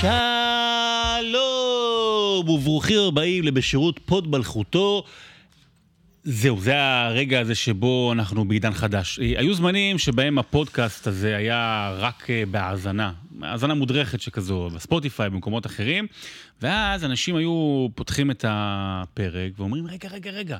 שלום 0.00 0.18
וברוכים 2.48 2.98
הבאים 3.08 3.44
לבשירות 3.44 4.00
פוד 4.06 4.28
מלכותו. 4.28 5.04
זהו, 6.24 6.60
זה 6.60 6.82
הרגע 6.82 7.40
הזה 7.40 7.54
שבו 7.54 8.12
אנחנו 8.12 8.48
בעידן 8.48 8.72
חדש. 8.72 9.18
היו 9.18 9.54
זמנים 9.54 9.98
שבהם 9.98 10.38
הפודקאסט 10.38 11.06
הזה 11.06 11.36
היה 11.36 11.92
רק 11.98 12.30
אה, 12.30 12.42
בהאזנה, 12.50 13.12
האזנה 13.42 13.74
מודרכת 13.74 14.20
שכזו, 14.20 14.70
בספוטיפיי, 14.74 15.30
במקומות 15.30 15.66
אחרים, 15.66 16.06
ואז 16.62 17.04
אנשים 17.04 17.36
היו 17.36 17.86
פותחים 17.94 18.30
את 18.30 18.44
הפרק 18.48 19.52
ואומרים, 19.58 19.86
רגע, 19.86 20.08
רגע, 20.08 20.30
רגע, 20.30 20.58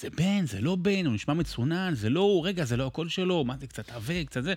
זה 0.00 0.08
בן, 0.10 0.46
זה 0.46 0.60
לא 0.60 0.76
בן, 0.76 1.06
הוא 1.06 1.14
נשמע 1.14 1.34
מצונן, 1.34 1.94
זה 1.94 2.10
לא 2.10 2.20
הוא, 2.20 2.46
רגע, 2.46 2.64
זה 2.64 2.76
לא 2.76 2.86
הקול 2.86 3.08
שלו, 3.08 3.44
מה 3.44 3.54
זה, 3.60 3.66
קצת 3.66 3.90
עבה, 3.90 4.24
קצת 4.24 4.42
זה. 4.42 4.54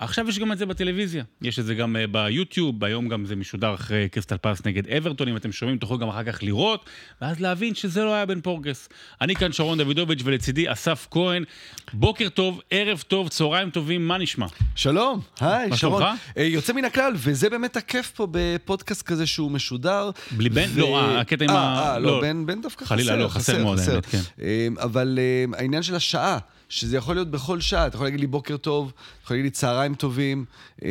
עכשיו 0.00 0.28
יש 0.28 0.38
גם 0.38 0.52
את 0.52 0.58
זה 0.58 0.66
בטלוויזיה, 0.66 1.24
יש 1.42 1.58
את 1.58 1.64
זה 1.64 1.74
גם 1.74 1.96
uh, 1.96 2.06
ביוטיוב, 2.06 2.84
היום 2.84 3.08
גם 3.08 3.26
זה 3.26 3.36
משודר 3.36 3.74
אחרי 3.74 4.08
קריסטל 4.08 4.36
פלס 4.36 4.66
נגד 4.66 4.88
אברטון, 4.88 5.28
אם 5.28 5.36
אתם 5.36 5.52
שומעים 5.52 5.78
תוכלו 5.78 5.98
גם 5.98 6.08
אחר 6.08 6.24
כך 6.24 6.42
לראות, 6.42 6.84
ואז 7.22 7.40
להבין 7.40 7.74
שזה 7.74 8.04
לא 8.04 8.14
היה 8.14 8.26
בן 8.26 8.40
פורגס. 8.40 8.88
אני 9.20 9.34
כאן 9.36 9.52
שרון 9.52 9.78
דוידוביץ' 9.82 10.20
ולצידי 10.24 10.72
אסף 10.72 11.06
כהן, 11.10 11.44
בוקר 11.92 12.28
טוב, 12.28 12.60
ערב 12.70 13.02
טוב, 13.08 13.28
צהריים 13.28 13.70
טובים, 13.70 14.08
מה 14.08 14.18
נשמע? 14.18 14.46
שלום, 14.74 15.20
היי, 15.40 15.68
מה 15.68 15.76
שרון. 15.76 16.02
שלומך? 16.02 16.18
אה, 16.36 16.42
יוצא 16.42 16.72
מן 16.72 16.84
הכלל, 16.84 17.12
וזה 17.16 17.50
באמת 17.50 17.76
הכיף 17.76 18.10
פה 18.10 18.26
בפודקאסט 18.30 19.02
כזה 19.02 19.26
שהוא 19.26 19.50
משודר. 19.50 20.10
בלי 20.30 20.48
בן? 20.48 20.68
לא, 20.76 21.00
אה, 21.00 21.20
הקטע 21.20 21.44
עם 21.44 21.50
אה, 21.50 21.56
ה- 21.56 21.92
אה, 21.92 21.98
לא. 21.98 22.10
לא, 22.10 22.20
בן 22.20 22.46
בן 22.46 22.62
דווקא 22.62 22.84
חסר. 22.84 22.94
חלילה, 22.94 23.16
לא, 23.16 23.28
חסר 23.28 23.62
מאוד, 23.62 23.78
האמת, 23.78 24.06
כן. 24.06 24.18
אבל 24.78 25.18
העניין 25.54 25.82
של 25.82 25.94
השעה, 25.94 26.38
שזה 26.70 26.96
יכול 26.96 27.14
להיות 27.14 27.30
בכל 27.30 27.60
שעה, 27.60 27.86
אתה 27.86 27.96
יכול 27.96 28.06
להגיד 28.06 28.20
לי 28.20 28.26
בוקר 28.26 28.56
טוב, 28.56 28.92
אתה 28.96 29.24
יכול 29.24 29.34
להגיד 29.34 29.44
לי 29.44 29.50
צהריים 29.50 29.94
טובים, 29.94 30.44
אה, 30.84 30.90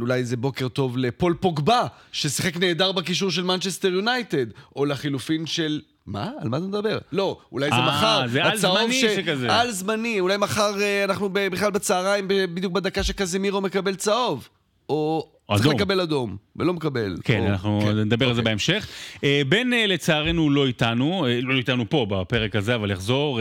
אולי 0.00 0.24
זה 0.24 0.36
בוקר 0.36 0.68
טוב 0.68 0.98
לפול 0.98 1.34
פוגבה, 1.40 1.86
ששיחק 2.12 2.56
נהדר 2.56 2.92
בקישור 2.92 3.30
של 3.30 3.44
מנצ'סטר 3.44 3.88
יונייטד, 3.88 4.46
או 4.76 4.84
לחילופין 4.84 5.46
של... 5.46 5.80
מה? 6.06 6.30
על 6.40 6.48
מה 6.48 6.56
אתה 6.56 6.66
מדבר? 6.66 6.98
לא, 7.12 7.38
אולי 7.52 7.70
זה 7.70 7.76
אה, 7.76 7.86
מחר. 7.86 8.28
זה 8.28 8.44
על 8.44 8.56
זמני 8.56 9.00
שכזה. 9.00 9.54
על 9.54 9.70
זמני, 9.70 10.20
אולי 10.20 10.36
מחר 10.36 10.80
אה, 10.80 11.04
אנחנו 11.04 11.28
בכלל 11.32 11.70
בצהריים, 11.70 12.24
בדיוק 12.28 12.72
בדקה 12.72 13.02
שקזמירו 13.02 13.60
מקבל 13.60 13.94
צהוב. 13.94 14.48
או 14.88 15.28
צריך 15.48 15.60
אדום. 15.60 15.74
לקבל 15.74 16.00
אדום, 16.00 16.36
ולא 16.56 16.72
מקבל. 16.72 17.16
כן, 17.24 17.40
או- 17.40 17.46
אנחנו 17.46 17.80
כן, 17.84 17.98
נדבר 17.98 18.28
על 18.28 18.34
זה 18.34 18.40
אוקיי. 18.40 18.50
בהמשך. 18.50 18.86
אה, 19.24 19.42
בן 19.48 19.72
אה, 19.72 19.86
לצערנו 19.86 20.50
לא 20.50 20.66
איתנו, 20.66 21.26
לא 21.42 21.54
איתנו 21.54 21.90
פה 21.90 22.06
בפרק 22.10 22.56
הזה, 22.56 22.74
אבל 22.74 22.90
יחזור. 22.90 23.40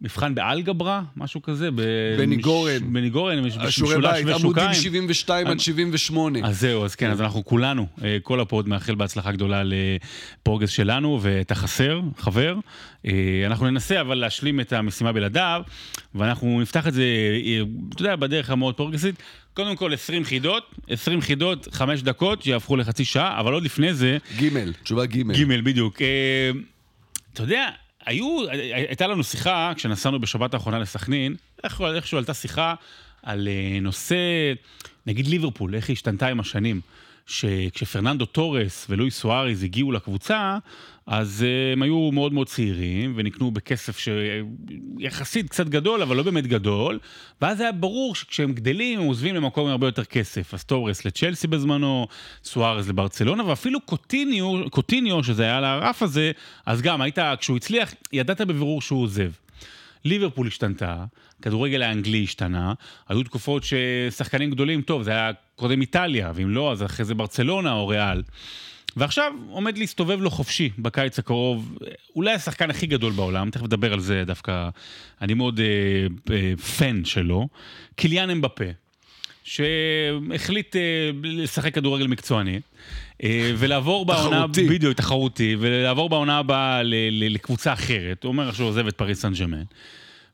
מבחן 0.00 0.34
באלגברה, 0.34 1.02
משהו 1.16 1.42
כזה. 1.42 1.68
בני 2.18 2.36
גורן. 2.36 2.92
בני 2.92 3.10
גורן, 3.10 3.44
משולש 3.44 3.78
בית, 3.80 4.26
עמודים 4.26 4.36
ושוקיים. 4.36 4.74
72 4.74 5.46
עד 5.46 5.60
78. 5.60 6.38
אז 6.44 6.60
זהו, 6.60 6.84
אז 6.84 6.94
כן, 6.94 7.10
אז 7.10 7.20
אנחנו 7.20 7.44
כולנו, 7.44 7.86
אה, 8.04 8.18
כל 8.22 8.40
הפוד 8.40 8.68
מאחל 8.68 8.94
בהצלחה 8.94 9.32
גדולה 9.32 9.62
לפורגס 9.64 10.70
שלנו, 10.70 11.18
ואתה 11.22 11.54
חסר, 11.54 12.00
חבר. 12.18 12.56
אה, 13.06 13.12
אנחנו 13.46 13.70
ננסה 13.70 14.00
אבל 14.00 14.14
להשלים 14.14 14.60
את 14.60 14.72
המשימה 14.72 15.12
בלעדיו, 15.12 15.62
ואנחנו 16.14 16.60
נפתח 16.60 16.86
את 16.86 16.94
זה, 16.94 17.04
אה, 17.44 17.60
אתה 17.94 18.02
יודע, 18.02 18.16
בדרך 18.16 18.50
המאוד 18.50 18.74
פורגסית. 18.74 19.14
קודם 19.54 19.76
כל 19.76 19.94
20 19.94 20.24
חידות, 20.24 20.74
20 20.88 21.20
חידות, 21.20 21.68
5 21.72 22.02
דקות, 22.02 22.42
שיהפכו 22.42 22.76
לחצי 22.76 23.04
שעה, 23.04 23.40
אבל 23.40 23.52
עוד 23.52 23.62
לפני 23.62 23.94
זה, 23.94 24.18
ג', 24.40 24.48
תשובה 24.82 25.06
ג'. 25.06 25.32
ג', 25.32 25.64
בדיוק. 25.64 25.98
אתה 27.32 27.42
יודע, 27.42 27.68
היו, 28.06 28.50
הייתה 28.72 29.06
לנו 29.06 29.24
שיחה 29.24 29.72
כשנסענו 29.76 30.20
בשבת 30.20 30.54
האחרונה 30.54 30.78
לסכנין, 30.78 31.36
איכשהו 31.64 32.18
עלתה 32.18 32.34
שיחה 32.34 32.74
על 33.22 33.48
אה, 33.48 33.80
נושא, 33.80 34.16
נגיד 35.06 35.26
ליברפול, 35.26 35.74
איך 35.74 35.88
היא 35.88 35.94
השתנתה 35.94 36.28
עם 36.28 36.40
השנים. 36.40 36.80
שכשפרננדו 37.28 38.26
טורס 38.26 38.86
ולואי 38.90 39.10
סואריז 39.10 39.62
הגיעו 39.62 39.92
לקבוצה, 39.92 40.58
אז 41.06 41.44
אה, 41.48 41.72
הם 41.72 41.82
היו 41.82 42.10
מאוד 42.12 42.32
מאוד 42.32 42.46
צעירים 42.46 43.12
ונקנו 43.16 43.50
בכסף 43.50 43.98
שיחסית 43.98 45.48
קצת 45.48 45.68
גדול, 45.68 46.02
אבל 46.02 46.16
לא 46.16 46.22
באמת 46.22 46.46
גדול, 46.46 46.98
ואז 47.42 47.60
היה 47.60 47.72
ברור 47.72 48.14
שכשהם 48.14 48.52
גדלים 48.52 49.00
הם 49.00 49.06
עוזבים 49.06 49.34
למקום 49.34 49.64
עם 49.64 49.70
הרבה 49.70 49.86
יותר 49.86 50.04
כסף. 50.04 50.54
אז 50.54 50.64
טורס 50.64 51.04
לצ'לסי 51.04 51.46
בזמנו, 51.46 52.06
סוארז 52.44 52.88
לברצלונה, 52.88 53.46
ואפילו 53.46 53.80
קוטיניו, 53.80 54.70
קוטיניו, 54.70 55.24
שזה 55.24 55.42
היה 55.42 55.56
על 55.56 55.64
הרף 55.64 56.02
הזה, 56.02 56.32
אז 56.66 56.82
גם 56.82 57.00
היית, 57.00 57.18
כשהוא 57.40 57.56
הצליח, 57.56 57.94
ידעת 58.12 58.40
בבירור 58.40 58.82
שהוא 58.82 59.02
עוזב. 59.02 59.30
ליברפול 60.04 60.46
השתנתה, 60.46 61.04
כדורגל 61.42 61.82
האנגלי 61.82 62.22
השתנה, 62.22 62.72
היו 63.08 63.22
תקופות 63.22 63.62
ששחקנים 63.64 64.50
גדולים, 64.50 64.82
טוב, 64.82 65.02
זה 65.02 65.10
היה 65.10 65.30
קודם 65.56 65.80
איטליה, 65.80 66.32
ואם 66.34 66.50
לא, 66.50 66.72
אז 66.72 66.82
אחרי 66.82 67.04
זה 67.04 67.14
ברצלונה 67.14 67.72
או 67.72 67.88
ריאל. 67.88 68.22
ועכשיו 68.96 69.32
עומד 69.50 69.78
להסתובב 69.78 70.20
לו 70.20 70.30
חופשי 70.30 70.70
בקיץ 70.78 71.18
הקרוב, 71.18 71.78
אולי 72.16 72.32
השחקן 72.32 72.70
הכי 72.70 72.86
גדול 72.86 73.12
בעולם, 73.12 73.50
תכף 73.50 73.62
נדבר 73.62 73.92
על 73.92 74.00
זה 74.00 74.22
דווקא, 74.26 74.68
אני 75.22 75.34
מאוד 75.34 75.60
אה, 75.60 76.34
אה, 76.34 76.56
פן 76.56 77.04
שלו, 77.04 77.48
קיליאן 77.96 78.30
אמבפה, 78.30 78.64
שהחליט 79.44 80.76
אה, 80.76 81.10
לשחק 81.22 81.74
כדורגל 81.74 82.06
מקצועני, 82.06 82.60
אה, 83.22 83.52
ולעבור 83.56 84.06
בעונה, 84.06 84.36
תחרותי. 84.36 84.68
בדיוק, 84.68 84.92
תחרותי, 84.92 85.56
ולעבור 85.60 86.08
בעונה 86.08 86.38
הבאה 86.38 86.80
לקבוצה 87.10 87.72
אחרת, 87.72 88.24
הוא 88.24 88.28
אומר 88.28 88.52
שהוא 88.52 88.68
עוזב 88.68 88.86
את 88.86 88.94
פריס 88.94 89.20
סן 89.20 89.32
ג'רמן. 89.32 89.62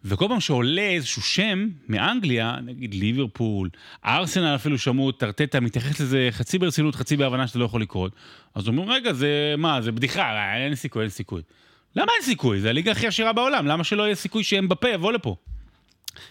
וכל 0.04 0.28
פעם 0.28 0.40
שעולה 0.40 0.82
איזשהו 0.88 1.22
שם 1.22 1.68
מאנגליה, 1.88 2.56
נגיד 2.64 2.94
ליברפול, 2.94 3.68
ארסנל 4.04 4.54
אפילו 4.54 4.78
שמעו, 4.78 5.12
טרטטה, 5.12 5.60
מתייחס 5.60 6.00
לזה 6.00 6.28
חצי 6.30 6.58
ברצינות, 6.58 6.94
חצי 6.94 7.16
בהבנה 7.16 7.46
שזה 7.46 7.58
לא 7.58 7.64
יכול 7.64 7.82
לקרות. 7.82 8.12
אז 8.54 8.68
אומרים, 8.68 8.90
רגע, 8.90 9.12
זה 9.12 9.54
מה, 9.58 9.82
זה 9.82 9.92
בדיחה, 9.92 10.54
אין 10.56 10.74
סיכוי, 10.74 11.02
אין 11.02 11.10
סיכוי. 11.10 11.42
למה 11.96 12.12
אין 12.16 12.22
סיכוי? 12.22 12.60
זה 12.60 12.70
הליגה 12.70 12.92
הכי 12.92 13.06
עשירה 13.06 13.32
בעולם, 13.32 13.66
למה 13.66 13.84
שלא 13.84 14.02
יהיה 14.02 14.14
סיכוי 14.14 14.44
שאמבפה 14.44 14.88
יבוא 14.88 15.12
לפה? 15.12 15.36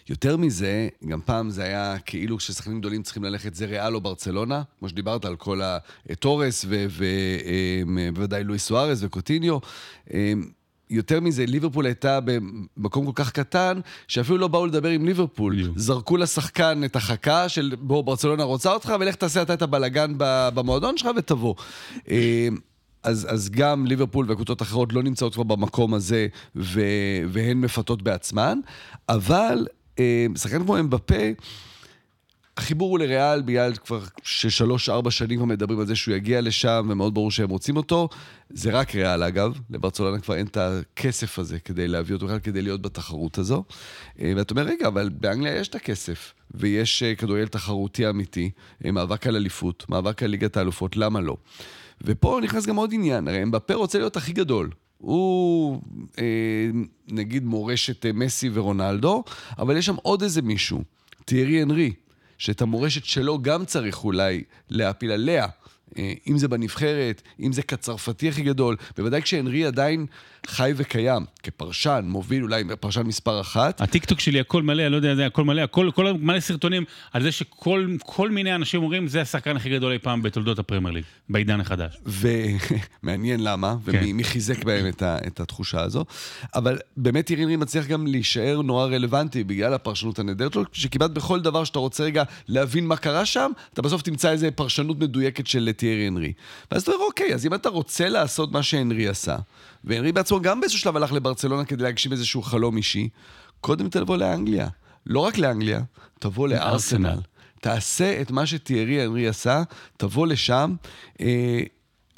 יותר 0.09 0.37
מזה, 0.37 0.87
גם 1.07 1.21
פעם 1.25 1.49
זה 1.49 1.63
היה 1.63 1.99
כאילו 2.05 2.37
כששחקנים 2.37 2.79
גדולים 2.79 3.03
צריכים 3.03 3.23
ללכת, 3.23 3.55
זה 3.55 3.65
ריאל 3.65 3.95
או 3.95 4.01
ברצלונה, 4.01 4.61
כמו 4.79 4.89
שדיברת 4.89 5.25
על 5.25 5.35
כל 5.35 5.61
הטורס 6.09 6.65
ובוודאי 6.69 8.43
לואי 8.43 8.59
סוארז 8.59 9.03
וקוטיניו. 9.03 9.57
יותר 10.93 11.19
מזה, 11.19 11.45
ליברפול 11.45 11.85
הייתה 11.85 12.19
במקום 12.77 13.05
כל 13.05 13.11
כך 13.15 13.31
קטן, 13.31 13.79
שאפילו 14.07 14.37
לא 14.37 14.47
באו 14.47 14.65
לדבר 14.65 14.89
עם 14.89 15.05
ליברפול. 15.05 15.53
בדיוק. 15.53 15.77
זרקו 15.77 16.17
לשחקן 16.17 16.83
את 16.85 16.95
החכה 16.95 17.49
של 17.49 17.75
בוא, 17.79 18.03
ברצלונה 18.03 18.43
רוצה 18.43 18.73
אותך, 18.73 18.93
ולך 18.99 19.15
תעשה 19.15 19.41
אתה 19.41 19.53
את 19.53 19.61
הבלגן 19.61 20.13
במועדון 20.17 20.97
שלך 20.97 21.09
ותבוא. 21.17 21.55
אמ, 22.07 22.15
אז, 23.03 23.27
אז 23.29 23.49
גם 23.49 23.85
ליברפול 23.85 24.31
וקבוצות 24.31 24.61
אחרות 24.61 24.93
לא 24.93 25.03
נמצאות 25.03 25.33
כבר 25.33 25.43
במקום 25.43 25.93
הזה, 25.93 26.27
ו, 26.55 26.81
והן 27.29 27.61
מפתות 27.61 28.01
בעצמן, 28.01 28.59
אבל 29.09 29.67
אה, 29.99 30.25
שחקן 30.35 30.63
כמו 30.63 30.79
אמבפה, 30.79 31.23
החיבור 32.57 32.89
הוא 32.89 32.99
לריאל 32.99 33.41
בגלל 33.41 33.75
כבר 33.75 33.99
ששלוש-ארבע 34.23 35.11
שנים 35.11 35.37
כבר 35.37 35.45
מדברים 35.45 35.79
על 35.79 35.85
זה 35.85 35.95
שהוא 35.95 36.15
יגיע 36.15 36.41
לשם, 36.41 36.87
ומאוד 36.89 37.13
ברור 37.13 37.31
שהם 37.31 37.49
רוצים 37.49 37.77
אותו. 37.77 38.09
זה 38.49 38.71
רק 38.71 38.95
ריאל 38.95 39.23
אגב, 39.23 39.59
לברצלונה 39.69 40.19
כבר 40.19 40.35
אין 40.35 40.45
את 40.45 40.57
הכסף 40.57 41.39
הזה 41.39 41.59
כדי 41.59 41.87
להביא 41.87 42.15
אותו 42.15 42.25
בכלל, 42.25 42.39
כדי 42.39 42.61
להיות 42.61 42.81
בתחרות 42.81 43.37
הזו. 43.37 43.63
אה, 44.19 44.33
ואתה 44.35 44.53
אומר, 44.53 44.63
רגע, 44.63 44.87
אבל 44.87 45.09
באנגליה 45.09 45.55
יש 45.55 45.67
את 45.67 45.75
הכסף, 45.75 46.33
ויש 46.51 47.03
אה, 47.03 47.15
כדורגל 47.15 47.47
תחרותי 47.47 48.09
אמיתי, 48.09 48.49
אה, 48.85 48.91
מאבק 48.91 49.27
על 49.27 49.35
אליפות, 49.35 49.85
מאבק 49.89 50.23
על 50.23 50.29
ליגת 50.29 50.57
האלופות, 50.57 50.97
למה 50.97 51.21
לא? 51.21 51.37
ופה 52.01 52.39
נכנס 52.43 52.65
גם 52.65 52.75
עוד 52.75 52.93
עניין, 52.93 53.27
הרי 53.27 53.43
אמבפה 53.43 53.73
רוצה 53.73 53.97
להיות 53.97 54.17
הכי 54.17 54.33
גדול. 54.33 54.69
הוא 54.97 55.81
אה, 56.19 56.69
נגיד 57.07 57.45
מורשת 57.45 58.05
מסי 58.13 58.49
ורונלדו, 58.53 59.23
אבל 59.57 59.77
יש 59.77 59.85
שם 59.85 59.95
עוד 60.01 60.21
איזה 60.21 60.41
מישהו, 60.41 60.83
תיארי 61.25 61.61
הנרי, 61.61 61.93
שאת 62.37 62.61
המורשת 62.61 63.05
שלו 63.05 63.41
גם 63.41 63.65
צריך 63.65 64.03
אולי 64.03 64.43
להפיל 64.69 65.11
עליה. 65.11 65.47
אה, 65.97 66.13
אם 66.27 66.37
זה 66.37 66.47
בנבחרת, 66.47 67.21
אם 67.39 67.53
זה 67.53 67.61
כצרפתי 67.61 68.29
הכי 68.29 68.41
גדול, 68.41 68.75
בוודאי 68.97 69.21
כשהנרי 69.21 69.65
עדיין 69.65 70.05
חי 70.47 70.73
וקיים, 70.75 71.25
כפרשן, 71.43 72.05
מוביל 72.07 72.43
אולי 72.43 72.63
פרשן 72.79 73.01
מספר 73.01 73.41
אחת. 73.41 73.81
הטיקטוק 73.81 74.19
שלי 74.19 74.39
הכל 74.39 74.63
מלא, 74.63 74.87
לא 74.87 74.95
יודע, 74.95 75.15
זה 75.15 75.25
הכל 75.25 75.43
מלא, 75.43 75.61
הכל, 75.61 75.89
כל, 75.95 76.13
מלא 76.19 76.39
סרטונים 76.39 76.83
על 77.11 77.23
זה 77.23 77.31
שכל 77.31 77.87
כל 77.99 78.29
מיני 78.29 78.55
אנשים 78.55 78.83
אומרים, 78.83 79.07
זה 79.07 79.21
השחקן 79.21 79.55
הכי 79.55 79.69
גדול 79.69 79.91
אי 79.91 79.99
פעם 79.99 80.21
בתולדות 80.21 80.59
הפרמייר 80.59 80.93
ליג, 80.93 81.03
בעידן 81.29 81.59
החדש. 81.59 81.97
ומעניין 83.03 83.43
למה, 83.43 83.75
כן. 83.85 83.99
ומי 84.03 84.23
חיזק 84.23 84.63
בהם 84.63 84.87
את, 84.87 85.01
ה, 85.01 85.17
את 85.27 85.39
התחושה 85.39 85.81
הזו. 85.81 86.05
אבל 86.55 86.77
באמת 86.97 87.29
ירין 87.29 87.47
רי 87.47 87.55
מצליח 87.55 87.87
גם 87.87 88.07
להישאר 88.07 88.61
נורא 88.61 88.85
רלוונטי 88.85 89.43
בגלל 89.43 89.73
הפרשנות 89.73 90.19
הנהדרת 90.19 90.53
שלו, 90.53 90.63
שכמעט 90.71 91.11
בכל 91.11 91.41
דבר 91.41 91.63
שאתה 91.63 91.79
רוצה 91.79 92.03
רגע 92.03 92.23
להבין 92.47 92.87
מה 92.87 92.95
קרה 92.95 93.25
שם, 93.25 93.51
אתה 93.73 93.81
בסוף 93.81 94.01
תמצא 94.01 94.31
איזה 94.31 94.51
פרשנות 94.51 94.99
מדויקת 94.99 95.47
של 95.47 95.71
תיארי 95.77 96.07
הנרי. 96.07 96.33
ואז 96.71 96.81
אתה 96.81 96.91
אומר, 96.91 97.05
אוקיי, 97.05 97.33
אז 97.33 97.45
אם 97.45 97.53
אתה 97.53 97.69
רוצה 97.69 98.09
לעשות 98.09 98.51
מה 98.51 98.63
שהנרי 98.63 99.07
עשה, 99.07 99.37
והנרי 99.83 100.11
בעצמו 100.11 100.41
גם 100.41 100.59
באיזשהו 100.59 100.79
שלב 100.79 100.95
הלך 100.95 101.11
לברצלונה 101.13 101.65
כדי 101.65 101.83
להגשים 101.83 102.11
איזשהו 102.11 102.41
חלום 102.41 102.77
אישי, 102.77 103.09
קודם 103.61 103.89
תבוא 103.89 104.17
לאנגליה. 104.17 104.67
לא 105.05 105.19
רק 105.19 105.37
לאנגליה, 105.37 105.81
תבוא 106.19 106.47
לארסנל. 106.47 107.19
תעשה 107.61 108.21
את 108.21 108.31
מה 108.31 108.45
שתיארי 108.45 109.05
אנרי 109.05 109.27
עשה, 109.27 109.63
תבוא 109.97 110.27
לשם. 110.27 110.75
אה, 111.21 111.61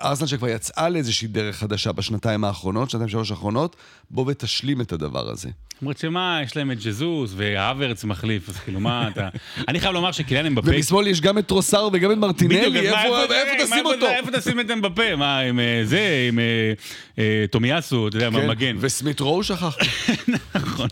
ארסנל 0.01 0.27
שכבר 0.27 0.47
יצאה 0.47 0.89
לאיזושהי 0.89 1.27
דרך 1.27 1.55
חדשה 1.55 1.91
בשנתיים 1.91 2.43
האחרונות, 2.43 2.89
שנתיים 2.89 3.09
שלוש 3.09 3.31
האחרונות, 3.31 3.75
בוא 4.09 4.25
ותשלים 4.27 4.81
את 4.81 4.91
הדבר 4.91 5.29
הזה. 5.29 5.49
למרות 5.81 5.97
שמה, 5.97 6.39
יש 6.43 6.57
להם 6.57 6.71
את 6.71 6.77
ג'זוס 6.83 7.33
והאברץ 7.35 8.03
מחליף, 8.03 8.49
אז 8.49 8.57
כאילו 8.57 8.79
מה 8.79 9.07
אתה... 9.07 9.29
אני 9.67 9.79
חייב 9.79 9.93
לומר 9.93 10.11
שקיליאן 10.11 10.45
אמבפה... 10.45 10.71
ומשמאל 10.71 11.07
יש 11.07 11.21
גם 11.21 11.37
את 11.37 11.47
טרוסר 11.47 11.89
וגם 11.93 12.11
את 12.11 12.17
מרטינלי, 12.17 12.79
איפה 12.79 12.95
מה, 12.95 13.25
תשים 13.65 13.85
אותו? 13.85 14.05
איפה 14.05 14.31
תשים 14.31 14.59
את 14.59 14.71
אמבפה? 14.71 15.15
מה, 15.15 15.39
עם 15.39 15.59
אה, 15.59 15.81
זה, 15.83 16.25
עם 16.27 16.39
אה, 16.39 16.73
אה, 17.19 17.45
תומיאסו, 17.51 18.07
אתה 18.07 18.17
יודע, 18.17 18.29
כן, 18.31 18.47
מגן. 18.47 18.75
וסמית 18.79 19.19
רואו 19.19 19.43
שכחתי. 19.43 19.85
נכון, 20.55 20.87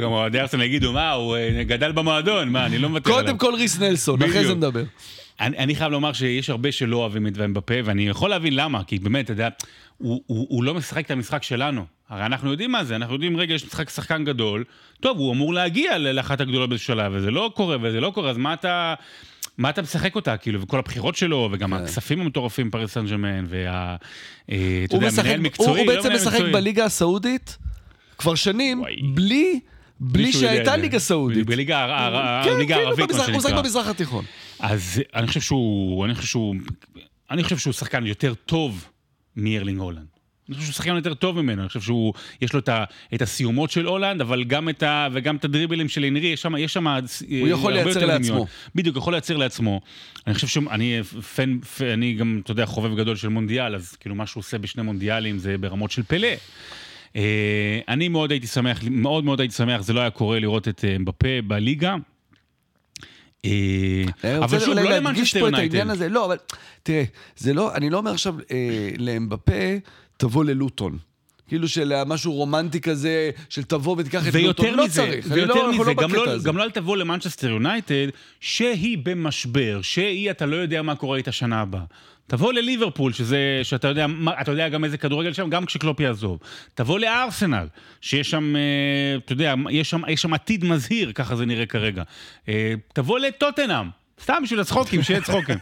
גם 0.00 0.12
אוהדי 0.12 0.40
ארסנל 0.40 0.62
יגידו, 0.62 0.92
מה, 0.92 1.12
הוא 1.12 1.36
אה, 1.36 1.64
גדל 1.64 1.92
במועדון, 1.92 2.48
מה, 2.48 2.66
אני 2.66 2.78
לא 2.78 2.88
מוותר 2.88 3.10
עליו. 3.10 3.24
קודם 3.24 3.38
כל 3.38 3.54
ריס 3.54 3.78
נלסון, 3.78 4.22
אחרי 4.22 4.44
זה. 4.44 4.54
נדבר. 4.54 4.82
אני, 5.40 5.58
אני 5.58 5.74
חייב 5.74 5.92
לומר 5.92 6.12
שיש 6.12 6.50
הרבה 6.50 6.72
שלא 6.72 6.96
אוהבים 6.96 7.26
את 7.26 7.40
אמבפה, 7.44 7.74
ואני 7.84 8.08
יכול 8.08 8.30
להבין 8.30 8.54
למה, 8.56 8.84
כי 8.84 8.98
באמת, 8.98 9.24
אתה 9.24 9.32
יודע, 9.32 9.48
הוא, 9.98 10.22
הוא, 10.26 10.46
הוא 10.50 10.64
לא 10.64 10.74
משחק 10.74 11.06
את 11.06 11.10
המשחק 11.10 11.42
שלנו. 11.42 11.84
הרי 12.08 12.26
אנחנו 12.26 12.50
יודעים 12.50 12.72
מה 12.72 12.84
זה, 12.84 12.96
אנחנו 12.96 13.14
יודעים, 13.14 13.36
רגע, 13.36 13.54
יש 13.54 13.64
משחק 13.64 13.90
שחקן 13.90 14.24
גדול, 14.24 14.64
טוב, 15.00 15.18
הוא 15.18 15.32
אמור 15.32 15.54
להגיע 15.54 15.98
לאחת 15.98 16.40
הגדולות 16.40 16.68
באיזשהו 16.68 16.86
שלב, 16.94 17.12
וזה 17.14 17.30
לא 17.30 17.52
קורה, 17.56 17.76
וזה 17.82 18.00
לא 18.00 18.10
קורה, 18.14 18.30
אז 18.30 18.36
מה 18.36 18.54
אתה... 18.54 18.94
מה 19.58 19.70
אתה 19.70 19.82
משחק 19.82 20.14
אותה, 20.14 20.36
כאילו, 20.36 20.60
וכל 20.62 20.78
הבחירות 20.78 21.16
שלו, 21.16 21.48
וגם 21.52 21.72
הכספים 21.72 22.20
המטורפים, 22.20 22.70
פריס 22.70 22.90
סן 22.90 23.06
ג'רמן, 23.06 23.44
וה... 23.48 23.96
אה, 24.50 24.82
אתה 24.84 24.96
הוא 24.96 25.04
יודע, 25.04 25.22
מנהל 25.22 25.36
הוא- 25.36 25.44
מקצועי, 25.44 25.68
הוא 25.68 25.86
לא 25.86 25.94
בעצם 25.94 26.08
מנהל 26.08 26.20
משחק. 26.22 26.40
בליגה 26.52 26.84
הסעודית 26.84 27.58
כבר 28.18 28.34
שנים, 28.34 28.80
וואי. 28.80 28.96
בלי... 29.14 29.60
בלי 30.00 30.32
שהייתה. 30.32 30.76
ליגה 30.76 30.98
סעודית. 30.98 31.46
בליגה 31.46 32.40
כן, 32.44 32.50
כאילו 32.66 32.74
הערבית, 32.74 33.10
מה 33.12 33.24
הוא 33.24 33.30
משחק 33.36 33.42
שנקרא. 33.42 33.62
במזרח 33.62 33.86
התיכון. 33.86 34.24
אז 34.58 35.02
אני 35.14 35.26
חושב 35.26 35.40
שהוא, 35.40 36.04
אני 36.04 36.14
חושב 36.14 36.28
שהוא, 36.28 36.54
אני 37.30 37.42
חושב 37.44 37.58
שהוא 37.58 37.72
שחקן 37.72 38.06
יותר 38.06 38.34
טוב 38.34 38.88
מארלינג 39.36 39.78
הולנד. 39.80 40.06
אני 40.48 40.56
חושב 40.56 40.66
שהוא 40.66 40.74
שחקן 40.76 40.96
יותר 40.96 41.14
טוב 41.14 41.40
ממנו, 41.40 41.60
אני 41.62 41.68
חושב 41.68 41.80
שהוא, 41.80 42.14
יש 42.42 42.52
לו 42.52 42.58
את, 42.58 42.68
ה, 42.68 42.84
את 43.14 43.22
הסיומות 43.22 43.70
של 43.70 43.84
הולנד, 43.86 44.20
אבל 44.20 44.44
גם 44.44 44.68
את 44.68 44.82
ה, 44.82 45.08
וגם 45.12 45.36
את 45.36 45.44
הדריבלים 45.44 45.88
של 45.88 46.04
הנרי, 46.04 46.26
יש 46.26 46.42
שם, 46.42 46.56
יש 46.56 46.72
שם... 46.72 46.86
הוא 46.86 47.48
יכול 47.48 47.72
לייצר 47.72 48.06
לעצמו. 48.06 48.46
בדיוק, 48.74 48.96
יכול 48.96 49.12
לייצר 49.12 49.36
לעצמו. 49.36 49.80
אני 50.26 50.34
חושב 50.34 50.46
שאני 50.46 51.00
פן, 51.34 51.58
פ- 51.60 51.82
אני 51.82 52.14
גם, 52.14 52.40
אתה 52.44 52.52
יודע, 52.52 52.66
חובב 52.66 52.96
גדול 52.96 53.16
של 53.16 53.28
מונדיאל, 53.28 53.74
אז 53.74 53.92
כאילו 54.00 54.14
מה 54.14 54.26
שהוא 54.26 54.40
עושה 54.40 54.58
בשני 54.58 54.82
מונדיאלים 54.82 55.38
זה 55.38 55.58
ברמות 55.58 55.90
של 55.90 56.02
פלא. 56.02 56.28
אה, 57.16 57.80
אני 57.88 58.08
מאוד 58.08 58.30
הייתי 58.30 58.46
שמח, 58.46 58.80
מאוד 58.90 59.24
מאוד 59.24 59.40
הייתי 59.40 59.54
שמח, 59.54 59.80
זה 59.80 59.92
לא 59.92 60.00
היה 60.00 60.10
קורה 60.10 60.38
לראות 60.38 60.68
את 60.68 60.84
אה, 60.84 60.96
אמבפה 60.96 61.28
בליגה. 61.46 61.96
אה, 63.44 64.04
אבל 64.38 64.58
שוב, 64.60 64.74
לא 64.74 64.90
למנצ'סטר 64.90 65.38
יונייטד. 65.38 66.04
לא, 66.10 66.26
אבל 66.26 66.36
תראה, 66.82 67.04
זה 67.36 67.54
לא, 67.54 67.74
אני 67.74 67.90
לא 67.90 67.98
אומר 67.98 68.10
עכשיו 68.10 68.34
לאמבפה, 68.98 69.76
תבוא 70.16 70.44
ללוטון. 70.44 70.98
כאילו 71.50 71.68
של 71.68 72.04
משהו 72.06 72.32
רומנטי 72.32 72.80
כזה, 72.80 73.30
של 73.48 73.62
תבוא 73.62 73.96
ותיקח 73.98 74.28
את 74.28 74.34
לוטון. 74.34 74.74
לא 74.74 74.84
צריך. 74.90 75.26
ויותר 75.30 75.54
לא- 75.54 75.72
מזה, 75.72 75.84
לא 75.84 75.94
גם 75.94 76.14
לא. 76.14 76.38
גם 76.44 76.56
לא 76.56 76.62
אל 76.62 76.70
תבוא 76.70 76.96
למנצ'סטר 76.96 77.48
יונייטד, 77.48 78.06
שהיא 78.40 78.98
במשבר, 79.02 79.78
שהיא, 79.82 80.30
אתה 80.30 80.46
לא 80.46 80.56
יודע 80.56 80.82
מה 80.82 80.94
קורה 80.96 81.16
איתה 81.18 81.32
שנה 81.32 81.60
הבאה. 81.60 81.84
תבוא 82.30 82.52
לליברפול, 82.52 83.12
שזה, 83.12 83.60
שאתה 83.62 83.88
יודע, 83.88 84.06
אתה 84.40 84.50
יודע 84.50 84.68
גם 84.68 84.84
איזה 84.84 84.98
כדורגל 84.98 85.32
שם, 85.32 85.50
גם 85.50 85.66
כשקלופ 85.66 86.00
יעזוב. 86.00 86.38
תבוא 86.74 86.98
לארסנל, 86.98 87.66
שיש 88.00 88.30
שם, 88.30 88.56
אה, 88.56 89.16
אתה 89.24 89.32
יודע, 89.32 89.54
יש 89.70 89.90
שם, 89.90 90.02
יש 90.08 90.22
שם 90.22 90.34
עתיד 90.34 90.64
מזהיר, 90.64 91.12
ככה 91.12 91.36
זה 91.36 91.46
נראה 91.46 91.66
כרגע. 91.66 92.02
אה, 92.48 92.74
תבוא 92.92 93.18
לטוטנאם. 93.18 93.86
סתם 94.22 94.34
בשביל 94.44 94.60
הצחוקים, 94.60 95.02
שיהיה 95.02 95.20
צחוקים. 95.20 95.58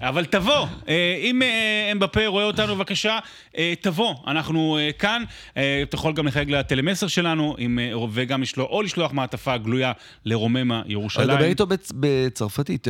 אבל 0.00 0.24
תבוא, 0.24 0.66
אה, 0.88 1.18
אם 1.22 1.42
אה, 1.42 1.88
אמבפה 1.92 2.26
רואה 2.26 2.44
אותנו 2.44 2.76
בבקשה, 2.76 3.18
אה, 3.58 3.74
תבוא, 3.80 4.14
אנחנו 4.26 4.78
כאן. 4.98 5.22
אתה 5.52 5.60
יכול 5.94 6.12
גם 6.12 6.26
לחייג 6.26 6.50
לטלמסר 6.50 7.06
שלנו, 7.06 7.56
וגם 8.12 8.42
לשלוח, 8.42 8.70
או 8.70 8.82
לשלוח 8.82 9.12
מעטפה 9.12 9.56
גלויה 9.56 9.92
לרוממה 10.24 10.82
ירושלים. 10.86 11.28
לדבר 11.28 11.44
איתו 11.44 11.64
בצ- 11.66 11.92
בצרפתית. 11.94 12.88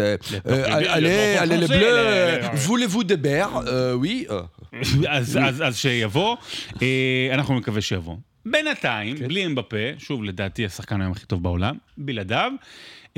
de 3.05 3.17
beurre? 3.25 3.55
Euh, 3.55 3.69
oui. 4.03 4.31
euh. 4.31 5.09
אז, 5.09 5.39
שיבוא, 5.77 6.37
אנחנו 7.35 7.59
נקווה 7.59 7.81
שיבוא. 7.81 8.17
בינתיים, 8.47 9.17
כן. 9.19 9.29
בלי 9.29 9.47
אמבפה, 9.47 9.77
שוב, 9.99 10.25
לדעתי 10.25 10.65
השחקן 10.67 11.01
היום 11.01 11.13
הכי 11.13 11.27
טוב 11.27 11.43
בעולם, 11.43 11.75
בלעדיו. 11.99 12.53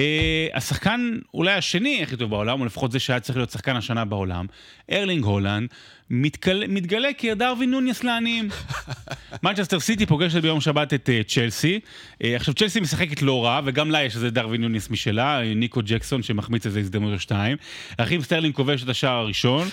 אה, 0.00 0.46
השחקן 0.54 1.18
אולי 1.34 1.52
השני 1.52 2.02
הכי 2.02 2.16
טוב 2.16 2.30
בעולם, 2.30 2.60
או 2.60 2.66
לפחות 2.66 2.92
זה 2.92 2.98
שהיה 2.98 3.20
צריך 3.20 3.36
להיות 3.36 3.50
שחקן 3.50 3.76
השנה 3.76 4.04
בעולם, 4.04 4.46
ארלינג 4.92 5.24
הולאנד, 5.24 5.68
מתגלה, 6.10 6.66
מתגלה 6.68 7.08
כדרווין 7.18 7.70
נוניס 7.70 8.04
לעניים. 8.04 8.48
מנצ'סטר 9.42 9.80
סיטי 9.80 10.06
פוגשת 10.06 10.42
ביום 10.42 10.60
שבת 10.60 10.94
את 10.94 11.10
אה, 11.10 11.20
צ'לסי. 11.26 11.80
אה, 12.24 12.36
עכשיו, 12.36 12.54
צ'לסי 12.54 12.80
משחקת 12.80 13.22
לא 13.22 13.44
רע, 13.44 13.60
וגם 13.64 13.90
לה 13.90 14.02
יש 14.02 14.14
איזה 14.14 14.30
דרווין 14.30 14.60
נוניס 14.60 14.90
משלה, 14.90 15.40
ניקו 15.56 15.80
ג'קסון 15.84 16.22
שמחמיץ 16.22 16.66
איזה 16.66 16.80
הזדמנות 16.80 17.12
או 17.14 17.18
שתיים. 17.18 17.56
רחים 17.96 18.22
סטרלינג 18.22 18.54
כובש 18.54 18.84
את 18.84 18.88
השער 18.88 19.16
הראשון. 19.16 19.68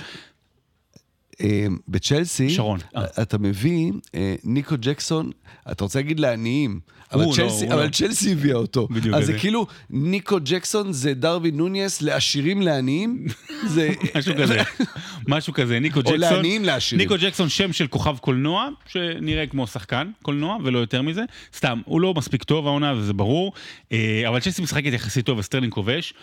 אה, 1.42 1.66
בצ'לסי, 1.88 2.50
שרון. 2.50 2.80
אה. 2.96 3.06
אתה 3.22 3.38
מביא 3.38 3.92
אה, 4.16 4.36
ניקו 4.44 4.76
ג'קסון, 4.80 5.32
אתה 5.72 5.84
רוצה 5.84 6.00
להגיד 6.00 6.20
לעניים, 6.20 6.80
אבל 7.14 7.22
לא, 7.26 7.32
צ'לסי- 7.36 7.66
הוא 7.66 7.74
אבל 7.74 7.84
לא. 7.86 7.90
צ'לסי 7.90 8.32
הביאה 8.32 8.56
אותו. 8.56 8.88
בדיוק, 8.92 9.16
אז 9.16 9.26
זה. 9.26 9.40
כאילו, 9.40 9.68
ניקו 9.90 10.38
ג'קסון 10.44 10.92
זה 10.94 11.14
דרווין 11.14 11.58
נוניס 11.58 12.02
לעשירים 12.02 12.62
לעניים, 12.62 13.26
זה... 13.74 13.90
משהו 14.18 14.34
כזה, 14.42 14.58
משהו 15.28 15.54
כזה, 15.54 15.80
ניקו 15.80 16.00
או 16.00 16.04
ג'קסון. 16.04 16.20
לעניים 16.20 16.66
לעשירים. 16.66 17.02
ניקו 17.10 17.26
ג'קסון 17.26 17.50
שם 17.50 17.74
של 17.74 17.88
כוכב 17.88 18.18
קולנוע, 18.18 18.70
שנראה 18.88 19.48
כמו 19.48 19.68
שחקן 19.68 20.12
קולנוע, 20.22 20.58
ולא 20.64 20.80
יותר 20.80 21.02
מזה. 21.02 21.22
סתם, 21.56 21.82
הוא 21.86 22.02
לא 22.02 22.14
מספיק 22.14 22.44
טוב 22.44 22.68
העונה, 22.68 22.94
וזה 22.98 23.14
ברור. 23.14 23.54
אה, 23.92 24.24
אבל 24.28 24.40
צ'לסי 24.40 24.62
משחקת 24.62 24.94
יחסית 24.94 25.26
טוב 25.26 25.38
וסטרלינג 25.38 25.74
כובש. 25.74 26.14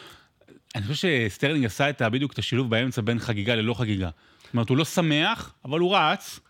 אני 0.75 0.85
חושב 0.87 1.09
שסטרלינג 1.29 1.65
עשה 1.65 1.91
את 1.91 2.03
ה- 2.03 2.09
בדיוק 2.09 2.33
את 2.33 2.39
השילוב 2.39 2.71
באמצע 2.71 3.03
בין 3.03 3.19
חגיגה 3.19 3.55
ללא 3.55 3.75
חגיגה. 3.75 4.09
אומרת, 4.55 4.69
הוא 4.69 4.77
לא 4.77 4.85
שמח, 4.85 5.53
אבל 5.65 5.81
הוא 5.81 5.97
רץ. 5.97 6.41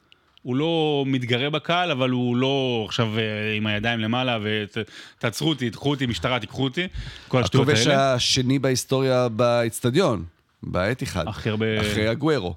הוא 0.44 0.56
לא 0.56 1.04
מתגרה 1.06 1.50
בקהל, 1.50 1.90
אבל 1.90 2.10
הוא 2.10 2.36
לא 2.36 2.84
עכשיו 2.88 3.18
אה, 3.18 3.54
עם 3.56 3.66
הידיים 3.66 4.00
למעלה, 4.00 4.38
ותעצרו 4.42 5.48
אותי, 5.48 5.70
תיקחו 5.70 5.90
אותי, 5.90 6.06
משטרה, 6.06 6.40
תיקחו 6.40 6.64
אותי. 6.64 6.86
כל 7.28 7.42
השטויות 7.42 7.68
הכובש 7.68 7.86
האלה. 7.86 8.14
השני 8.14 8.58
בהיסטוריה 8.58 9.28
באצטדיון, 9.28 10.24
באתיחד. 10.62 11.28
הכי 11.28 11.48
הרבה... 11.48 11.80
אחרי 11.80 12.08
אגוארו. 12.08 12.54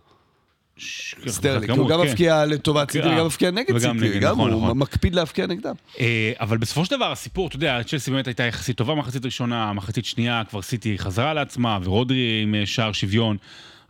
סטרלינג, 1.28 1.66
כמות, 1.66 1.80
הוא 1.80 1.90
גם 1.90 2.02
כן. 2.02 2.08
מבקיע 2.08 2.46
לטובת 2.46 2.92
סיטי 2.92 3.08
אה, 3.08 3.14
וגם 3.14 3.26
מבקיע 3.26 3.52
נגד 3.52 3.78
סיטי, 3.78 4.20
גם 4.20 4.32
נכון, 4.32 4.52
הוא 4.52 4.64
נכון. 4.64 4.78
מקפיד 4.78 5.16
להבקיע 5.16 5.48
נגדם. 5.48 5.74
אה, 6.00 6.32
אבל 6.40 6.58
בסופו 6.58 6.86
של 6.86 6.96
דבר 6.96 7.12
הסיפור, 7.12 7.48
אתה 7.48 7.56
יודע, 7.56 7.84
צ'לסי 7.84 8.12
באמת 8.12 8.28
הייתה 8.28 8.44
יחסית 8.44 8.78
טובה 8.78 8.96
מחצית 8.96 9.26
ראשונה, 9.26 9.74
מחצית 9.74 10.06
שנייה 10.06 10.44
כבר 10.50 10.62
סיטי 10.62 10.98
חזרה 10.98 11.34
לעצמה, 11.34 11.80
ורודרי 11.84 12.40
עם 12.44 12.56
שער 12.66 12.92
שוויון, 12.92 13.38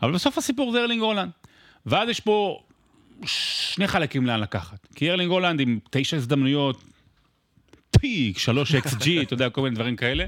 אבל 0.02 0.12
בסוף 0.12 0.38
הסיפור 0.38 0.72
זה 0.72 0.82
ארלינג 0.82 1.02
הולנד. 1.02 1.30
ואז 1.88 2.10
יש 2.10 2.20
פה 2.20 2.60
שני 3.26 3.88
חלקים 3.88 4.26
לאן 4.26 4.40
לקחת. 4.40 4.88
כי 4.96 5.12
ארלינג 5.12 5.32
הולנד 5.32 5.60
עם 5.60 5.80
תשע 5.90 6.18
הזדמנויות, 6.18 6.84
פיק, 8.00 8.38
שלוש 8.38 8.76
xG, 8.76 9.22
אתה 9.24 9.34
יודע, 9.34 9.50
כל 9.50 9.62
מיני 9.62 9.76
דברים 9.76 9.96
כאלה, 9.96 10.26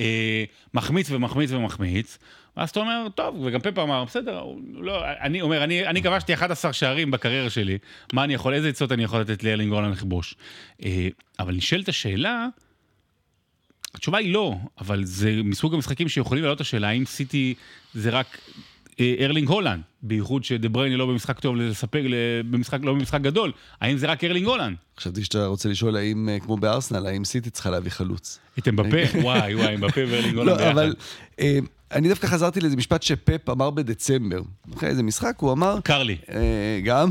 אה, 0.00 0.44
מחמיץ 0.74 1.10
ומחמיץ 1.10 1.50
ומחמיץ. 1.50 2.18
ואז 2.56 2.70
אתה 2.70 2.80
אומר, 2.80 3.06
טוב, 3.14 3.40
וגם 3.44 3.60
פפ 3.60 3.78
אמר, 3.78 4.04
בסדר, 4.04 4.44
לא, 4.74 5.02
אני 5.20 5.40
אומר, 5.40 5.64
אני, 5.64 5.86
אני 5.86 6.02
כבשתי 6.02 6.34
11 6.34 6.72
שערים 6.72 7.10
בקריירה 7.10 7.50
שלי, 7.50 7.78
מה 8.12 8.24
אני 8.24 8.34
יכול, 8.34 8.54
איזה 8.54 8.68
עצות 8.68 8.92
אני 8.92 9.04
יכול 9.04 9.20
לתת 9.20 9.44
לארלינג 9.44 9.72
הולנד 9.72 9.92
לכבוש? 9.92 10.34
אה, 10.84 11.08
אבל 11.38 11.54
נשאלת 11.54 11.88
השאלה, 11.88 12.46
התשובה 13.94 14.18
היא 14.18 14.32
לא, 14.32 14.54
אבל 14.80 15.04
זה 15.04 15.40
מסוג 15.44 15.74
המשחקים 15.74 16.08
שיכולים 16.08 16.44
לעלות 16.44 16.56
את 16.56 16.60
השאלה, 16.60 16.88
האם 16.88 17.04
סיטי 17.04 17.54
זה 17.94 18.10
רק 18.10 18.38
ארלינג 19.20 19.48
הולנד, 19.48 19.82
בייחוד 20.02 20.44
שדה 20.44 20.68
בריינה 20.68 20.96
לא 20.96 21.06
במשחק 21.06 21.40
טוב 21.40 21.56
לספק, 21.56 22.00
במשחק, 22.50 22.78
לא 22.82 22.92
במשחק 22.92 23.20
גדול, 23.20 23.52
האם 23.80 23.96
זה 23.96 24.06
רק 24.06 24.24
ארלינג 24.24 24.46
הולנד? 24.46 24.76
חשבתי 25.00 25.24
שאתה 25.24 25.46
רוצה 25.46 25.68
לשאול 25.68 25.96
האם, 25.96 26.28
אה, 26.28 26.40
כמו 26.40 26.56
בארסנל, 26.56 27.06
האם 27.06 27.24
סיטי 27.24 27.50
צריכה 27.50 27.70
להביא 27.70 27.90
חלוץ. 27.90 28.38
את 28.58 28.68
אמבפה? 28.68 28.96
וואי, 29.24 29.54
וואי, 29.54 29.74
אמבפה 29.74 30.00
וארלינג 30.08 30.36
הולנד 30.36 30.50
לא, 30.50 30.56
ביחד. 30.56 30.70
אבל 30.70 30.94
אה, 31.40 31.58
אני 31.92 32.08
דווקא 32.08 32.26
חזרתי 32.26 32.60
לאיזה 32.60 32.76
משפט 32.76 33.02
שפפ 33.02 33.50
אמר 33.50 33.70
בדצמבר. 33.70 34.40
אחרי 34.76 34.88
איזה 34.88 35.02
משחק, 35.02 35.34
הוא 35.38 35.52
אמר... 35.52 35.78
קר 35.84 36.02
לי. 36.02 36.16
אה, 36.28 36.80
גם, 36.84 37.08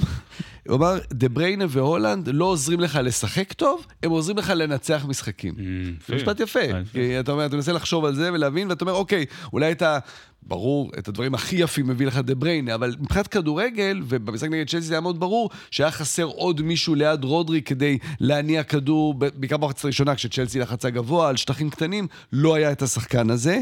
הוא 0.68 0.78
אמר, 0.78 1.00
דה 1.14 1.30
בריינה 1.30 1.66
והולנד 1.70 2.30
לא 2.34 2.46
עוזרים 2.46 2.80
לך 2.80 3.00
לשחק 3.04 3.54
טוב, 3.54 3.86
הם 4.04 4.12
עוזרים 4.12 4.38
לך 4.38 4.54
לנצח 4.56 5.06
משחקים. 5.08 5.54
Mm, 5.54 6.08
זה 6.08 6.16
משפט 6.16 6.40
יפה. 6.40 6.60
אה, 6.60 6.82
כי 6.92 7.20
אתה 7.20 7.32
אומר, 7.32 7.46
אתה 7.46 7.56
מנסה 7.56 7.74
לחשוב 7.74 8.06
על 8.06 8.16
זה 8.16 8.34
ולהבין, 8.34 8.70
ואתה 8.70 8.86
אומר, 8.86 8.94
אוקיי, 8.94 9.26
אולי 9.54 9.72
אתה, 9.72 10.00
ברור, 10.44 10.92
את 11.00 11.08
הדברים 11.08 11.34
הכי 11.34 11.56
יפים 11.56 11.88
מביא 11.88 12.08
לך 12.08 12.18
דה 12.18 12.36
בריינה, 12.36 12.76
אבל 12.76 12.96
מבחינת 13.00 13.28
כדורגל, 13.28 14.02
ובמשחק 14.08 14.50
נגד 14.50 14.70
צ'לסי 14.70 14.82
זה 14.82 14.94
היה 14.94 15.02
מאוד 15.02 15.20
ברור, 15.20 15.50
שהיה 15.72 15.92
חסר 15.92 16.24
עוד 16.24 16.62
מישהו 16.62 16.96
ליד 16.96 17.24
רודרי 17.24 17.62
כדי 17.62 17.98
להניע 18.20 18.64
כדור, 18.64 19.14
בעיקר 19.14 19.58
במחצית 19.58 19.84
הראשונה, 19.84 20.16
כשצ'לסי 20.16 20.60
לחצה 20.60 20.90
גבוה 20.90 21.30
על 21.30 21.38
שטחים 21.38 21.70
קטנים, 21.70 22.08
לא 22.34 22.56
היה 22.56 22.72
את 22.72 22.82
השחקן 22.82 23.30
הזה. 23.30 23.62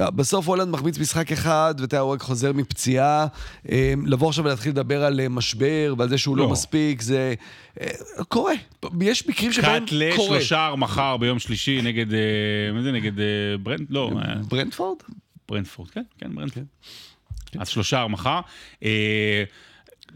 אמ, 0.00 0.16
בסוף 0.16 0.48
הולנד 0.48 0.68
מחמיץ 0.68 0.98
משחק 0.98 1.32
אחד, 1.32 1.74
הוא 2.00 2.12
רק 2.12 2.20
חוזר 2.20 2.52
מפציעה. 2.52 3.26
אמ, 3.68 4.06
לבוא 4.06 4.28
עכשיו 4.28 4.44
ולהתחיל 4.44 4.72
לדבר 4.72 5.04
על 5.04 5.20
אה, 5.20 5.28
משבר 5.28 5.94
ועל 5.98 6.08
זה 6.08 6.18
שהוא 6.18 6.36
לא, 6.36 6.44
לא. 6.44 6.50
מספיק, 6.50 7.02
זה 7.02 7.34
אה, 7.80 7.86
קורה. 8.28 8.54
יש 9.00 9.28
מקרים 9.28 9.52
שבהם 9.52 9.84
קורה. 9.86 9.98
לשלושה 10.08 10.74
מחר 10.78 11.16
ביום 11.16 11.38
שלישי 11.38 11.82
נגד, 11.82 12.14
אה, 12.14 12.18
מה 12.74 12.82
זה 12.82 12.92
נגד 12.92 13.20
אה, 13.20 13.24
ברנד? 13.62 13.86
לא, 13.90 14.10
אה, 14.16 14.34
ברנדפורד? 14.48 14.98
ברנדפורד, 15.48 15.90
כן, 15.90 16.02
כן, 16.18 16.34
ברנדפורד. 16.34 16.66
אז 17.58 17.68
שלושה 17.68 18.06
מחר. 18.06 18.40
אה, 18.84 19.44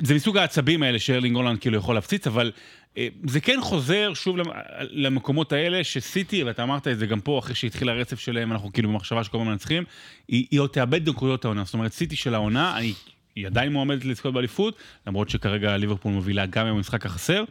זה 0.03 0.15
מסוג 0.15 0.37
המצבים 0.37 0.83
האלה 0.83 0.99
שארלינג 0.99 1.37
הולנד 1.37 1.59
כאילו 1.59 1.77
יכול 1.77 1.95
להפציץ, 1.95 2.27
אבל 2.27 2.47
אה, 2.47 2.53
זה 3.27 3.41
כן 3.41 3.59
חוזר 3.63 4.15
שוב 4.15 4.37
למ- 4.37 4.51
למקומות 4.91 5.53
האלה 5.53 5.85
שסיטי, 5.85 6.45
ואתה 6.45 6.63
אמרת 6.63 6.89
את 6.89 6.99
זה 6.99 7.07
גם 7.07 7.21
פה, 7.21 7.39
אחרי 7.39 7.55
שהתחיל 7.55 7.89
הרצף 7.89 8.21
שלהם, 8.21 8.53
אנחנו 8.53 8.73
כאילו 8.73 8.89
במחשבה 8.89 9.25
שכל 9.25 9.39
הזמן 9.39 9.51
מנצחים, 9.51 9.85
היא, 10.29 10.47
היא 10.51 10.61
עוד 10.61 10.71
תאבד 10.71 11.09
נקודות 11.09 11.45
העונה. 11.45 11.65
זאת 11.65 11.75
אומרת, 11.75 11.93
סיטי 11.93 12.17
של 12.17 12.35
העונה, 12.35 12.77
היא 13.37 13.47
עדיין 13.47 13.73
מועמדת 13.73 14.05
לזכות 14.05 14.35
באליפות, 14.35 14.77
למרות 15.07 15.31
שכרגע 15.31 15.77
ליברפול 15.77 16.13
מובילה 16.13 16.47
גם 16.47 16.67
עם 16.67 16.77
המשחק 16.77 17.07
החסר. 17.07 17.45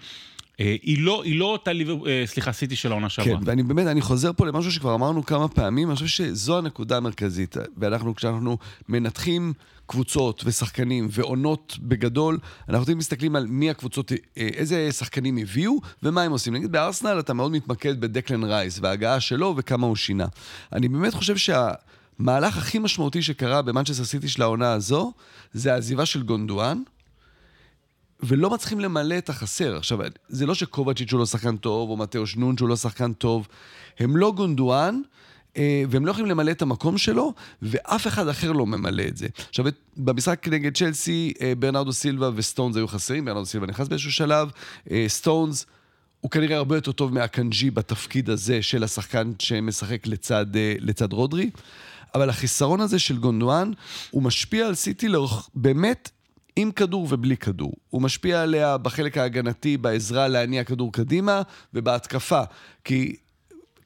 אה, 0.60 0.76
היא 0.82 1.02
לא, 1.02 1.24
היא 1.24 1.40
לא 1.40 1.46
אותה 1.46 1.74
ליבר, 1.74 2.08
אה, 2.08 2.24
סליחה, 2.26 2.52
סיטי 2.52 2.76
של 2.76 2.92
העונה 2.92 3.10
שעברה. 3.10 3.38
כן, 3.38 3.44
ואני 3.46 3.64
באמת, 3.64 3.88
אני 3.88 4.02
חוזר 4.02 4.32
פה 4.34 4.46
למשהו 4.46 4.72
שכבר 4.72 4.96
אמרנו 4.96 5.26
כמה 5.26 5.48
פעמים, 5.48 5.88
אני 5.88 5.96
חושב 5.96 6.08
שזו 6.08 6.58
הנקודה 6.58 6.98
המרכזית. 6.98 7.58
ואנחנו, 7.78 8.16
כשאנחנו 8.16 8.58
מנתחים 8.90 9.54
קבוצות 9.86 10.44
ושחקנים 10.46 11.08
ועונות 11.12 11.78
בגדול, 11.82 12.38
אנחנו 12.70 12.86
תמיד 12.86 12.98
מסתכלים 12.98 13.36
על 13.36 13.48
מי 13.48 13.70
הקבוצות, 13.70 14.12
אה, 14.12 14.18
איזה 14.38 14.92
שחקנים 14.92 15.38
הביאו 15.38 15.80
ומה 16.04 16.22
הם 16.22 16.32
עושים. 16.32 16.54
נגיד 16.54 16.72
בארסנל 16.72 17.20
אתה 17.20 17.34
מאוד 17.34 17.52
מתמקד 17.52 18.02
בדקלן 18.02 18.44
רייס 18.44 18.80
וההגעה 18.82 19.20
שלו 19.20 19.54
וכמה 19.58 19.88
הוא 19.88 19.96
שינה. 19.96 20.26
אני 20.74 20.88
באמת 20.88 21.14
חושב 21.14 21.36
שהמהלך 21.38 22.58
הכי 22.58 22.80
משמעותי 22.80 23.22
שקרה 23.22 23.62
במנצ'סטר 23.62 24.04
סיטי 24.04 24.28
של 24.28 24.42
העונה 24.42 24.72
הזו, 24.72 25.14
זה 25.54 25.74
העזיבה 25.74 26.06
של 26.06 26.24
גונדואן. 26.24 26.82
ולא 28.24 28.50
מצליחים 28.50 28.80
למלא 28.80 29.18
את 29.18 29.30
החסר. 29.30 29.78
עכשיו, 29.78 30.00
זה 30.28 30.46
לא 30.46 30.56
שקובצ'יץ' 30.56 31.12
הוא 31.12 31.20
לא 31.20 31.26
שחקן 31.26 31.58
טוב, 31.58 31.90
או 31.90 31.98
מתאוס 31.98 32.36
נונס 32.36 32.58
שהוא 32.58 32.70
לא 32.70 32.76
שחקן 32.76 33.14
טוב, 33.14 33.48
הם 34.00 34.18
לא 34.18 34.32
גונדואן, 34.32 35.02
אה, 35.58 35.84
והם 35.90 36.06
לא 36.06 36.12
יכולים 36.12 36.30
למלא 36.30 36.52
את 36.52 36.62
המקום 36.62 36.98
שלו, 36.98 37.34
ואף 37.62 38.08
אחד 38.08 38.28
אחר 38.28 38.52
לא 38.52 38.66
ממלא 38.66 39.04
את 39.08 39.18
זה. 39.18 39.28
עכשיו, 39.50 39.66
במשחק 39.98 40.48
נגד 40.48 40.78
צ'לסי, 40.78 41.34
אה, 41.42 41.54
ברנרדו 41.60 41.94
סילבה 41.94 42.30
וסטונס 42.36 42.76
היו 42.76 42.88
חסרים, 42.88 43.26
ברנרדו 43.26 43.46
סילבה 43.46 43.68
נכנס 43.68 43.88
באיזשהו 43.88 44.12
שלב, 44.12 44.50
אה, 44.92 45.06
סטונס... 45.08 45.66
הוא 46.22 46.32
כנראה 46.32 46.58
הרבה 46.58 46.78
יותר 46.78 46.92
טוב 46.92 47.14
מאקנג'י 47.14 47.72
בתפקיד 47.72 48.30
הזה 48.30 48.62
של 48.62 48.84
השחקן 48.84 49.32
שמשחק 49.40 50.08
לצד, 50.08 50.46
לצד 50.80 51.14
רודרי, 51.14 51.50
אבל 52.16 52.30
החיסרון 52.30 52.82
הזה 52.82 53.00
של 53.00 53.18
גונדואן, 53.18 53.72
הוא 54.12 54.24
משפיע 54.24 54.68
על 54.68 54.76
סיטי 54.76 55.08
לאורך, 55.08 55.50
באמת, 55.56 56.10
עם 56.56 56.72
כדור 56.72 57.08
ובלי 57.10 57.38
כדור. 57.38 57.74
הוא 57.90 58.02
משפיע 58.02 58.42
עליה 58.42 58.78
בחלק 58.78 59.18
ההגנתי, 59.18 59.78
בעזרה 59.78 60.28
להניע 60.28 60.64
כדור 60.64 60.94
קדימה 60.94 61.42
ובהתקפה. 61.74 62.42
כי 62.84 63.16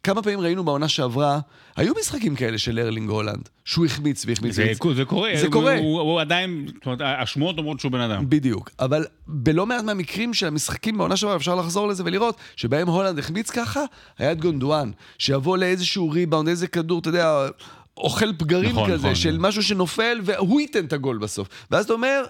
כמה 0.03 0.21
פעמים 0.21 0.39
ראינו 0.39 0.63
בעונה 0.63 0.88
שעברה, 0.88 1.39
היו 1.75 1.93
משחקים 1.99 2.35
כאלה 2.35 2.57
של 2.57 2.79
ארלינג 2.79 3.09
הולנד, 3.09 3.49
שהוא 3.65 3.85
החמיץ 3.85 4.25
והחמיץ. 4.25 4.55
זה, 4.55 4.61
והחמיץ. 4.61 4.97
זה 4.97 5.05
קורה, 5.05 5.31
זה 5.41 5.47
קורה. 5.49 5.77
הוא, 5.77 5.99
הוא, 5.99 6.11
הוא 6.11 6.21
עדיין, 6.21 6.65
זאת 6.75 6.85
אומרת, 6.85 7.01
השמועות 7.21 7.57
אומרות 7.57 7.79
שהוא 7.79 7.91
בן 7.91 7.99
אדם. 7.99 8.29
בדיוק. 8.29 8.69
אבל 8.79 9.05
בלא 9.27 9.65
מעט 9.65 9.83
מהמקרים 9.83 10.33
של 10.33 10.47
המשחקים 10.47 10.97
בעונה 10.97 11.17
שעברה, 11.17 11.35
אפשר 11.35 11.55
לחזור 11.55 11.88
לזה 11.88 12.03
ולראות 12.05 12.38
שבהם 12.55 12.88
הולנד 12.88 13.19
החמיץ 13.19 13.49
ככה, 13.49 13.83
היה 14.17 14.31
את 14.31 14.41
גונדואן, 14.41 14.91
שיבוא 15.17 15.57
לאיזשהו 15.57 16.09
ריבאונד, 16.09 16.47
איזה 16.47 16.67
כדור, 16.67 16.99
אתה 16.99 17.09
יודע, 17.09 17.47
אוכל 17.97 18.33
פגרים 18.38 18.69
נכון, 18.69 18.91
כזה, 18.91 18.97
נכון. 18.97 19.15
של 19.15 19.38
משהו 19.39 19.63
שנופל, 19.63 20.19
והוא 20.23 20.61
ייתן 20.61 20.85
את 20.85 20.93
הגול 20.93 21.17
בסוף. 21.17 21.47
ואז 21.71 21.85
אתה 21.85 21.93
אומר... 21.93 22.23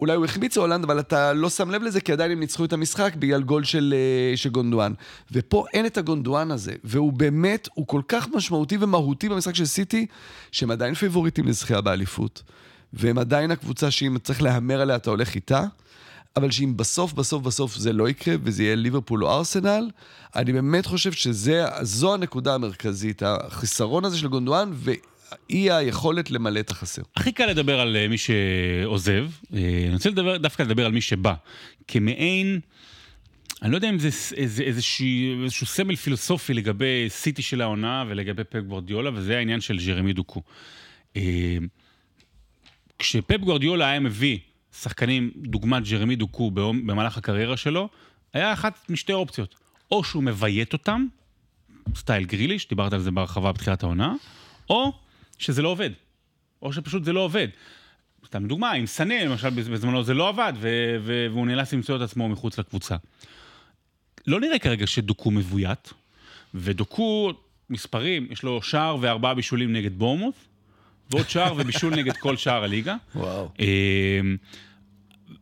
אולי 0.00 0.14
הוא 0.14 0.24
החמיץ 0.24 0.58
הולנד, 0.58 0.84
אבל 0.84 1.00
אתה 1.00 1.32
לא 1.32 1.50
שם 1.50 1.70
לב 1.70 1.82
לזה, 1.82 2.00
כי 2.00 2.12
עדיין 2.12 2.30
הם 2.30 2.40
ניצחו 2.40 2.64
את 2.64 2.72
המשחק 2.72 3.12
בגלל 3.18 3.42
גול 3.42 3.64
של, 3.64 3.94
אה, 3.96 4.36
של 4.36 4.50
גונדואן. 4.50 4.92
ופה 5.32 5.64
אין 5.72 5.86
את 5.86 5.98
הגונדואן 5.98 6.50
הזה, 6.50 6.72
והוא 6.84 7.12
באמת, 7.12 7.68
הוא 7.74 7.86
כל 7.86 8.02
כך 8.08 8.28
משמעותי 8.34 8.76
ומהותי 8.80 9.28
במשחק 9.28 9.54
של 9.54 9.66
סיטי, 9.66 10.06
שהם 10.52 10.70
עדיין 10.70 10.94
פיבוריטים 10.94 11.48
לזכייה 11.48 11.80
באליפות, 11.80 12.42
והם 12.92 13.18
עדיין 13.18 13.50
הקבוצה 13.50 13.90
שאם 13.90 14.16
צריך 14.22 14.42
להמר 14.42 14.80
עליה, 14.80 14.96
אתה 14.96 15.10
הולך 15.10 15.34
איתה, 15.34 15.64
אבל 16.36 16.50
שאם 16.50 16.76
בסוף, 16.76 17.12
בסוף, 17.12 17.42
בסוף 17.42 17.76
זה 17.76 17.92
לא 17.92 18.08
יקרה, 18.08 18.34
וזה 18.42 18.62
יהיה 18.62 18.76
ליברפול 18.76 19.24
או 19.24 19.30
ארסנל, 19.30 19.90
אני 20.36 20.52
באמת 20.52 20.86
חושב 20.86 21.12
שזו 21.12 22.14
הנקודה 22.14 22.54
המרכזית, 22.54 23.22
החיסרון 23.26 24.04
הזה 24.04 24.18
של 24.18 24.28
גונדואן, 24.28 24.72
ואי 25.30 25.70
היכולת 25.70 26.30
למלא 26.30 26.60
את 26.60 26.70
החסר. 26.70 27.02
הכי 27.16 27.32
קל 27.32 27.46
לדבר 27.46 27.80
על 27.80 27.96
אה, 27.96 28.08
מי 28.08 28.18
שעוזב, 28.18 29.28
אה, 29.54 29.82
אני 29.86 29.92
רוצה 29.92 30.10
לדבר, 30.10 30.36
דווקא 30.36 30.62
לדבר 30.62 30.86
על 30.86 30.92
מי 30.92 31.00
שבא. 31.00 31.34
כמעין, 31.88 32.60
אני 33.62 33.70
לא 33.70 33.76
יודע 33.76 33.88
אם 33.88 33.98
זה 33.98 34.08
איזה, 34.36 34.62
איזשהו, 34.62 35.06
איזשהו 35.44 35.66
סמל 35.66 35.96
פילוסופי 35.96 36.54
לגבי 36.54 37.06
סיטי 37.08 37.42
של 37.42 37.60
העונה 37.60 38.04
ולגבי 38.08 38.44
פפ 38.44 38.60
גוורדיולה, 38.60 39.10
וזה 39.14 39.38
העניין 39.38 39.60
של 39.60 39.78
ג'רמי 39.86 40.12
דוקו. 40.12 40.42
אה, 41.16 41.56
כשפפ 42.98 43.40
גוורדיולה 43.40 43.90
היה 43.90 44.00
מביא 44.00 44.38
שחקנים 44.80 45.30
דוגמת 45.36 45.88
ג'רמי 45.88 46.16
דוקו 46.16 46.50
במהלך 46.50 47.18
הקריירה 47.18 47.56
שלו, 47.56 47.88
היה 48.32 48.52
אחת 48.52 48.84
משתי 48.88 49.12
אופציות. 49.12 49.54
או 49.90 50.04
שהוא 50.04 50.22
מביית 50.22 50.72
אותם, 50.72 51.06
סטייל 51.96 52.24
גריליש, 52.24 52.68
דיברת 52.68 52.92
על 52.92 53.00
זה 53.00 53.10
בהרחבה 53.10 53.52
בתחילת 53.52 53.82
העונה, 53.82 54.14
או 54.70 54.92
שזה 55.40 55.62
לא 55.62 55.68
עובד. 55.68 55.90
או 56.62 56.72
שפשוט 56.72 57.04
זה 57.04 57.12
לא 57.12 57.20
עובד. 57.20 57.48
סתם 58.26 58.46
דוגמה, 58.46 58.72
עם 58.72 58.86
סנה, 58.86 59.24
למשל, 59.24 59.50
בזמנו 59.50 60.02
זה 60.04 60.14
לא 60.14 60.28
עבד, 60.28 60.52
ו- 60.56 60.96
ו- 61.00 61.26
והוא 61.30 61.46
נאלץ 61.46 61.72
למצוא 61.72 61.96
את 61.96 62.00
עצמו 62.00 62.28
מחוץ 62.28 62.58
לקבוצה. 62.58 62.96
לא 64.26 64.40
נראה 64.40 64.58
כרגע 64.58 64.86
שדוקו 64.86 65.30
מבוית, 65.30 65.92
ודוקו, 66.54 67.32
מספרים, 67.70 68.26
יש 68.30 68.42
לו 68.42 68.62
שער 68.62 68.96
וארבעה 69.00 69.34
בישולים 69.34 69.72
נגד 69.72 69.98
בורמוס, 69.98 70.34
ועוד 71.10 71.28
שער 71.28 71.54
ובישול 71.56 71.94
נגד 71.94 72.16
כל 72.16 72.36
שער 72.36 72.64
הליגה. 72.64 72.96
וואו. 73.14 73.48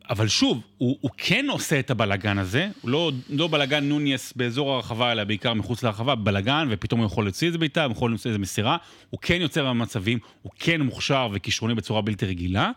אבל 0.09 0.27
שוב, 0.27 0.61
הוא, 0.77 0.97
הוא 1.01 1.11
כן 1.17 1.45
עושה 1.49 1.79
את 1.79 1.91
הבלגן 1.91 2.37
הזה, 2.37 2.69
הוא 2.81 2.91
לא, 2.91 3.11
לא 3.29 3.47
בלגן 3.47 3.83
נוניס 3.83 4.33
באזור 4.35 4.73
הרחבה, 4.73 5.11
אלא 5.11 5.23
בעיקר 5.23 5.53
מחוץ 5.53 5.83
לרחבה, 5.83 6.15
בלגן, 6.15 6.67
ופתאום 6.71 6.99
הוא 6.99 7.07
יכול 7.07 7.25
להוציא 7.25 7.47
איזה 7.47 7.57
בעיטה, 7.57 7.83
הוא 7.83 7.91
יכול 7.91 8.11
להוציא 8.11 8.29
איזה 8.29 8.39
מסירה, 8.39 8.77
הוא 9.09 9.19
כן 9.19 9.37
יוצר 9.41 9.65
במצבים, 9.65 10.19
הוא 10.41 10.51
כן 10.59 10.81
מוכשר 10.81 11.29
וכישרוני 11.33 11.75
בצורה 11.75 12.01
בלתי 12.01 12.25
רגילה, 12.25 12.71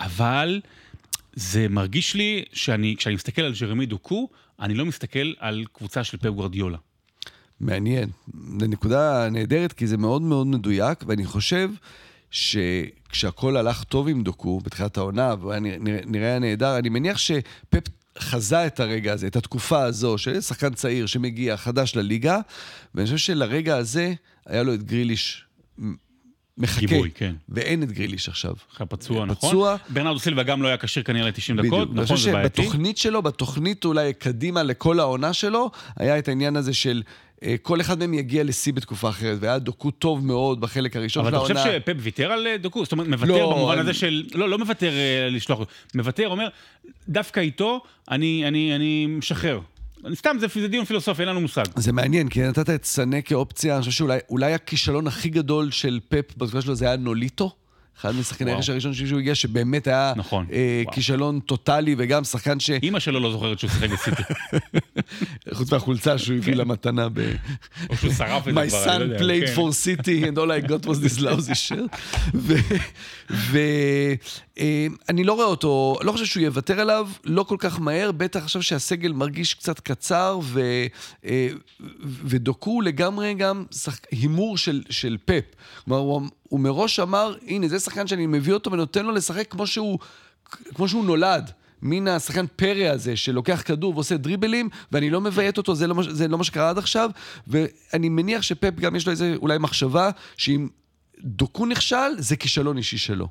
אבל 0.00 0.60
זה 1.32 1.66
מרגיש 1.68 2.14
לי 2.14 2.44
שאני, 2.52 2.94
כשאני 2.98 3.14
מסתכל 3.14 3.42
על 3.42 3.52
ג'רמי 3.60 3.86
דוקו, 3.86 4.28
אני 4.60 4.74
לא 4.74 4.86
מסתכל 4.86 5.32
על 5.38 5.64
קבוצה 5.72 6.04
של 6.04 6.16
פפ 6.16 6.26
גורדיולה. 6.26 6.78
מעניין. 7.60 8.08
זו 8.60 8.66
נקודה 8.66 9.28
נהדרת, 9.30 9.72
כי 9.72 9.86
זה 9.86 9.96
מאוד 9.96 10.22
מאוד 10.22 10.46
מדויק, 10.46 11.04
ואני 11.06 11.24
חושב 11.24 11.70
שכשהכול 12.30 13.56
הלך 13.56 13.84
טוב 13.84 14.08
עם 14.08 14.22
דוקו 14.22 14.60
בתחילת 14.60 14.96
העונה, 14.96 15.34
והוא 15.40 15.52
היה 15.52 15.60
נראה, 15.60 16.00
נראה 16.06 16.38
נהדר, 16.38 16.78
אני 16.78 16.88
מניח 16.88 17.18
שפפ 17.18 17.88
חזה 18.18 18.66
את 18.66 18.80
הרגע 18.80 19.12
הזה, 19.12 19.26
את 19.26 19.36
התקופה 19.36 19.82
הזו, 19.82 20.18
של 20.18 20.40
שחקן 20.40 20.74
צעיר 20.74 21.06
שמגיע 21.06 21.56
חדש 21.56 21.96
לליגה, 21.96 22.40
ואני 22.94 23.04
חושב 23.06 23.16
שלרגע 23.16 23.76
הזה 23.76 24.14
היה 24.46 24.62
לו 24.62 24.74
את 24.74 24.82
גריליש 24.82 25.44
מחכה. 26.58 26.80
גיבוי, 26.80 27.10
כן. 27.14 27.34
ואין 27.48 27.82
את 27.82 27.92
גריליש 27.92 28.28
עכשיו. 28.28 28.54
אחרי 28.74 28.86
פצוע, 28.86 29.24
נכון? 29.24 29.50
פצוע. 29.50 29.76
ברנרדו 29.88 30.18
סילבה 30.18 30.42
גם 30.42 30.62
לא 30.62 30.68
היה 30.68 30.76
כשיר 30.76 31.02
כנראה 31.02 31.26
ל-90 31.26 31.66
דקות, 31.66 31.88
נכון, 31.90 32.06
חושב 32.06 32.16
זה 32.16 32.32
בעייתי. 32.32 32.62
שבתוכנית 32.62 32.98
שלו, 32.98 33.22
בתוכנית 33.22 33.84
אולי 33.84 34.14
קדימה 34.14 34.62
לכל 34.62 35.00
העונה 35.00 35.32
שלו, 35.32 35.70
היה 35.96 36.18
את 36.18 36.28
העניין 36.28 36.56
הזה 36.56 36.74
של 36.74 37.02
כל 37.62 37.80
אחד 37.80 37.98
מהם 37.98 38.14
יגיע 38.14 38.44
לשיא 38.44 38.72
בתקופה 38.72 39.08
אחרת, 39.08 39.38
והיה 39.40 39.58
דוקו 39.58 39.90
טוב 39.90 40.26
מאוד 40.26 40.60
בחלק 40.60 40.96
הראשון 40.96 41.26
אבל 41.26 41.30
של 41.30 41.36
אתה 41.36 41.44
העונה. 41.44 41.60
חושב 41.62 41.80
שפפ 41.82 41.94
ויתר 41.98 42.32
על 42.32 42.46
אה, 42.46 42.56
דוקו? 42.56 42.82
זאת 42.84 42.92
אומרת, 42.92 43.08
מוותר 43.08 43.32
לא, 43.32 43.52
במובן 43.52 43.72
אני- 43.72 43.80
הזה 43.80 43.94
של... 43.94 44.24
לא, 44.34 44.48
לא 44.48 44.58
מוותר 44.58 44.90
אה, 44.92 45.28
לשלוח. 45.30 45.58
מוותר, 45.94 46.28
אומר, 46.28 46.48
דווקא 47.08 47.40
איתו, 47.40 47.80
אני, 48.10 48.44
אני, 48.48 48.74
אני 48.76 49.06
משחרר. 49.06 49.60
סתם, 50.14 50.36
זה, 50.40 50.46
זה 50.54 50.68
דיון 50.68 50.84
פילוסופי, 50.84 51.22
אין 51.22 51.28
לנו 51.28 51.40
מושג. 51.40 51.64
זה 51.76 51.92
מעניין, 51.92 52.28
כי 52.28 52.40
נתת 52.42 52.70
את 52.70 52.84
סנה 52.84 53.22
כאופציה, 53.22 53.74
אני 53.74 53.80
חושב 53.80 53.92
שאולי 53.92 54.18
אולי 54.30 54.54
הכישלון 54.54 55.06
הכי 55.06 55.28
גדול 55.28 55.70
של 55.70 56.00
פפ 56.08 56.24
בתקופה 56.36 56.60
שלו 56.62 56.74
זה 56.74 56.86
היה 56.86 56.96
נוליטו. 56.96 57.52
אחד 58.00 58.14
משחקני. 58.14 58.52
הרכש 58.52 58.68
הראשון 58.68 58.94
שהוא 58.94 59.18
הגיע, 59.18 59.34
שבאמת 59.34 59.86
היה 59.86 60.12
נכון, 60.16 60.46
אה. 60.52 60.82
כישלון 60.92 61.40
טוטאלי, 61.40 61.94
וגם 61.98 62.24
שחקן 62.24 62.60
ש... 62.60 62.70
אימא 62.70 62.98
שלו 62.98 63.20
לא 63.20 63.32
זוכרת 63.32 63.58
שהוא 63.58 63.70
שיחק 63.70 63.90
בסיטי. 63.90 64.22
חוץ 65.56 65.72
מהחולצה 65.72 66.18
שהוא 66.18 66.36
הביא 66.36 66.54
למתנה 66.54 67.08
ב... 67.08 67.20
או 67.90 67.96
שהוא 67.96 68.12
שרף 68.12 68.48
את 68.48 68.54
זה 68.54 68.60
My 68.64 68.68
כבר, 68.68 68.86
לא 68.86 68.94
son 68.94 69.02
יודע, 69.02 69.18
played 69.18 69.46
כן. 69.46 69.54
for 69.54 69.72
city 69.72 70.24
and 70.24 70.38
all 70.38 70.50
I 70.50 70.68
got 70.70 70.86
was 70.86 70.98
this 71.04 71.20
lousy 71.20 71.54
shirt. 71.54 71.96
ואני 73.30 75.24
לא 75.24 75.32
רואה 75.32 75.46
אותו, 75.46 75.98
לא 76.02 76.12
חושב 76.12 76.24
שהוא 76.24 76.42
יוותר 76.42 76.80
עליו, 76.80 77.08
לא 77.24 77.42
כל 77.42 77.56
כך 77.58 77.80
מהר, 77.80 78.12
בטח 78.12 78.42
עכשיו 78.42 78.62
שהסגל 78.62 79.12
מרגיש 79.12 79.54
קצת 79.54 79.80
קצר, 79.80 80.38
ו, 80.42 80.60
אה, 81.24 81.48
ודוקו 82.24 82.80
לגמרי 82.80 83.34
גם. 83.34 83.64
הימור 84.10 84.58
של, 84.58 84.82
של 84.90 85.16
פפ. 85.24 85.44
כלומר, 85.84 86.26
הוא, 86.48 86.60
מראש 86.60 87.00
אמר, 87.00 87.34
הנה, 87.46 87.68
זה 87.68 87.78
שחקן 87.78 88.06
שאני 88.06 88.26
מביא 88.26 88.54
אותו 88.54 88.72
ונותן 88.72 89.06
לו 89.06 89.12
לשחק 89.12 89.50
כמו 89.50 89.66
שהוא, 89.66 89.98
כמו 90.74 90.88
שהוא 90.88 91.04
נולד. 91.04 91.50
מין 91.82 92.08
השחקן 92.08 92.46
פרא 92.56 92.88
הזה 92.90 93.16
שלוקח 93.16 93.62
כדור 93.64 93.94
ועושה 93.94 94.16
דריבלים, 94.16 94.68
ואני 94.92 95.10
לא 95.10 95.20
מבייט 95.20 95.58
אותו, 95.58 95.74
זה 95.74 95.86
לא, 95.86 95.94
זה 96.10 96.28
לא 96.28 96.38
מה 96.38 96.44
שקרה 96.44 96.70
עד 96.70 96.78
עכשיו, 96.78 97.10
ואני 97.46 98.08
מניח 98.08 98.42
שפפ 98.42 98.74
גם 98.80 98.96
יש 98.96 99.06
לו 99.06 99.10
איזה 99.10 99.34
אולי 99.36 99.58
מחשבה, 99.58 100.10
שאם 100.36 100.68
דוקו 101.20 101.66
נכשל, 101.66 101.96
זה 102.18 102.36
כישלון 102.36 102.78
אישי 102.78 102.98
שלו. 102.98 103.28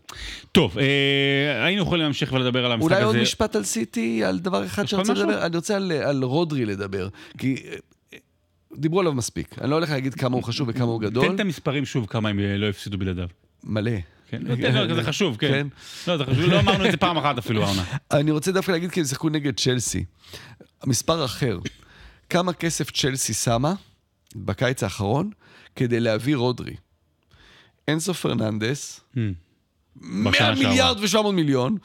טוב, 0.52 0.78
אה, 0.78 1.66
היינו 1.66 1.82
יכולים 1.82 2.04
להמשיך 2.04 2.34
ולדבר 2.34 2.66
על 2.66 2.72
המשחק 2.72 2.92
אולי 2.92 2.98
הזה. 2.98 3.06
עוד 3.06 3.18
משפט 3.18 3.56
על 3.56 3.64
סיטי, 3.64 4.24
על 4.24 4.40
דבר 4.40 4.66
אחד 4.66 4.86
שאני 4.86 5.00
רוצה? 5.00 5.14
לדבר, 5.14 5.46
אני 5.46 5.56
רוצה 5.56 5.76
על, 5.76 5.92
על 5.92 6.24
רודרי 6.24 6.66
לדבר, 6.66 7.08
כי 7.38 7.56
אה, 7.66 7.76
דיברו 8.78 9.00
עליו 9.00 9.14
מספיק. 9.14 9.60
אני 9.62 9.70
לא 9.70 9.76
הולך 9.76 9.90
להגיד 9.90 10.14
כמה 10.14 10.36
הוא 10.36 10.44
חשוב 10.44 10.68
וכמה 10.70 10.86
הוא 10.86 11.02
גדול. 11.02 11.28
תן 11.28 11.36
את 11.36 11.40
המספרים 11.40 11.86
שוב, 11.86 12.06
כמה 12.06 12.30
הם 12.30 12.40
אה, 12.40 12.58
לא 12.58 12.70
הפסידו 12.70 12.98
בלעדיו. 12.98 13.28
מלא. 13.64 13.92
כן, 14.30 14.42
זה 14.96 15.04
חשוב, 15.04 15.38
כן. 15.38 15.48
כן. 15.52 15.68
לא, 16.08 16.18
זה 16.18 16.26
חשוב, 16.26 16.40
לא 16.40 16.60
אמרנו 16.60 16.86
את 16.86 16.92
זה 16.92 16.98
פעם 16.98 17.18
אחת 17.18 17.38
אפילו, 17.38 17.64
העונה. 17.64 17.84
אני 18.12 18.32
רוצה 18.32 18.52
דווקא 18.52 18.72
להגיד 18.72 18.92
כי 18.92 19.00
הם 19.00 19.06
שיחקו 19.06 19.30
נגד 19.30 19.60
צ'לסי. 19.60 20.06
מספר 20.86 21.26
אחר, 21.26 21.60
כמה 22.30 22.54
כסף 22.54 22.92
צ'לסי 22.92 23.34
שמה 23.34 23.74
בקיץ 24.36 24.84
האחרון 24.84 25.30
כדי 25.76 26.00
להביא 26.00 26.36
רודרי? 26.36 26.76
אנסו 27.90 28.14
פרננדס, 28.14 29.00
100 29.16 30.32
בשנה 30.32 30.46
שעברה. 30.46 30.70
מיליארד 30.70 30.98
ו-700 31.00 31.32
מיליון, 31.32 31.78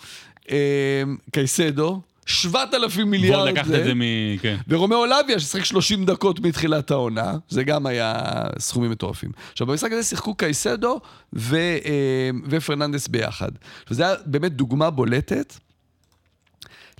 אה, 0.50 1.02
קייסדו, 1.32 2.00
7,000 2.26 3.10
מיליארד. 3.10 3.38
בוא 3.38 3.48
לקחת. 3.50 3.74
את 3.74 3.84
זה 3.84 3.94
מ... 3.94 4.00
כן. 4.40 4.56
ורומאו 4.68 5.06
לביה 5.06 5.40
ששיחק 5.40 5.64
30 5.64 6.04
דקות 6.04 6.40
מתחילת 6.40 6.90
העונה, 6.90 7.34
זה 7.48 7.64
גם 7.64 7.86
היה 7.86 8.14
סכומים 8.58 8.90
מטורפים. 8.90 9.30
עכשיו, 9.52 9.66
במשחק 9.66 9.92
הזה 9.92 10.02
שיחקו 10.02 10.34
קייסדו 10.34 11.00
ו, 11.32 11.56
אה, 11.56 12.30
ופרננדס 12.50 13.08
ביחד. 13.08 13.50
וזה 13.90 14.06
היה 14.06 14.14
באמת 14.26 14.52
דוגמה 14.52 14.90
בולטת 14.90 15.54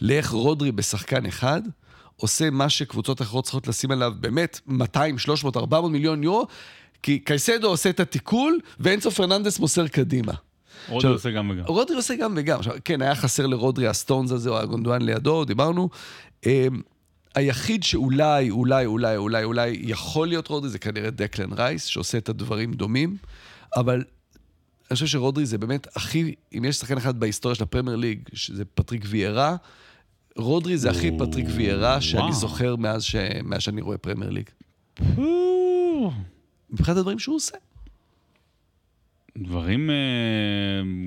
לאיך 0.01 0.31
רודרי 0.31 0.73
בשחקן 0.73 1.27
אחד 1.27 1.63
עושה 2.17 2.51
מה 2.51 2.69
שקבוצות 2.69 3.23
אחרות 3.23 3.45
צריכות 3.45 3.69
לשים 3.69 3.91
עליו 3.91 4.13
באמת 4.21 4.61
200, 4.67 5.19
300, 5.19 5.57
400 5.57 5.93
מיליון 5.93 6.23
יורו, 6.23 6.47
כי 7.03 7.19
קייסדו 7.19 7.69
עושה 7.69 7.91
את 7.91 8.01
התיקול 8.01 8.61
ואנסו 8.81 9.11
פרננדס 9.11 9.59
מוסר 9.59 9.89
קדימה. 9.89 10.33
עכשיו, 10.95 11.13
עושה 11.13 11.31
גם 11.31 11.51
וגם. 11.51 11.65
רודרי 11.67 11.97
עושה 11.97 12.17
גם 12.17 12.35
וגם. 12.37 12.59
עכשיו, 12.59 12.75
כן, 12.85 13.03
היה 13.03 13.15
חסר 13.15 13.47
לרודרי 13.47 13.87
הסטונס 13.87 14.31
הזה 14.31 14.51
או 14.51 14.59
הגונדואן 14.59 15.03
לידו, 15.03 15.45
דיברנו. 15.45 15.89
אמ, 16.47 16.81
היחיד 17.35 17.83
שאולי, 17.83 18.51
אולי, 18.51 18.87
אולי, 18.87 19.17
אולי, 19.17 19.45
אולי 19.45 19.81
יכול 19.83 20.29
להיות 20.29 20.49
רודרי 20.49 20.71
זה 20.71 20.79
כנראה 20.79 21.11
דקלן 21.11 21.53
רייס, 21.53 21.85
שעושה 21.85 22.19
את 22.19 22.29
הדברים 22.29 22.73
דומים, 22.73 23.17
אבל 23.77 24.05
אני 24.91 24.95
חושב 24.95 25.07
שרודרי 25.07 25.47
זה 25.47 25.59
באמת 25.59 25.97
הכי, 25.97 26.35
אם 26.59 26.65
יש 26.65 26.77
שחקן 26.77 26.97
אחד 26.97 27.21
בהיסטוריה 27.21 27.55
של 27.55 27.63
הפרמייר 27.63 27.97
ליג, 27.97 28.29
שזה 28.33 28.65
פטריק 28.65 29.05
ויירה, 29.07 29.57
רודרי 30.37 30.79
זה 30.79 30.91
הכי 30.91 31.11
פטריק 31.19 31.47
ויירה 31.57 32.01
שאני. 32.01 32.33
זוכר 32.33 32.77
מאז, 32.77 33.03
ש... 33.03 33.17
מאז 33.45 33.63
שאני 33.63 33.81
רואה 33.81 33.99
פרמייר 33.99 34.31
ליג. 34.31 34.51
מבחינת 36.71 36.99
הדברים 36.99 37.19
שהוא 37.19 37.37
עושה. 37.37 37.57
דברים 39.39 39.91
אה, 39.91 39.95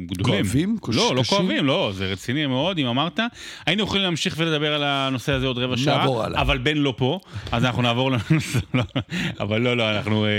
גדולים. 0.05 0.43
כואבים? 0.43 0.77
קוש- 0.79 0.95
לא, 0.95 1.15
לא 1.15 1.21
קשים? 1.21 1.37
כואבים, 1.37 1.65
לא, 1.65 1.91
זה 1.95 2.05
רציני 2.11 2.45
מאוד, 2.45 2.77
אם 2.77 2.85
אמרת. 2.87 3.19
היינו 3.65 3.83
יכולים 3.83 4.03
להמשיך 4.03 4.35
ולדבר 4.37 4.73
על 4.73 4.83
הנושא 4.83 5.31
הזה 5.31 5.47
עוד 5.47 5.57
רבע 5.57 5.77
שעה. 5.77 6.05
אבל 6.41 6.57
בן 6.57 6.77
לא 6.77 6.93
פה, 6.97 7.19
אז 7.51 7.65
אנחנו 7.65 7.81
נעבור 7.81 8.11
לנושא, 8.11 8.59
אבל 9.39 9.61
לא, 9.61 9.77
לא, 9.77 9.91
אנחנו... 9.97 10.25
אה, 10.25 10.29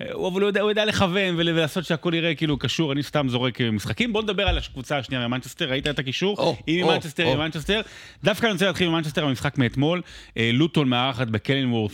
אה, 0.00 0.06
אבל 0.28 0.40
הוא 0.40 0.48
יודע- 0.48 0.60
הוא 0.60 0.70
יודע 0.70 0.84
לכוון 0.84 1.34
ול- 1.36 1.48
ולעשות 1.48 1.84
שהכל 1.84 2.12
יראה 2.14 2.34
כאילו 2.34 2.58
קשור, 2.58 2.92
אני 2.92 3.02
סתם 3.02 3.26
זורק 3.28 3.60
משחקים. 3.60 4.12
בואו 4.12 4.22
נדבר 4.24 4.48
על 4.48 4.58
הקבוצה 4.58 4.98
השנייה 4.98 5.28
ממנצ'סטר, 5.28 5.70
ראית 5.70 5.86
את 5.86 5.98
הקישור? 5.98 6.36
היא 6.66 6.84
ממנצ'סטר. 6.84 7.26
היא 7.26 7.34
ממנצ'סטר. 7.36 7.80
דווקא 8.24 8.46
אני 8.46 8.52
רוצה 8.52 8.66
להתחיל 8.66 8.88
ממנצ'סטר, 8.88 9.24
המשחק 9.24 9.58
מאתמול. 9.58 10.02
לוטון 10.36 10.88
מארחת 10.88 11.26
בקלינוורת, 11.28 11.90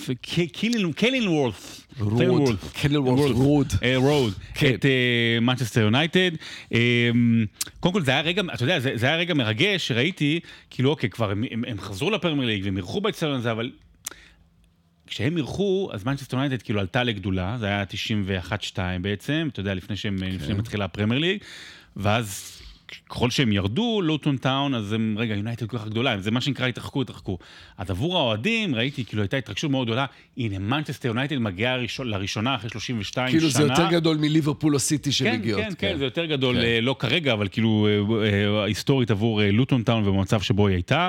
קלינוורת. 0.96 1.79
רוד, 1.98 2.56
קלינוורת, 2.72 3.30
רוד. 3.30 3.72
אה, 3.82 3.96
רוד, 3.96 4.34
כן. 4.54 4.74
את 4.74 4.84
מנצ'סטר 5.40 5.80
יונייטד. 5.80 6.30
קודם 7.80 7.94
כל 7.94 8.02
זה 8.02 8.10
היה 8.10 8.20
רגע, 8.20 8.42
אתה 8.54 8.64
יודע, 8.64 8.80
זה, 8.80 9.06
היה 9.06 9.16
רגע 9.16 9.34
מרגש 9.34 9.88
שראיתי, 9.88 10.40
כאילו 10.70 10.90
אוקיי, 10.90 11.10
כבר 11.10 11.30
הם, 11.30 11.80
חזרו 11.80 12.10
לפרמייר 12.10 12.48
ליג 12.48 12.64
והם 12.64 12.76
אירחו 12.76 13.00
באצטדיון 13.00 13.36
הזה, 13.36 13.52
אבל 13.52 13.70
כשהם 15.06 15.36
אירחו, 15.36 15.90
אז 15.92 16.04
מנצ'סטר 16.04 16.36
יונייטד 16.36 16.62
כאילו 16.62 16.80
עלתה 16.80 17.02
לגדולה, 17.02 17.56
זה 17.58 17.66
היה 17.66 17.84
91-2 18.74 18.78
בעצם, 19.02 19.48
אתה 19.52 19.60
יודע, 19.60 19.74
לפני 19.74 19.96
שהם, 19.96 20.18
כן. 20.18 20.26
לפני 20.26 20.54
מתחילה 20.54 20.84
הפרמייר 20.84 21.20
ליג, 21.20 21.38
ואז 21.96 22.59
ככל 23.08 23.30
שהם 23.30 23.52
ירדו, 23.52 24.00
לוטון 24.02 24.36
טאון, 24.36 24.74
אז 24.74 24.92
הם, 24.92 25.14
רגע, 25.18 25.34
יונייטד 25.34 25.66
כל 25.66 25.78
כך 25.78 25.86
גדולה, 25.86 26.20
זה 26.20 26.30
מה 26.30 26.40
שנקרא 26.40 26.66
התרחקו, 26.66 27.02
התרחקו. 27.02 27.38
אז 27.78 27.90
עבור 27.90 28.18
האוהדים, 28.18 28.74
ראיתי, 28.74 29.04
כאילו 29.04 29.22
הייתה 29.22 29.36
התרגשות 29.36 29.70
מאוד 29.70 29.86
גדולה, 29.86 30.06
הנה, 30.36 30.58
מנצ'סטר 30.58 31.08
יונייטד 31.08 31.38
מגיעה 31.38 31.76
לראשונה 31.98 32.54
אחרי 32.54 32.70
32 32.70 33.28
שנה. 33.28 33.38
כאילו 33.38 33.50
זה 33.50 33.62
יותר 33.62 33.90
גדול 33.90 34.16
מליברפול 34.16 34.74
או 34.74 34.78
סיטי 34.78 35.04
כן, 35.04 35.12
שמגיעות. 35.12 35.62
כן, 35.62 35.72
כן, 35.78 35.98
זה 35.98 36.04
יותר 36.04 36.24
גדול, 36.24 36.56
כן. 36.56 36.62
אה, 36.62 36.80
לא 36.80 36.96
כרגע, 36.98 37.32
אבל 37.32 37.48
כאילו 37.48 37.88
אה, 38.22 38.26
אה, 38.26 38.64
היסטורית 38.64 39.10
עבור 39.10 39.40
לוטון 39.52 39.82
טאון 39.82 40.08
ובמצב 40.08 40.40
שבו 40.40 40.66
היא 40.66 40.74
הייתה. 40.74 41.08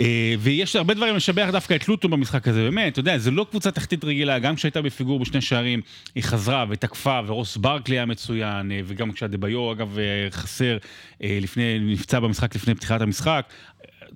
אה, 0.00 0.34
ויש 0.38 0.76
הרבה 0.76 0.94
דברים 0.94 1.16
לשבח 1.16 1.48
דווקא 1.52 1.74
את 1.74 1.88
לוטון 1.88 2.10
במשחק 2.10 2.48
הזה, 2.48 2.62
באמת, 2.62 2.92
אתה 2.92 3.00
יודע, 3.00 3.18
זה 3.18 3.30
לא 3.30 3.46
קבוצה 3.50 3.70
תחתית 3.70 4.04
רגילה, 4.04 4.38
גם 4.38 4.56
כשהייתה 4.56 4.82
בפיגור 4.82 5.20
בשני 5.20 5.40
שערים, 5.40 5.80
היא 6.14 6.22
חזרה 6.22 6.64
ותקפה, 6.68 7.20
ורוס 7.26 7.56
ברקלי 7.56 7.96
היה 7.96 8.06
מצוין, 8.06 8.72
אה, 8.72 8.80
וגם 8.84 9.12
כשהדביו, 9.12 9.72
אגב, 9.72 9.98
אה, 9.98 10.30
חסר, 10.30 10.78
לפני, 11.20 11.78
נפצע 11.78 12.20
במשחק 12.20 12.54
לפני 12.54 12.74
פתיחת 12.74 13.00
המשחק. 13.00 13.46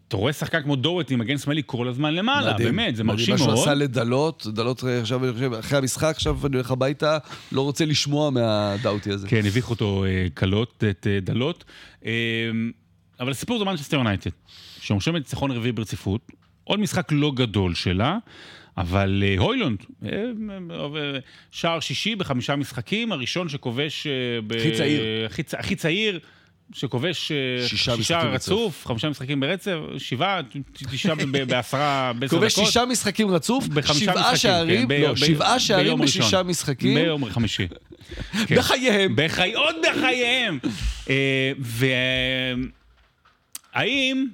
אתה 0.09 0.17
רואה 0.17 0.33
שחקן 0.33 0.63
כמו 0.63 0.77
דורטי, 0.77 1.17
מגן 1.17 1.39
שמאלי, 1.39 1.63
כל 1.67 1.89
הזמן 1.89 2.15
למעלה, 2.15 2.53
מדהים. 2.53 2.69
באמת, 2.69 2.97
זה. 2.97 3.05
מרשים 3.05 3.35
מה 3.35 3.39
שהוא 3.39 3.49
מאוד. 3.49 3.59
עשה 3.59 3.75
לדלות, 3.75 4.47
דלות 4.47 4.85
עכשיו, 4.85 5.25
אני 5.25 5.33
חושב, 5.33 5.53
אחרי 5.53 5.79
המשחק, 5.79 6.13
עכשיו 6.17 6.47
אני 6.47 6.57
הולך 6.57 6.71
הביתה, 6.71 7.19
לא 7.53 7.61
רוצה 7.61 7.85
לשמוע 7.85 8.31
מהדאוטי 8.31 9.11
הזה. 9.11 9.29
כן, 9.29 9.47
הביך 9.47 9.71
אותו 9.71 10.05
קלות, 10.35 10.85
את 10.91 11.07
דלות. 11.23 11.65
אבל 13.21 13.31
הסיפור 13.31 13.59
זה 13.59 13.65
מנצ'סטר 13.65 13.97
יונייטד, 13.97 14.31
שרושמת 14.81 15.15
ניצחון 15.15 15.51
רביעי 15.51 15.73
ברציפות, 15.73 16.33
עוד 16.65 16.81
משחק 16.81 17.09
לא 17.13 17.33
גדול 17.35 17.75
שלה, 17.75 18.19
אבל 18.79 19.25
אה, 19.27 19.35
הוילונד, 19.39 19.79
אה, 20.05 20.11
אה, 20.71 21.19
שער 21.51 21.81
שישי 21.81 22.17
בחמישה 22.17 22.57
משחקים, 22.57 23.13
הראשון 23.13 23.49
שכובש... 23.49 24.07
הכי 24.59 24.73
צעיר. 24.73 25.03
הכי 25.59 25.77
צעיר. 25.77 26.21
שכובש 26.73 27.33
שישה 27.69 27.97
שישה 27.97 28.19
רצוף, 28.19 28.87
חמישה 28.87 29.09
משחקים 29.09 29.41
ברצף, 29.41 29.77
שבעה, 29.99 30.41
תשעה 30.91 31.15
בעשרה, 31.47 32.13
בעשר 32.13 32.27
דקות. 32.27 32.39
כובש 32.39 32.55
שישה 32.55 32.85
משחקים 32.85 33.31
רצוף, 33.31 33.65
שבעה 33.65 33.79
משחקים, 33.81 34.37
שערים, 34.37 34.89
כן, 34.89 35.01
לא, 35.01 35.17
שבעה 35.17 35.61
שערים 35.61 35.99
בשישה. 35.99 36.43
משחקים, 36.43 36.95
ביום 36.95 37.31
חמישי. 37.31 37.67
כן. 38.47 38.57
בחייהם. 38.57 39.13
בחי... 39.17 39.55
עוד 39.55 39.77
בחייהם. 39.83 40.59
והאם 43.75 44.27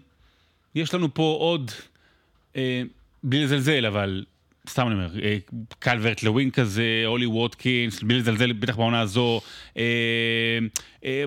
יש 0.75 0.95
לנו 0.95 1.15
פה 1.15 1.37
עוד, 1.41 1.71
אה, 2.57 2.83
בלי 3.23 3.45
לזלזל, 3.45 3.87
אבל 3.87 4.25
סתם 4.69 4.87
אני 4.87 4.95
אומר, 4.95 5.09
אה, 5.23 5.37
קלברט 5.79 6.23
לווין 6.23 6.51
כזה, 6.51 7.03
אולי 7.07 7.27
ווטקינס, 7.27 8.03
בלי 8.03 8.19
לזלזל 8.19 8.53
בטח 8.53 8.77
בעונה 8.77 9.01
הזו, 9.01 9.41
אה, 9.77 9.83
אה, 11.05 11.25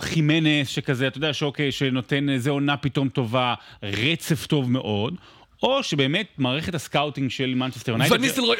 חימנס 0.00 0.68
שכזה, 0.68 1.06
אתה 1.08 1.18
יודע 1.18 1.32
שאוקיי, 1.32 1.72
שנותן 1.72 2.28
איזה 2.28 2.50
עונה 2.50 2.76
פתאום 2.76 3.08
טובה, 3.08 3.54
רצף 3.82 4.46
טוב 4.46 4.70
מאוד. 4.70 5.14
או 5.62 5.82
שבאמת 5.82 6.26
מערכת 6.38 6.74
הסקאוטינג 6.74 7.30
של 7.30 7.54
מנצ'סטר 7.54 7.92
יונייטד... 7.92 8.14
וניסטלרוי. 8.14 8.56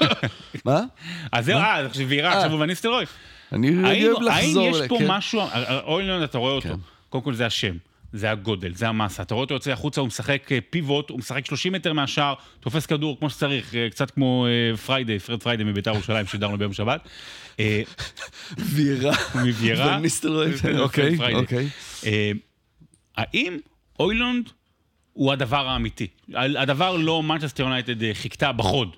מה? 0.64 0.80
אז 1.32 1.44
זהו, 1.44 1.58
אה, 1.58 1.86
עכשיו 1.86 2.08
וירה, 2.08 2.32
אה. 2.32 2.36
עכשיו 2.36 2.52
הוא 2.52 2.60
וניסטלרוי. 2.60 3.04
אני 3.52 3.68
האם, 3.68 3.84
אוהב 3.84 4.28
האם 4.28 4.46
לחזור, 4.46 4.68
יש 4.68 4.76
ל- 4.76 4.88
פה 4.88 4.98
כן. 4.98 5.04
משהו, 5.08 5.40
הוילונד 5.84 6.22
אתה 6.22 6.38
רואה 6.38 6.52
אותו, 6.52 6.68
כן. 6.68 6.74
קודם 7.08 7.24
כל 7.24 7.34
זה 7.34 7.46
השם. 7.46 7.74
זה 8.12 8.30
הגודל, 8.30 8.74
זה 8.74 8.88
המסה. 8.88 9.22
אתה 9.22 9.34
רואה 9.34 9.42
אותו 9.42 9.54
יוצא 9.54 9.72
החוצה, 9.72 10.00
הוא 10.00 10.06
משחק 10.06 10.52
אה, 10.52 10.58
פיבוט, 10.70 11.10
הוא 11.10 11.18
משחק 11.18 11.46
30 11.46 11.72
מטר 11.72 11.92
מהשער, 11.92 12.34
תופס 12.60 12.86
כדור 12.86 13.18
כמו 13.18 13.30
שצריך, 13.30 13.74
אה, 13.74 13.90
קצת 13.90 14.10
כמו 14.10 14.46
אה, 14.46 14.76
פריידי, 14.76 15.18
פרד 15.18 15.42
פריידי 15.42 15.64
מביתר 15.64 15.90
ירושלים, 15.90 16.26
שידרנו 16.26 16.58
ביום 16.58 16.72
שבת. 16.72 17.08
ויירה. 18.58 19.12
מביירה. 19.44 19.98
אוקיי. 20.84 21.16
אוקיי. 21.34 21.68
האם 23.16 23.58
אוילונד 24.00 24.48
הוא 25.12 25.32
הדבר 25.32 25.68
האמיתי? 25.68 26.06
הדבר 26.34 26.96
לא 26.96 27.22
מנצ'סטר 27.22 27.62
יונייטד 27.62 28.12
חיכתה 28.12 28.52
בחוד, 28.52 28.96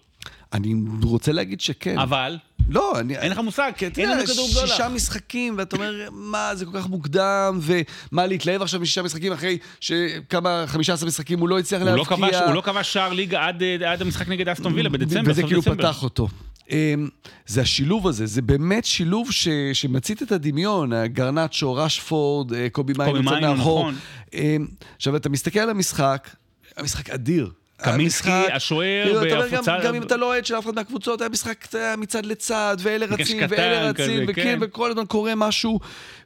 אני 0.54 0.74
רוצה 1.02 1.32
להגיד 1.32 1.60
שכן. 1.60 1.98
אבל 1.98 2.38
לא, 2.68 3.00
אני... 3.00 3.16
אין 3.16 3.30
לך 3.30 3.38
מושג, 3.38 3.72
כי 3.76 3.86
אתה 3.86 4.00
אין 4.00 4.10
לנו 4.10 4.20
יודע, 4.20 4.32
כדור 4.32 4.48
גדולה. 4.50 4.66
שישה 4.66 4.88
משחקים, 4.88 5.54
ואתה 5.58 5.76
אומר, 5.76 6.08
מה, 6.12 6.54
זה 6.54 6.66
כל 6.66 6.70
כך 6.74 6.88
מוקדם, 6.88 7.58
ומה 7.62 8.26
להתלהב 8.26 8.62
עכשיו 8.62 8.80
משישה 8.80 9.02
משחקים 9.02 9.32
אחרי 9.32 9.58
שכמה, 9.80 10.64
חמישה 10.66 10.92
עשר 10.92 11.06
משחקים 11.06 11.38
הוא 11.38 11.48
לא 11.48 11.58
הצליח 11.58 11.82
לא 11.82 11.96
להבקיע. 11.96 12.44
הוא 12.44 12.54
לא 12.54 12.60
כבש 12.60 12.92
שער 12.92 13.12
ליגה 13.12 13.46
עד, 13.46 13.62
אה, 13.62 13.92
עד 13.92 14.02
המשחק 14.02 14.28
נגד 14.28 14.48
אסטון 14.48 14.74
וילה 14.74 14.88
בדצמבר, 14.88 15.30
וזה 15.30 15.42
כאילו 15.42 15.60
דצמבר. 15.60 15.76
פתח 15.76 16.02
אותו. 16.02 16.28
אמ, 16.70 17.08
זה 17.46 17.60
השילוב 17.60 18.08
הזה, 18.08 18.26
זה 18.26 18.42
באמת 18.42 18.84
שילוב 18.84 19.30
ש, 19.30 19.48
שמצית 19.72 20.22
את 20.22 20.32
הדמיון, 20.32 21.06
גרנצ'ו, 21.06 21.74
רשפורד, 21.74 22.52
אה, 22.52 22.68
קובי 22.72 22.92
מיין 22.98 23.16
יוצא 23.16 23.30
מיינו. 23.30 23.54
נכון. 23.54 23.94
אמ, 24.34 24.66
עכשיו, 24.96 25.16
אתה 25.16 25.28
מסתכל 25.28 25.60
על 25.60 25.70
המשחק, 25.70 26.30
המשחק 26.76 27.10
אדיר. 27.10 27.50
קמינסקי, 27.76 28.30
המשחק- 28.30 28.52
השוער, 28.54 29.04
כאילו, 29.04 29.18
אומר, 29.20 29.48
גם, 29.48 29.62
בהפצה- 29.64 29.80
גם 29.84 29.94
אם 29.94 30.02
אתה 30.02 30.16
לא 30.16 30.26
אוהד 30.26 30.46
של 30.46 30.58
אף 30.58 30.64
אחד 30.64 30.74
מהקבוצות, 30.74 31.20
היה 31.20 31.30
משחק 31.30 31.66
מצד 31.98 32.26
לצד, 32.26 32.76
ואלה 32.80 33.06
רצים, 33.06 33.42
ואלה 33.48 33.90
רצים, 33.90 34.24
וכן, 34.28 34.42
כן. 34.42 34.58
וכל 34.60 34.90
הזמן 34.90 35.06
קורה 35.06 35.34
משהו, 35.34 35.80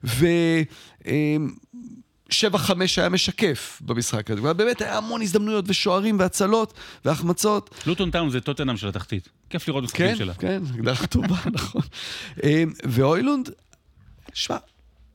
ו... 0.04 0.26
אמ, 1.06 1.50
שבע 2.30 2.58
חמש 2.58 2.98
היה 2.98 3.08
משקף 3.08 3.78
במשחק 3.84 4.30
הזה, 4.30 4.54
באמת 4.54 4.80
היה 4.82 4.96
המון 4.96 5.22
הזדמנויות 5.22 5.64
ושוערים 5.68 6.18
והצלות 6.18 6.72
והחמצות. 7.04 7.74
לוטון 7.86 8.10
טאון 8.10 8.30
זה 8.30 8.40
טוטנאם 8.40 8.76
של 8.76 8.88
התחתית. 8.88 9.28
כיף 9.50 9.68
לראות 9.68 9.84
משחקים 9.84 10.06
כן, 10.06 10.16
שלה. 10.16 10.34
כן, 10.34 10.62
הגדרה 10.74 11.06
טובה, 11.06 11.36
נכון. 11.52 11.82
אמ, 12.44 12.72
ואוילונד, 12.84 13.50
שמע, 14.34 14.56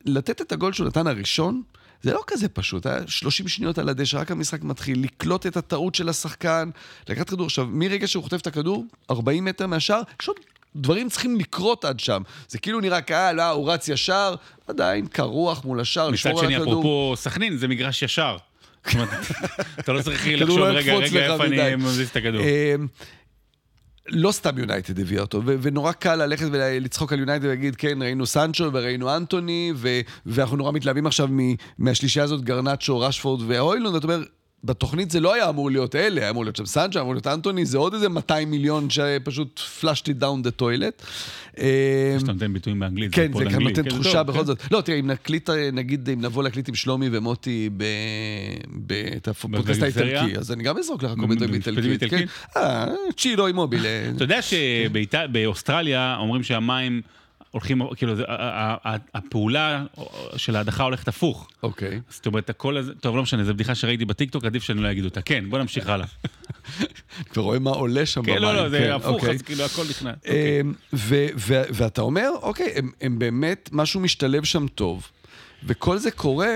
לתת 0.06 0.42
את 0.42 0.52
הגול 0.52 0.74
שהוא 0.74 0.88
נתן 0.88 1.08
הראשון, 1.08 1.62
זה 2.04 2.14
לא 2.14 2.22
כזה 2.28 2.50
פשוט, 2.50 2.86
היה 2.86 3.00
30 3.08 3.48
שניות 3.48 3.78
על 3.78 3.90
הדשא, 3.90 4.18
רק 4.18 4.32
המשחק 4.32 4.64
מתחיל, 4.64 5.04
לקלוט 5.04 5.46
את 5.46 5.58
הטעות 5.58 5.96
של 5.96 6.10
השחקן, 6.10 6.70
לקחת 7.10 7.30
כדור. 7.30 7.46
עכשיו, 7.46 7.68
מרגע 7.70 8.08
שהוא 8.08 8.24
חוטף 8.24 8.42
את 8.42 8.48
הכדור, 8.48 8.86
40 9.10 9.46
מטר 9.46 9.68
מהשאר, 9.68 10.02
יש 10.22 10.28
עוד 10.28 10.38
דברים 10.76 11.10
צריכים 11.10 11.40
לקרות 11.40 11.86
עד 11.86 12.00
שם. 12.00 12.22
זה 12.48 12.60
כאילו 12.60 12.80
נראה 12.80 13.02
קהל, 13.02 13.40
אה, 13.40 13.50
הוא 13.50 13.72
רץ 13.72 13.88
ישר, 13.88 14.36
עדיין 14.68 15.08
קרוח 15.08 15.66
מול 15.66 15.80
השאר, 15.80 16.10
מצד 16.10 16.14
לשמור 16.14 16.40
על 16.40 16.46
שני, 16.46 16.56
הכדור. 16.56 16.74
אפרופו 16.74 17.14
סכנין, 17.16 17.58
זה 17.58 17.68
מגרש 17.68 18.04
ישר. 18.04 18.38
אתה 19.80 19.94
לא 19.94 20.02
צריך 20.02 20.26
כדור 20.26 20.36
לחשוב, 20.36 20.60
לא 20.60 20.66
רגע, 20.66 20.96
רגע, 20.96 21.34
איפה 21.34 21.48
מדי." 21.48 21.62
אני 21.62 21.76
מזיז 21.76 22.10
את 22.10 22.16
הכדור. 22.16 22.42
לא 24.08 24.32
סתם 24.32 24.58
יונייטד 24.58 25.00
הביאה 25.00 25.22
אותו, 25.22 25.42
ו- 25.46 25.56
ונורא 25.62 25.92
קל 25.92 26.16
ללכת 26.16 26.46
ולצחוק 26.52 27.14
על 27.14 27.20
יונייטד 27.20 27.46
ולהגיד, 27.46 27.76
כן, 27.76 28.02
ראינו 28.02 28.26
סנצ'ו 28.26 28.70
וראינו 28.74 29.16
אנטוני, 29.16 29.74
ו- 29.76 30.00
ואנחנו 30.26 30.58
נורא 30.58 30.72
מתלהבים 30.72 31.06
עכשיו 31.08 31.28
מ- 31.32 31.56
מהשלישייה 31.78 32.26
הזאת, 32.26 32.42
גרנצ'ו, 32.42 33.00
רשפורד 33.00 33.42
ואוילון, 33.48 33.94
ואתה 33.94 34.08
אומר, 34.08 34.24
בתוכנית 34.64 35.12
זה 35.12 35.20
לא 35.20 35.34
היה 35.34 35.50
אמור 35.50 35.72
להיות 35.72 35.96
אלה, 35.96 36.22
היה 36.22 36.30
אמור 36.30 36.44
להיות 36.44 36.56
שם 36.56 36.66
סנצ'ו, 36.66 36.98
היה 37.00 37.02
אמור 37.02 37.14
להיות 37.14 37.28
אנטוני, 37.28 37.66
זה 37.66 37.78
עוד 37.78 37.94
איזה 37.94 38.10
200 38.10 38.52
מיליון 38.52 38.90
שפשוט 38.90 39.62
flushed 39.82 40.06
it 40.06 40.22
down 40.22 40.48
the 40.48 40.62
toilet. 40.62 41.06
שאתה 42.20 42.32
נותן 42.34 42.54
ביטויים 42.54 42.80
באנגלית, 42.80 43.14
כן, 43.16 43.32
זה 43.38 43.44
גם. 43.44 43.62
נותן 43.62 43.84
כן, 43.84 43.90
תחושה 43.90 44.24
בכל 44.24 44.40
כן. 44.40 44.46
זאת. 44.46 44.72
לא, 44.72 44.82
תראה, 44.82 45.00
אם 45.00 45.08
נקליט, 45.08 45.50
נגיד, 45.74 46.10
אם 46.10 46.22
נבוא 46.22 46.44
להקליט 46.44 46.70
עם 46.70 46.76
שלומי 46.76 47.10
ומוטי 47.12 47.70
ב- 47.78 47.84
ב- 48.88 49.10
את 49.18 49.28
הפודקאסט 49.28 49.80
בגליזריה? 49.80 50.20
האיטלקי, 50.22 50.40
אז 50.40 50.52
אני 50.52 50.64
גם 50.64 50.78
אזרוק 50.78 51.04
לך 51.04 51.12
כל 51.12 51.28
מיני 51.28 51.36
דברים 51.36 51.52
באיטלקית. 51.52 52.10
כן. 52.10 52.26
אה, 52.58 52.86
צ'ירו 53.18 53.48
אימובילה. 53.48 53.90
אתה 54.16 54.24
יודע 54.24 54.40
שבאוסטרליה 54.42 56.16
אומרים 56.20 56.44
שהמים 56.44 57.02
הולכים, 57.54 57.82
כאילו, 57.96 58.14
הפעולה 59.14 59.86
של 60.38 60.56
ההדחה 60.56 60.84
הולכת 60.84 61.08
הפוך. 61.08 61.48
אוקיי. 61.64 62.02
זאת 62.10 62.26
אומרת, 62.26 62.50
הכל 62.50 62.78
הזה, 62.78 62.96
טוב, 62.96 63.16
לא 63.16 63.24
משנה, 63.24 63.44
זו 63.44 63.54
בדיחה 63.54 63.76
שראיתי 63.76 64.06
בטיקטוק, 64.06 64.46
עדיף 64.46 64.64
שאני 64.64 64.82
לא 64.82 64.92
אגיד 64.92 65.06
אותה. 65.06 65.22
כן, 65.22 65.50
בוא 65.50 65.60
נמשיך 65.60 65.90
הלאה. 65.90 66.06
כבר 67.32 67.44
רואה 67.44 67.60
מה 67.60 67.70
עולה 67.70 68.06
שם 68.06 68.22
במים. 68.22 68.36
כן, 68.36 68.42
לא, 68.42 68.54
לא, 68.56 68.62
כן, 68.64 68.70
זה 68.70 68.96
הפוך, 68.96 69.08
אוקיי. 69.08 69.30
אז 69.36 69.42
כאילו 69.42 69.64
הכל. 69.64 69.82
אוקיי. 69.82 70.62
אמ, 70.62 70.74
ו- 70.94 71.28
ואתה 71.74 72.02
אומר, 72.02 72.30
אוקיי, 72.42 72.74
הם- 73.02 73.20
באמת, 73.20 73.70
משהו 73.72 74.00
משתלב 74.00 74.44
שם 74.44 74.68
טוב. 74.68 75.08
וכל 75.64 75.98
זה 75.98 76.12
קורה, 76.12 76.56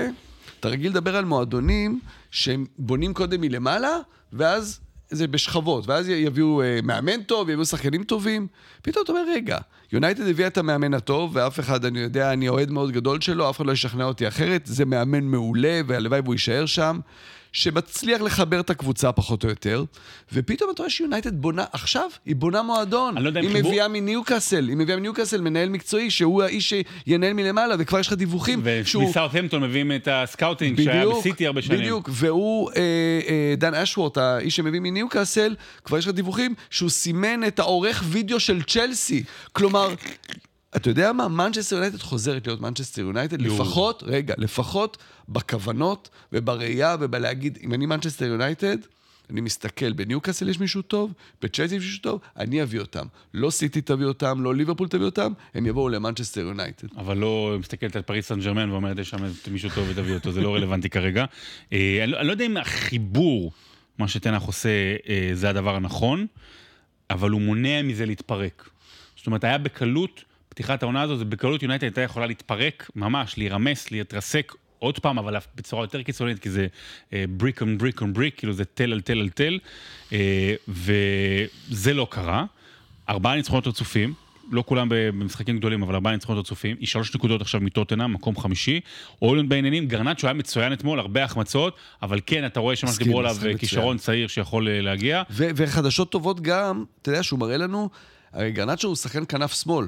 אתה 0.60 0.68
רגיל 0.68 0.90
לדבר 0.90 1.16
על 1.16 1.24
מועדונים 1.24 2.00
שהם 2.30 2.66
בונים 2.78 3.14
קודם 3.14 3.40
מלמעלה, 3.40 3.96
ואז 4.32 4.80
זה 5.10 5.26
בשכבות, 5.28 5.86
ואז 5.86 6.08
יביאו 6.08 6.62
אה, 6.62 6.78
מאמן 6.82 7.22
טוב, 7.22 7.48
יביאו 7.50 7.66
שחקנים 7.66 8.04
טובים. 8.04 8.46
פתאום 8.82 9.04
אתה 9.04 9.12
אומר, 9.12 9.24
רגע, 9.34 9.58
יונייטד 9.92 10.28
הביאה 10.28 10.48
את 10.48 10.58
המאמן 10.58 10.94
הטוב, 10.94 11.30
ואף 11.36 11.60
אחד, 11.60 11.84
אני 11.84 11.98
יודע, 12.00 12.32
אני 12.32 12.48
אוהד 12.48 12.70
מאוד 12.70 12.90
גדול 12.92 13.20
שלו, 13.20 13.50
אף 13.50 13.56
אחד 13.56 13.66
לא 13.66 13.72
ישכנע 13.72 14.04
אותי 14.04 14.28
אחרת, 14.28 14.62
זה 14.64 14.84
מאמן 14.84 15.24
מעולה, 15.24 15.80
והלוואי 15.86 16.20
והוא 16.20 16.34
יישאר 16.34 16.66
שם. 16.66 17.00
שמצליח 17.52 18.20
לחבר 18.20 18.60
את 18.60 18.70
הקבוצה 18.70 19.12
פחות 19.12 19.44
או 19.44 19.48
יותר, 19.48 19.84
ופתאום 20.32 20.70
אתה 20.70 20.82
רואה 20.82 20.90
שיונייטד 20.90 21.40
בונה, 21.40 21.64
עכשיו, 21.72 22.10
היא 22.26 22.36
בונה 22.36 22.62
מועדון. 22.62 23.16
אני 23.16 23.24
לא 23.24 23.28
יודע 23.28 23.40
אם 23.40 23.46
היא 23.46 23.52
חיבור- 23.54 23.70
מביאה 23.70 23.88
מניוקאסל, 23.88 24.68
היא 24.68 24.76
מביאה 24.76 24.96
מניוקאסל 24.96 25.40
מנהל 25.40 25.68
מקצועי, 25.68 26.10
שהוא 26.10 26.42
האיש 26.42 26.74
שינהל 27.08 27.32
מלמעלה, 27.32 27.74
וכבר 27.78 27.98
יש 27.98 28.06
לך 28.06 28.12
דיווחים 28.12 28.62
שהוא... 28.84 29.04
ומסאוטהמפטון 29.04 29.62
מביאים 29.62 29.92
את 29.92 30.08
הסקאוטינג 30.10 30.82
שהיה 30.82 31.06
בסיטי 31.08 31.46
הרבה 31.46 31.62
שנים. 31.62 31.78
בדיוק, 31.80 32.10
והוא, 32.12 32.70
אה, 32.70 32.80
אה, 33.28 33.54
דן 33.56 33.74
אשוורט, 33.74 34.16
האיש 34.18 34.56
שמביא 34.56 34.80
מניוקאסל, 34.80 35.54
כבר 35.84 35.98
יש 35.98 36.06
לך 36.06 36.14
דיווחים 36.14 36.54
שהוא 36.70 36.90
סימן 36.90 37.44
את 37.46 37.58
העורך 37.58 38.02
וידאו 38.06 38.40
של 38.40 38.62
צ'לסי. 38.62 39.22
כלומר, 39.52 39.94
אתה 40.76 40.90
יודע 40.90 41.12
מה? 41.12 41.28
מנצ'סטר 41.28 41.76
יונייטד 41.76 41.98
חוזרת 41.98 42.46
להיות 42.46 42.60
מנצ'סטר 42.60 43.00
יונייטד. 43.02 43.42
לפחות, 43.42 44.02
רגע, 44.06 44.34
לפחות 44.38 44.96
בכוונות 45.28 46.08
ובראייה 46.32 46.96
ובלהגיד, 47.00 47.58
אם 47.62 47.74
אני 47.74 47.86
מנצ'סטר 47.86 48.24
יונייטד, 48.24 48.76
אני 49.30 49.40
מסתכל, 49.40 49.92
בניוקאסל 49.92 50.48
יש 50.48 50.60
מישהו 50.60 50.82
טוב, 50.82 51.12
בצ'לסי 51.42 51.74
יש 51.76 51.82
מישהו 51.84 52.02
טוב, 52.02 52.20
אני 52.36 52.62
אביא 52.62 52.80
אותם. 52.80 53.06
לא 53.34 53.50
סיטי 53.50 53.80
תביא 53.80 54.06
אותם, 54.06 54.42
לא 54.42 54.54
ליברפול 54.54 54.88
תביא 54.88 55.04
אותם, 55.04 55.32
הם 55.54 55.66
יבואו 55.66 55.88
למנצ'סטר 55.88 56.40
יונייטד. 56.40 56.88
אבל 56.96 57.16
לא 57.16 57.56
מסתכלת 57.60 57.96
על 57.96 58.02
פריס 58.02 58.26
סן 58.28 58.40
ג'רמן 58.40 58.70
ואומרת, 58.70 58.98
יש 58.98 59.10
שם 59.10 59.18
מישהו 59.50 59.70
טוב 59.74 59.88
ותביא 59.90 60.14
אותו, 60.14 60.32
זה 60.32 60.40
לא 60.40 60.54
רלוונטי 60.54 60.88
כרגע. 60.90 61.24
אה, 61.72 62.00
אני 62.04 62.12
לא- 62.12 62.18
אני 62.18 62.26
לא 62.26 62.32
יודע 62.32 62.46
אם 62.46 62.56
החיבור, 62.56 63.52
מה 63.98 64.08
שטן 64.08 64.27
האח 64.27 64.42
עושה, 64.42 64.68
אה, 65.08 65.30
זה 65.34 65.50
הדבר 65.50 65.76
הנכון, 65.76 66.26
אבל 67.10 67.30
הוא 67.30 67.40
מונע 67.40 67.82
מזה 67.82 68.06
להתפרק. 68.06 68.68
זאת 69.16 69.26
אומרת, 69.26 69.44
היה 69.44 69.58
בקלות, 69.58 70.24
פתיחת 70.58 70.82
העונה 70.82 71.02
הזאת, 71.02 71.18
זה 71.18 71.24
בקלות 71.24 71.62
יונייטד 71.62 71.84
הייתה 71.84 72.00
יכולה 72.00 72.26
להתפרק, 72.26 72.90
ממש, 72.96 73.38
להירמס, 73.38 73.90
להתרסק 73.90 74.52
עוד 74.78 74.98
פעם, 74.98 75.18
אבל 75.18 75.36
בצורה 75.56 75.84
יותר 75.84 76.02
קיצונית, 76.02 76.38
כי 76.38 76.50
זה 76.50 76.66
brick 77.28 77.60
on 77.60 77.78
brick 77.78 78.00
on 78.00 78.12
brick, 78.12 78.38
כאילו 78.38 78.52
זה 78.52 78.64
תל 78.64 78.92
על 78.92 79.00
תל 79.00 79.18
על 79.20 79.28
תל, 79.28 79.58
אה, 80.12 80.54
וזה 80.68 81.94
לא 81.94 82.06
קרה. 82.10 82.44
ארבעה 83.08 83.36
ניצחונות 83.36 83.66
רצופים, 83.66 84.14
לא 84.50 84.64
כולם 84.66 84.88
במשחקים 84.90 85.58
גדולים, 85.58 85.82
אבל 85.82 85.94
ארבעה 85.94 86.12
ניצחונות 86.12 86.44
רצופים, 86.44 86.76
היא 86.80 86.88
שלוש 86.88 87.14
נקודות 87.14 87.40
עכשיו 87.40 87.60
מטוטנאם, 87.60 88.12
מקום 88.12 88.36
חמישי. 88.36 88.80
אולנד 89.22 89.48
בעניינים, 89.48 89.86
גרנצ'ו 89.86 90.26
היה 90.26 90.34
מצוין 90.34 90.72
אתמול, 90.72 91.00
הרבה 91.00 91.24
החמצות, 91.24 91.76
אבל 92.02 92.20
כן, 92.26 92.46
אתה 92.46 92.60
רואה 92.60 92.76
שמה 92.76 92.92
שדיברו 92.92 93.20
עליו. 93.20 93.36
כישרון 93.58 93.98
צעיר 93.98 94.28
שיכול 94.28 94.68
אה, 94.68 94.80
להגיע. 94.80 95.22
וחדשות 95.30 96.10
טובות 96.10 96.40
גם, 96.40 96.84
אתה 97.02 97.10
יודע 97.10 97.22
שהוא 97.22 97.38
מראה 97.38 97.56
לנו, 97.56 97.88
הרי 98.32 98.52
גרנצ'ו 98.52 98.88
הוא 98.88 98.96
שחקן 98.96 99.22
כנף 99.28 99.62
שמאל, 99.62 99.86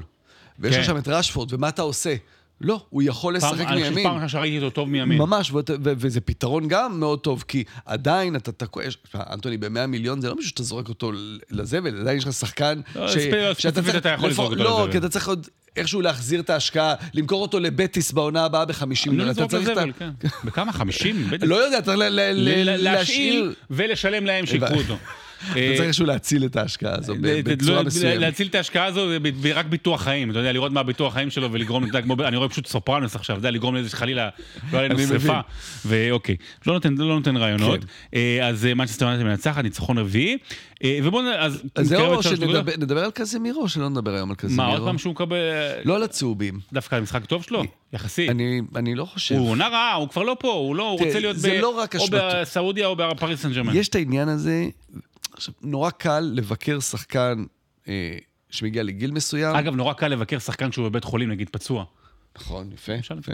ויש 0.59 0.75
כן. 0.75 0.79
לך 0.81 0.87
שם 0.87 0.97
את 0.97 1.07
רשפורד, 1.07 1.53
ומה 1.53 1.69
אתה 1.69 1.81
עושה? 1.81 2.15
לא, 2.63 2.85
הוא 2.89 3.01
יכול 3.05 3.39
פעם- 3.39 3.53
לשחק 3.53 3.67
אני 3.67 3.79
חושב 3.79 3.89
מימין. 3.89 4.03
פעם 4.03 4.13
ראשונה 4.13 4.29
שראיתי 4.29 4.57
אותו 4.57 4.69
טוב 4.69 4.89
מימין. 4.89 5.17
ממש, 5.17 5.51
ואת- 5.51 5.69
ו- 5.69 5.75
וזה 5.97 6.21
פתרון 6.21 6.67
גם 6.67 6.99
מאוד 6.99 7.19
טוב, 7.19 7.43
כי 7.47 7.63
עדיין 7.85 8.35
אתה 8.35 8.51
תקוע, 8.51 8.83
יש- 8.85 8.97
אנטוני 9.15 9.57
ב-100 9.57 9.85
מיליון 9.87 10.21
זה 10.21 10.29
לא 10.29 10.35
מישהו 10.35 10.49
שאתה 10.49 10.63
זורק 10.63 10.89
אותו 10.89 11.11
לזבל, 11.51 11.99
עדיין 12.01 12.17
יש 12.17 12.25
לך 12.25 12.33
שחקן 12.33 12.81
לא, 12.95 13.07
ספ- 13.07 13.53
ספציפית 13.59 13.95
אתה 13.95 14.09
יכול 14.09 14.29
לזרוק 14.29 14.51
אותו 14.51 14.63
לא, 14.63 14.79
לזבל. 14.79 14.91
כי 14.91 14.97
אתה 14.97 15.09
צריך 15.09 15.27
עוד 15.27 15.47
איכשהו 15.75 16.01
להחזיר 16.01 16.39
את 16.39 16.49
ההשקעה, 16.49 16.93
למכור 17.13 17.41
אותו 17.41 17.59
לבטיס 17.59 18.11
בעונה 18.11 18.45
הבאה 18.45 18.65
ב-50 18.65 18.83
לא 19.05 19.11
מיליון, 19.11 19.29
לזרוק 19.29 19.51
צריך 19.51 19.63
את 19.69 19.77
ה... 19.77 19.85
לזבל, 19.85 19.91
כן. 19.99 20.09
בכמה? 20.43 20.73
50? 20.73 21.27
בטח. 21.31 21.43
לא 21.51 21.55
יודע, 21.55 21.81
צריך 21.81 21.97
ל- 21.97 22.03
ל- 22.03 22.31
ל- 22.33 22.69
ל- 22.69 22.83
להשאיל 22.83 23.53
ולשלם 23.69 24.25
להם 24.25 24.45
שיקחו. 24.45 24.73
אותו. 24.75 24.97
אתה 25.45 25.75
צריך 25.75 25.81
איכשהו 25.81 26.05
להציל 26.05 26.45
את 26.45 26.55
ההשקעה 26.55 26.95
הזו 26.97 27.15
ב- 27.15 27.25
ל- 27.25 27.41
בצורה 27.41 27.75
לא- 27.77 27.83
מסוימת. 27.83 28.17
להציל 28.19 28.47
את 28.47 28.55
ההשקעה 28.55 28.85
הזו 28.85 29.09
זה 29.41 29.53
רק 29.53 29.65
ביטוח 29.65 30.01
חיים, 30.01 30.31
אתה 30.31 30.39
יודע, 30.39 30.51
לראות 30.51 30.71
מה 30.71 30.79
הביטוח 30.79 31.13
חיים 31.13 31.29
שלו 31.29 31.51
ולגרום, 31.51 31.83
אתה 31.83 31.89
יודע, 31.89 32.01
כמו, 32.01 32.15
ב- 32.15 32.21
אני 32.21 32.37
רואה 32.37 32.49
פשוט 32.49 32.67
סופרנוס 32.67 33.15
עכשיו, 33.15 33.35
אתה 33.37 33.47
יודע, 33.47 33.51
לגרום 33.51 33.75
לזה 33.75 33.89
שחלילה 33.89 34.29
לא 34.73 34.77
היה 34.77 34.87
לנו. 34.87 34.99
מבין. 34.99 35.31
ואוקיי, 35.85 36.35
לא 36.67 36.73
נותן, 36.73 36.93
לא 36.97 37.15
נותן 37.15 37.37
רעיונות. 37.37 37.79
כן. 37.79 37.87
אה, 38.13 38.47
אז 38.47 38.65
אה, 38.65 38.73
מנצ'סטר 38.73 39.05
יונייטד 39.05 39.23
מנצחת, 39.25 39.63
ניצחון 39.63 39.97
רביעי. 39.97 40.37
אה, 40.83 40.99
ובואו, 41.03 41.23
אז... 41.37 41.61
זהו, 41.81 42.13
או. 42.13 42.23
שנדבר 42.23 42.71
נדבר 42.77 43.03
על 43.03 43.11
קזמירו, 43.11 43.61
או 43.61 43.69
שלא 43.69 43.89
נדבר 43.89 44.11
היום 44.13 44.21
על 44.21 44.27
מה, 44.29 44.35
קזמירו? 44.35 44.71
עוד 44.71 44.81
פעם 44.85 44.97
שהוא 44.97 45.11
מקבל... 45.13 45.37
לא 45.85 45.95
על 45.95 46.03
הצהובים. 46.03 46.59
דווקא 46.73 46.99
משחק 46.99 47.25
טוב 47.25 47.43
שלו? 47.43 47.63
יחסית. 47.93 48.29
אני 48.29 48.61
אני 48.75 48.95
לא 48.95 49.05
חושב. 49.05 49.35
הוא 49.35 49.49
עונה 49.49 49.67
רעה, 49.67 49.93
הוא 49.93 50.09
כבר 50.09 50.23
לא 50.23 50.37
פה, 50.39 50.51
הוא 50.51 50.75
לא, 50.75 50.89
הוא 50.89 50.99
רוצה 51.05 51.19
להיות 51.19 51.37
זה 51.37 51.49
ב- 51.51 51.61
לא 51.61 51.77
רק 51.79 51.95
או 51.95 52.03
אשמתו. 52.05 52.17
בסעודיה 52.41 52.87
או 52.87 52.95
בפריס 52.95 53.41
סן 53.41 53.53
ג'רמן. 53.53 53.75
יש 53.75 53.87
את 53.89 53.95
העניין 53.95 54.29
הזה, 54.29 54.65
עכשיו, 55.41 55.53
נורא 55.61 55.89
קל 55.89 56.31
לבקר 56.33 56.79
שחקן 56.79 57.43
אה, 57.87 58.17
שמגיע 58.49 58.83
לגיל 58.83 59.11
מסוים. 59.11 59.55
אגב, 59.55 59.75
נורא 59.75 59.93
קל 59.93 60.07
לבקר 60.07 60.39
שחקן 60.39 60.71
שהוא 60.71 60.89
בבית 60.89 61.03
חולים, 61.03 61.29
נגיד 61.29 61.49
פצוע. 61.49 61.85
נכון, 62.37 62.71
יפה. 62.73 62.95
אפשר 62.95 63.17
יפה. 63.19 63.31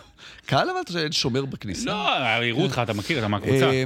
קל 0.46 0.70
אבל 0.70 0.80
אתה 0.80 0.92
שאין 0.92 1.12
שומר 1.12 1.44
בכניסה. 1.44 1.84
לא, 1.84 2.44
יראו 2.44 2.62
אותך, 2.62 2.80
אתה 2.82 2.92
מכיר, 2.92 3.18
אתה 3.18 3.28
מהקבוצה. 3.28 3.70
אה, 3.70 3.84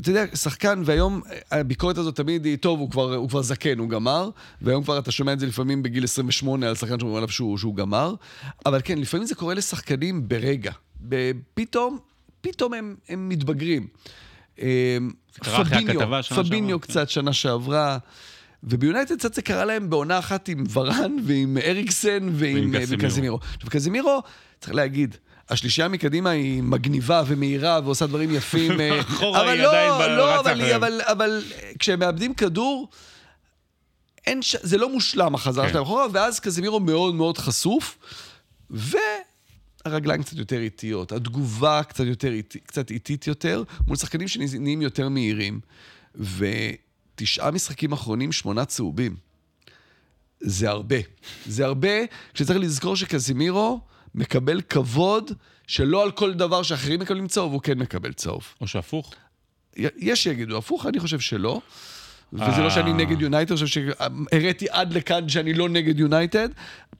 אתה 0.00 0.10
יודע, 0.10 0.24
שחקן, 0.36 0.82
והיום 0.84 1.22
אה, 1.30 1.60
הביקורת 1.60 1.98
הזאת 1.98 2.16
תמיד 2.16 2.44
היא, 2.44 2.56
טוב, 2.56 2.80
הוא 2.80 2.90
כבר, 2.90 3.14
הוא 3.14 3.28
כבר 3.28 3.42
זקן, 3.42 3.78
הוא 3.78 3.88
גמר, 3.88 4.30
והיום 4.62 4.84
כבר 4.84 4.98
אתה 4.98 5.10
שומע 5.10 5.32
את 5.32 5.40
זה 5.40 5.46
לפעמים 5.46 5.82
בגיל 5.82 6.04
28 6.04 6.68
על 6.68 6.74
שחקן 6.74 6.98
שאומרים 6.98 7.16
עליו 7.16 7.28
שהוא, 7.28 7.58
שהוא 7.58 7.74
גמר, 7.74 8.14
אבל 8.66 8.80
כן, 8.84 8.98
לפעמים 8.98 9.26
זה 9.26 9.34
קורה 9.34 9.54
לשחקנים 9.54 10.28
ברגע. 10.28 10.72
פתאום, 11.54 11.98
פתאום 12.40 12.74
הם, 12.74 12.96
הם 13.08 13.28
מתבגרים. 13.28 13.86
פביניו. 15.44 16.80
קצת 16.80 17.10
שנה 17.10 17.32
שעברה. 17.32 17.98
וביונייטד 18.64 19.16
קצת 19.16 19.34
זה 19.34 19.42
קרה 19.42 19.64
להם 19.64 19.90
בעונה 19.90 20.18
אחת 20.18 20.48
עם 20.48 20.64
ורן 20.72 21.16
ועם 21.24 21.58
אריקסן 21.58 22.28
ועם 22.32 22.56
ועם 22.56 22.74
אה, 22.74 22.80
קזמירו. 22.80 23.02
וקזמירו. 23.04 23.38
עכשיו, 23.54 23.70
קזמירו, 23.70 24.22
צריך 24.60 24.74
להגיד, 24.74 25.16
השלישייה 25.48 25.88
מקדימה 25.88 26.30
היא 26.30 26.62
מגניבה 26.62 27.22
ומהירה 27.26 27.80
ועושה 27.84 28.06
דברים 28.06 28.34
יפים. 28.34 28.80
אה, 28.80 29.00
אבל 29.20 29.54
לא, 29.58 30.16
לא, 30.16 30.40
אבל. 30.40 30.72
אבל, 30.72 31.00
אבל 31.04 31.42
אה, 31.52 31.70
כשהם 31.78 31.98
מאבדים 31.98 32.34
כדור, 32.34 32.88
אין 34.26 34.42
ש... 34.42 34.56
זה 34.62 34.78
לא 34.78 34.88
מושלם 34.88 35.34
החזרה 35.34 35.64
כן. 35.64 35.70
שלהם 35.70 35.82
אחורה, 35.82 36.06
ואז 36.12 36.40
קזמירו 36.40 36.80
מאוד 36.80 37.14
מאוד 37.14 37.38
חשוף, 37.38 37.98
והרגליים 39.90 40.22
קצת 40.22 40.36
יותר 40.36 40.58
איטיות, 40.58 41.12
התגובה 41.12 41.82
קצת 41.82 42.04
יותר 42.04 42.32
קצת 42.66 42.90
איטית 42.90 43.26
יותר, 43.26 43.62
מול 43.86 43.96
שחקנים 43.96 44.28
שנהיים 44.28 44.82
יותר 44.82 45.08
מהירים. 45.08 45.60
ותשעה 46.14 47.50
משחקים 47.50 47.92
אחרונים, 47.92 48.32
שמונה 48.32 48.64
צהובים. 48.64 49.16
זה 50.40 50.70
הרבה. 50.70 50.96
זה 51.46 51.64
הרבה, 51.64 51.88
כשצריך 52.34 52.58
לזכור 52.58 52.96
שקזימירו 52.96 53.80
מקבל 54.14 54.60
כבוד 54.60 55.32
שלא 55.66 56.02
על 56.02 56.10
כל 56.10 56.34
דבר 56.34 56.62
שאחרים 56.62 57.00
מקבלים 57.00 57.28
צהוב, 57.28 57.52
הוא 57.52 57.60
כן 57.60 57.78
מקבל 57.78 58.12
צהוב. 58.12 58.44
או 58.60 58.66
שהפוך. 58.66 59.14
יש 59.76 60.22
שיגידו 60.22 60.58
הפוך, 60.58 60.86
אני 60.86 61.00
חושב 61.00 61.20
שלא. 61.20 61.60
וזה 62.32 62.44
אה. 62.44 62.58
לא 62.62 62.70
שאני 62.70 62.92
נגד 62.92 63.20
יונייטד, 63.22 63.52
אני 63.52 63.60
חושב 63.60 63.82
שהראיתי 64.32 64.66
עד 64.70 64.92
לכאן 64.92 65.28
שאני 65.28 65.52
לא 65.54 65.68
נגד 65.68 66.00
יונייטד. 66.00 66.48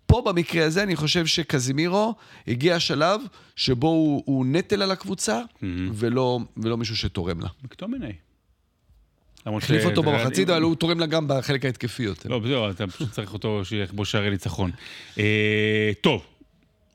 פה 0.07 0.23
במקרה 0.27 0.65
הזה 0.65 0.83
אני 0.83 0.97
חושב 0.97 1.27
שקזימירו 1.27 2.15
הגיע 2.49 2.75
השלב 2.77 3.21
שבו 3.57 3.89
הוא, 3.89 4.23
הוא 4.27 4.47
נטל 4.47 4.83
על 4.83 4.91
הקבוצה, 4.91 5.41
ולא, 5.93 6.39
ולא 6.57 6.77
מישהו 6.77 6.97
שתורם 6.97 7.41
לה. 7.41 7.49
מקטומיני. 7.65 8.13
למרות 9.47 9.63
החליף 9.63 9.85
אותו 9.85 10.03
במחצית, 10.03 10.51
אבל 10.51 10.63
הוא 10.63 10.75
תורם 10.77 11.01
לה 11.01 11.07
גם 11.07 11.29
בחלק 11.29 11.65
ההתקפי 11.65 12.03
יותר. 12.03 12.29
לא, 12.29 12.41
זהו, 12.47 12.71
אתה 12.71 12.87
פשוט 12.87 13.11
צריך 13.11 13.33
אותו 13.33 13.65
שיכבוש 13.65 14.13
שערי 14.13 14.31
ניצחון. 14.31 14.71
אה, 15.19 15.91
טוב. 16.01 16.23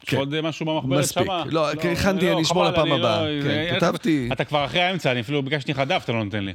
יש 0.04 0.10
כן. 0.10 0.18
עוד 0.18 0.42
משהו 0.42 0.66
במחברת 0.66 1.00
מספיק. 1.00 1.24
שמה? 1.24 1.44
לא, 1.50 1.68
כי 1.82 1.88
הכנתי, 1.90 2.32
אני 2.32 2.42
אשמור 2.42 2.66
לפעם 2.66 2.88
לא- 2.88 2.96
הבאה. 2.96 3.26
כן, 3.44 3.76
אתה- 3.78 3.86
כתבתי. 3.86 4.30
אתה 4.32 4.44
כבר 4.44 4.66
אחרי 4.66 4.82
האמצע, 4.82 5.12
אני 5.12 5.20
אפילו 5.22 5.44
ביקשתי 5.44 5.72
לך 5.72 5.80
דף, 5.80 6.02
אתה 6.04 6.12
לא 6.12 6.24
נותן 6.24 6.44
לי. 6.46 6.54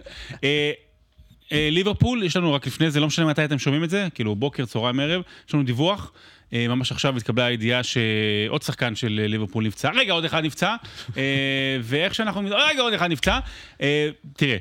אה, 1.52 1.68
ליברפול, 1.72 2.22
יש 2.22 2.36
לנו 2.36 2.54
רק 2.54 2.66
לפני 2.66 2.90
זה, 2.90 3.00
לא 3.00 3.06
משנה 3.06 3.26
מתי 3.26 3.44
אתם 3.44 3.58
שומעים 3.58 3.84
את 3.84 3.90
זה, 3.90 4.08
כאילו 4.14 4.34
בוקר, 4.34 4.64
צהריים, 4.64 5.00
ערב, 5.00 5.22
יש 5.48 5.54
לנו 5.54 5.62
דיווח. 5.62 6.12
אה, 6.52 6.68
ממש 6.68 6.92
עכשיו 6.92 7.16
התקבלה 7.16 7.44
הידיעה 7.44 7.82
שעוד 7.82 8.62
שחקן 8.62 8.94
של 8.94 9.20
אה, 9.22 9.26
ליברפול 9.28 9.66
נפצע. 9.66 9.90
רגע, 9.94 10.12
עוד 10.12 10.24
אחד 10.24 10.44
נפצע. 10.44 10.76
ואיך 11.82 12.14
שאנחנו... 12.14 12.48
רגע, 12.68 12.82
עוד 12.82 12.92
אחד 12.92 13.10
נפצע. 13.10 13.38
אה, 13.80 14.08
תראה, 14.36 14.56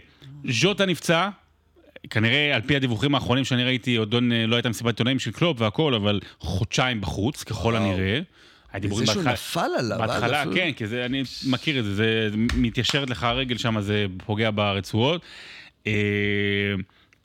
ז'וטה 0.50 0.86
נפצע, 0.86 1.30
כנראה, 2.10 2.56
על 2.56 2.62
פי 2.62 2.76
הדיווחים 2.76 3.16
האחרונים 3.16 3.46
שאני 3.46 3.64
ראיתי, 3.64 3.96
עוד 3.96 4.14
לא- 4.14 4.20
לא 4.48 4.56
הייתה 4.56 4.70
מסיבת 4.70 4.88
עיתונאים 4.88 5.20
של 5.20 5.32
קלופ 5.32 5.62
והכל, 5.62 5.94
אבל 5.94 6.20
חודשיים 6.40 7.02
בחוץ, 7.02 7.44
ככל. 7.44 7.76
הנראה. 7.76 8.20
הדיבורים 8.74 9.06
זה 9.06 9.14
שהוא 9.14 9.24
נפל 9.24 9.70
עליו. 9.80 9.98
בהתחלה, 9.98 10.44
כן, 10.54 10.72
כי 10.72 10.88
זה, 10.88 11.06
אני 11.06 11.24
מכיר 11.48 11.80
את 11.80 11.86
זה, 11.86 11.92
זה 11.96 12.38
מתיישרת 12.56 13.10
לך 13.10 13.24
הרגל 13.24 13.58
שם, 13.58 13.82
זה 13.82 14.06
פוגע 14.26 14.50
ברצועות. 14.56 15.22
אה, 15.88 15.94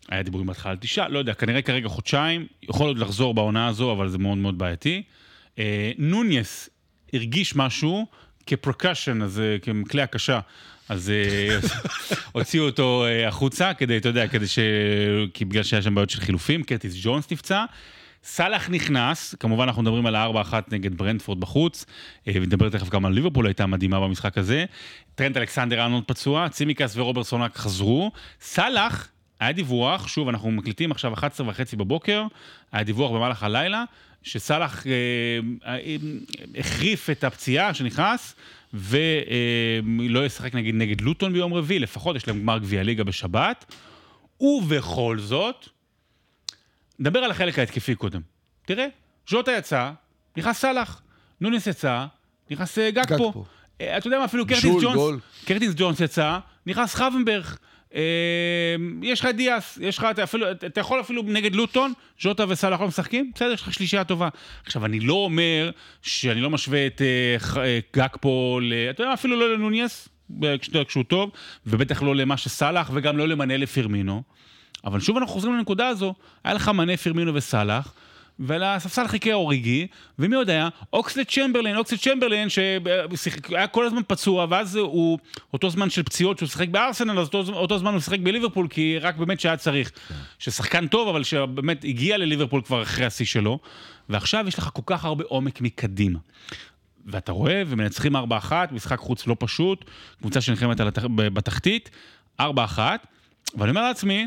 היה 0.09 0.23
דיבורים 0.23 0.47
בהתחלה 0.47 0.73
על 0.73 0.79
תשעה, 0.81 1.09
לא 1.09 1.19
יודע, 1.19 1.35
כנראה 1.35 1.63
כרגע 1.63 1.89
חודשיים, 1.89 2.47
יכול 2.63 2.87
עוד 2.87 2.99
לחזור 2.99 3.35
בעונה 3.35 3.67
הזו, 3.67 3.93
אבל 3.93 4.09
זה 4.09 4.19
מאוד 4.19 4.39
מאוד 4.39 4.59
בעייתי. 4.59 5.03
אה, 5.59 5.93
נוניס 5.99 6.69
הרגיש 7.13 7.57
משהו 7.57 8.07
כפרקשן, 8.47 9.23
אז 9.23 9.41
אה, 9.41 9.57
ככלי 9.85 10.03
הקשה. 10.03 10.41
אז 10.89 11.13
הוציאו 12.33 12.65
אותו 12.65 13.05
החוצה 13.29 13.75
כדי, 13.75 13.97
אתה 13.97 14.09
יודע, 14.09 14.29
כדי 14.29 14.47
ש... 14.47 14.59
כי 15.35 15.45
בגלל 15.45 15.63
שהיה 15.63 15.83
שם 15.83 15.95
בעיות 15.95 16.11
של 16.11 16.21
חילופים, 16.21 16.63
קרטיס 16.63 16.95
ג'ונס 17.03 17.31
נפצע. 17.31 17.65
סאלח 18.25 18.71
נכנס, 18.71 19.35
כמובן 19.41 19.65
אנחנו 19.65 19.83
מדברים 19.83 20.07
על 20.07 20.15
ה-4-1 20.15 20.55
נגד 20.71 20.99
ברנדפורד 20.99 21.41
בחוץ, 21.41 21.85
אה, 22.29 22.33
ונדבר 22.37 22.69
תכף 22.69 22.89
גם 22.89 23.07
על 23.07 23.13
ליברפול 23.13 23.47
הייתה 23.47 23.67
מדהימה 23.67 24.01
במשחק 24.01 24.39
הזה. 24.39 24.65
טרנט 25.15 25.37
אלכסנדר 25.37 25.83
ארנולד 25.83 26.05
פצוע, 26.07 26.49
צימקס 26.49 26.97
ורוברטסון 26.97 27.43
רק 27.43 27.57
חזרו. 27.57 28.13
סאלח, 28.41 29.09
היה 29.41 29.53
דיווח, 29.53 30.09
שוב, 30.09 30.29
אנחנו 30.29 30.51
מקליטים 30.51 30.91
עכשיו 30.91 31.15
11 31.15 31.49
וחצי 31.49 31.77
בבוקר, 31.77 32.25
היה 32.73 32.85
דיווח 32.85 33.11
במהלך 33.11 33.43
הלילה, 33.43 33.85
שסאלח 34.23 34.87
אה, 34.87 34.93
אה, 35.67 35.97
החריף 36.57 37.11
את 37.11 37.25
הפציעה 37.25 37.75
שנכנס, 37.75 38.37
ולא 38.75 40.27
ישחק 40.27 40.55
נגיד 40.55 40.75
נגד 40.75 41.01
לוטון 41.01 41.33
ביום 41.33 41.55
רביעי, 41.55 41.79
לפחות 41.79 42.17
יש 42.17 42.29
להם 42.29 42.41
גמר 42.41 42.59
גביע 42.59 42.83
ליגה 42.83 43.05
בשבת. 43.05 43.75
ובכל 44.41 45.19
זאת, 45.19 45.69
נדבר 47.01 47.19
על 47.19 47.31
החלק 47.31 47.59
ההתקפי 47.59 47.95
קודם. 47.95 48.21
תראה, 48.67 48.87
ז'וטה 49.31 49.53
יצא, 49.53 49.91
נכנס 50.37 50.59
סאלח, 50.59 51.03
נוניס 51.41 51.67
יצא, 51.67 52.07
נכנס 52.51 52.79
אה. 52.79 52.91
גגפו. 52.91 53.45
אה, 53.81 53.99
אתה 53.99 54.07
יודע 54.07 54.19
מה, 54.19 54.25
אפילו 54.25 54.47
קרטיס 54.47 54.65
ג'ונס, 54.65 54.95
גול. 54.97 55.19
קרטיס 55.45 55.73
ג'ונס 55.77 56.01
יצא, 56.01 56.39
נכנס 56.67 56.95
חוונברג. 56.95 57.45
אה, 57.95 58.01
יש 59.03 59.21
לך 59.21 59.27
את 59.27 59.37
דיאס, 59.37 59.79
יש 59.83 59.99
לך, 59.99 60.07
אתה, 60.11 60.23
אפילו, 60.25 60.51
אתה 60.51 60.81
יכול 60.81 61.01
אפילו 61.01 61.23
נגד 61.23 61.55
לוטון, 61.55 61.93
ז'וטה 62.21 62.45
וסאלח 62.49 62.81
לא 62.81 62.89
משחקים, 62.89 63.31
בסדר, 63.35 63.53
יש 63.53 63.63
לך 63.63 63.75
שלישייה 63.75 64.05
טובה. 64.05 64.29
עכשיו, 64.67 64.85
אני 64.85 65.01
לא 65.01 65.15
אומר 65.15 65.71
שאני 66.03 66.41
לא 66.41 66.51
משווה 66.51 66.87
את 66.87 67.01
ל, 68.63 68.73
אתה 68.91 69.03
יודע, 69.03 69.15
אפילו 69.15 69.41
לא 69.41 69.55
לנוניס, 69.55 70.09
כש- 70.61 70.77
כשהוא 70.89 71.05
טוב, 71.05 71.31
ובטח 71.67 72.03
לא 72.03 72.17
למה 72.17 72.37
שסאלח, 72.37 72.91
וגם 72.95 73.19
לא 73.19 73.29
למנה 73.29 73.57
לפירמינו. 73.57 74.23
אבל 74.85 75.01
שוב 75.01 75.17
אנחנו 75.17 75.33
חוזרים 75.33 75.55
לנקודה 75.55 75.89
הזו, 75.89 76.15
היה 76.45 76.55
לך 76.55 76.69
מנה 76.69 76.97
פירמינו 76.97 77.35
וסאלח, 77.35 77.93
ועל 78.41 78.63
הספסל 78.63 79.09
חיכה 79.09 79.33
אוריגי, 79.33 79.87
ומי 80.19 80.37
עוד 80.37 80.51
היה? 80.51 80.69
אוקסלד 80.93 81.27
צ'מברלין, 81.27 81.77
אוקסלד 81.77 81.99
צ'מברלין 81.99 82.49
שהיה 82.49 83.67
כל 83.67 83.87
הזמן 83.87 84.03
פצוע, 84.07 84.47
ואז 84.51 84.77
הוא, 84.77 85.19
אותו 85.53 85.71
זמן 85.71 85.91
של 85.91 86.03
פציעות 86.03 86.39
שהוא 86.39 86.49
שיחק 86.49 86.69
בארסנל, 86.69 87.19
אז 87.19 87.27
אותו, 87.27 87.53
אותו 87.53 87.79
זמן 87.79 87.93
הוא 87.93 88.01
שיחק 88.01 88.19
בליברפול, 88.19 88.69
כי 88.69 88.99
רק 88.99 89.17
באמת 89.17 89.41
שהיה 89.41 89.57
צריך. 89.57 89.93
ששחקן 90.39 90.87
טוב, 90.87 91.09
אבל 91.09 91.25
שבאמת 91.25 91.85
הגיע 91.85 92.19
לליברפול 92.19 92.63
כבר 92.63 92.83
אחרי 92.83 93.07
השיא 93.07 93.27
שלו, 93.27 93.59
ועכשיו 94.09 94.45
יש 94.49 94.59
לך 94.59 94.71
כל 94.73 94.83
כך 94.87 95.05
הרבה 95.05 95.25
עומק 95.29 95.61
מקדימה. 95.61 96.19
ואתה 97.07 97.33
רואה, 97.33 97.63
ומנצחים 97.67 98.17
4-1, 98.17 98.21
משחק 98.73 98.99
חוץ 98.99 99.27
לא 99.27 99.37
פשוט, 99.39 99.85
קבוצה 100.19 100.41
שנלחמת. 100.41 100.81
בתחתית, 101.17 101.91
4-1, 102.41 102.43
ואני 103.55 103.71
אומר 103.71 103.83
לעצמי, 103.83 104.27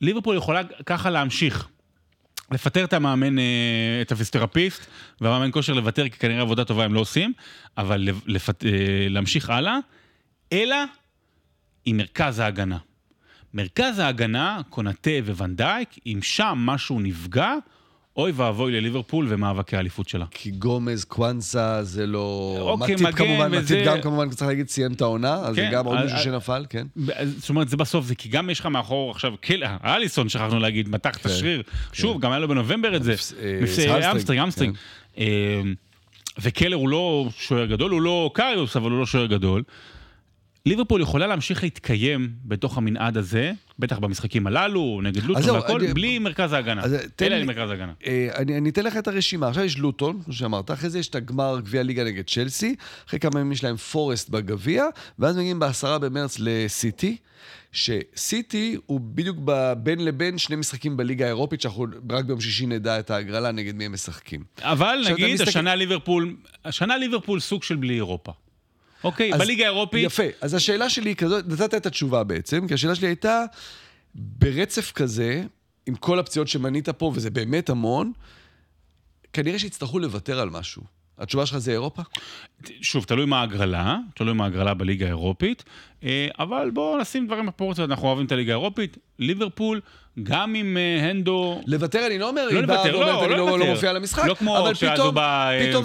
ליברפול 0.00 0.36
יכולה 0.36 0.64
ככה 0.86 1.10
להמשיך. 1.10 1.68
לפטר 2.52 2.84
את 2.84 2.92
המאמן, 2.92 3.38
אה, 3.38 3.44
את 4.02 4.12
הפיסטרפיסט, 4.12 4.86
והמאמן 5.20 5.50
כושר 5.52 5.72
לוותר, 5.72 6.08
כי 6.08 6.18
כנראה 6.18 6.40
עבודה 6.40 6.64
טובה 6.64 6.84
הם 6.84 6.94
לא 6.94 7.00
עושים, 7.00 7.32
אבל 7.78 8.08
left... 8.26 8.64
אה, 8.64 8.70
להמשיך 9.10 9.50
הלאה, 9.50 9.78
אלא 10.52 10.76
עם 11.84 11.96
מרכז 11.96 12.38
ההגנה. 12.38 12.78
מרכז 13.54 13.98
ההגנה, 13.98 14.60
קונאטה 14.70 15.10
וונדייק, 15.26 15.88
אם 16.06 16.18
שם 16.22 16.58
משהו 16.58 17.00
נפגע, 17.00 17.54
אוי 18.18 18.32
ואבוי 18.36 18.72
לליברפול 18.72 19.26
ומאבקי 19.28 19.76
האליפות 19.76 20.08
שלה. 20.08 20.24
כי 20.30 20.50
גומז, 20.50 21.04
קוואנסה, 21.04 21.84
זה 21.84 22.06
לא... 22.06 22.56
אוקיי, 22.60 22.94
מטיפ 22.94 23.06
מגן 23.06 23.16
כמובן, 23.16 23.48
וזה- 23.52 23.74
מטיפ 23.76 23.86
גם 23.86 24.00
כמובן, 24.02 24.28
צריך 24.30 24.48
להגיד, 24.48 24.68
סיים 24.68 24.92
את 24.92 25.00
העונה, 25.00 25.34
אז 25.34 25.54
זה 25.54 25.60
כן, 25.60 25.70
גם 25.72 25.86
עוד 25.86 25.98
מישהו 26.02 26.18
שנפל, 26.18 26.64
כן. 26.70 26.86
זאת 27.36 27.48
אומרת, 27.50 27.68
זה 27.68 27.76
בסוף, 27.76 28.04
זה 28.06 28.14
כי 28.14 28.28
גם 28.28 28.50
יש 28.50 28.60
לך 28.60 28.66
מאחור 28.66 29.10
עכשיו, 29.10 29.32
אה, 29.62 29.96
אליסון, 29.96 30.28
שכחנו 30.28 30.58
להגיד, 30.58 30.88
מתח 30.88 31.16
את 31.16 31.22
כן, 31.22 31.28
השריר. 31.28 31.62
שוב, 31.92 32.20
גם 32.20 32.30
היה 32.30 32.38
לו 32.38 32.48
בנובמבר 32.48 32.96
את 32.96 33.02
זה. 33.02 33.12
מפס- 33.14 33.34
אה, 33.42 33.58
hamstring, 33.60 34.02
hamstring, 34.04 34.42
hamstring. 34.42 34.74
כן. 35.14 35.22
אה, 35.22 35.60
וקלר 36.42 36.76
הוא 36.76 36.88
לא 36.88 37.28
שוער 37.38 37.66
גדול, 37.66 37.90
הוא 37.90 38.02
לא 38.02 38.30
קריוס, 38.34 38.76
אבל 38.76 38.90
הוא 38.90 38.98
לא 39.00 39.06
שוער 39.06 39.26
גדול. 39.26 39.62
ליברפול 40.68 41.00
יכולה 41.00 41.26
להמשיך 41.26 41.62
להתקיים 41.62 42.30
בתוך 42.44 42.78
המנעד 42.78 43.16
הזה, 43.16 43.52
בטח 43.78 43.98
במשחקים 43.98 44.46
הללו, 44.46 45.00
נגד 45.02 45.22
לוטון 45.22 45.50
והכל, 45.50 45.80
אני- 45.84 45.94
בלי 45.94 46.18
מרכז 46.18 46.52
ההגנה. 46.52 46.82
אז 46.82 46.94
אלא 47.22 47.36
לי- 47.36 47.44
מרכז 47.44 47.70
ההגנה. 47.70 47.92
אה, 48.06 48.28
אני, 48.36 48.58
אני 48.58 48.68
אתן 48.70 48.84
לך 48.84 48.96
את 48.96 49.08
הרשימה. 49.08 49.48
עכשיו 49.48 49.64
יש 49.64 49.78
לוטון, 49.78 50.22
כמו 50.24 50.32
שאמרת, 50.32 50.70
אחרי 50.70 50.90
זה 50.90 50.98
יש 50.98 51.08
את 51.08 51.14
הגמר 51.14 51.60
גביע 51.60 51.82
ליגה 51.82 52.04
נגד 52.04 52.24
צ'לסי, 52.26 52.74
אחרי 53.08 53.20
כמה 53.20 53.40
ימים 53.40 53.52
יש 53.52 53.64
להם 53.64 53.76
פורסט 53.76 54.28
בגביע, 54.28 54.84
ואז 55.18 55.36
מגיעים 55.36 55.58
בעשרה 55.58 55.98
במרץ 55.98 56.36
לסיטי, 56.40 57.16
שסיטי 57.72 58.76
הוא 58.86 59.00
בדיוק 59.00 59.38
בין 59.82 60.04
לבין 60.04 60.38
שני 60.38 60.56
משחקים 60.56 60.96
בליגה 60.96 61.24
האירופית, 61.24 61.60
שאנחנו 61.60 61.86
רק 62.10 62.24
ביום 62.24 62.40
שישי 62.40 62.66
נדע 62.66 62.98
את 62.98 63.10
ההגרלה 63.10 63.52
נגד 63.52 63.74
מי 63.74 63.84
הם 63.86 63.92
משחקים. 63.92 64.44
אבל 64.62 65.04
נגיד, 65.10 65.34
מסתכל- 65.34 65.48
השנה 65.48 65.74
ליברפול, 65.74 66.36
השנה 66.64 66.96
ליברפול 66.96 67.40
סוג 67.40 67.62
של 67.62 67.76
בלי 67.76 67.94
אירופה. 67.94 68.32
אוקיי, 69.04 69.34
אז- 69.34 69.40
בליגה 69.40 69.64
האירופית, 69.64 70.04
יפה, 70.06 70.22
אז 70.40 70.54
השאלה 70.54 70.90
שלי 70.90 71.10
היא 71.10 71.16
כזאת, 71.16 71.44
נתת 71.48 71.74
את 71.74 71.86
התשובה 71.86 72.24
בעצם, 72.24 72.68
כי 72.68 72.74
השאלה 72.74 72.94
שלי 72.94 73.06
הייתה, 73.06 73.44
ברצף 74.14 74.92
כזה, 74.92 75.42
עם 75.86 75.94
כל 75.94 76.18
הפציעות 76.18 76.48
שמנית 76.48 76.88
פה, 76.88 77.12
וזה 77.14 77.30
באמת 77.30 77.70
המון, 77.70 78.12
כנראה 79.32 79.58
שיצטרכו 79.58 79.98
לוותר 79.98 80.40
על 80.40 80.50
משהו. 80.50 80.82
התשובה 81.18 81.46
שלך 81.46 81.58
זה 81.58 81.72
אירופה? 81.72 82.02
שוב, 82.82 83.04
תלוי 83.04 83.26
מה 83.26 83.40
ההגרלה, 83.40 83.98
תלוי 84.14 84.34
מה 84.34 84.44
ההגרלה 84.44 84.74
בליגה 84.74 85.06
האירופית, 85.06 85.64
אה, 86.04 86.28
אבל 86.38 86.70
בואו 86.74 86.98
נשים 87.00 87.26
דברים 87.26 87.46
בפרופורציות, 87.46 87.90
אנחנו 87.90 88.08
אוהבים 88.08 88.26
את 88.26 88.32
הליגה 88.32 88.52
האירופית, 88.52 88.98
ליברפול, 89.18 89.80
גם 90.22 90.54
עם 90.54 90.76
אה, 90.76 91.10
הנדו, 91.10 91.60
לוותר, 91.66 92.06
אני 92.06 92.18
לא 92.18 92.28
אומר, 92.28 92.48
לא 92.50 92.58
היא 92.58 92.66
באה 92.66 92.76
לוותר, 92.76 92.98
ואומרת, 92.98 93.14
לא, 93.14 93.24
אני 93.24 93.30
לא 93.30 93.46
לא, 93.46 93.58
לא. 93.58 93.66
מופיע 93.66 93.92
למשחק, 93.92 94.24
לא 94.24 94.34
כמו 94.34 94.58
אבל 94.58 94.74
פתאום, 94.74 95.18
אה, 95.18 95.66
פתאום, 95.68 95.84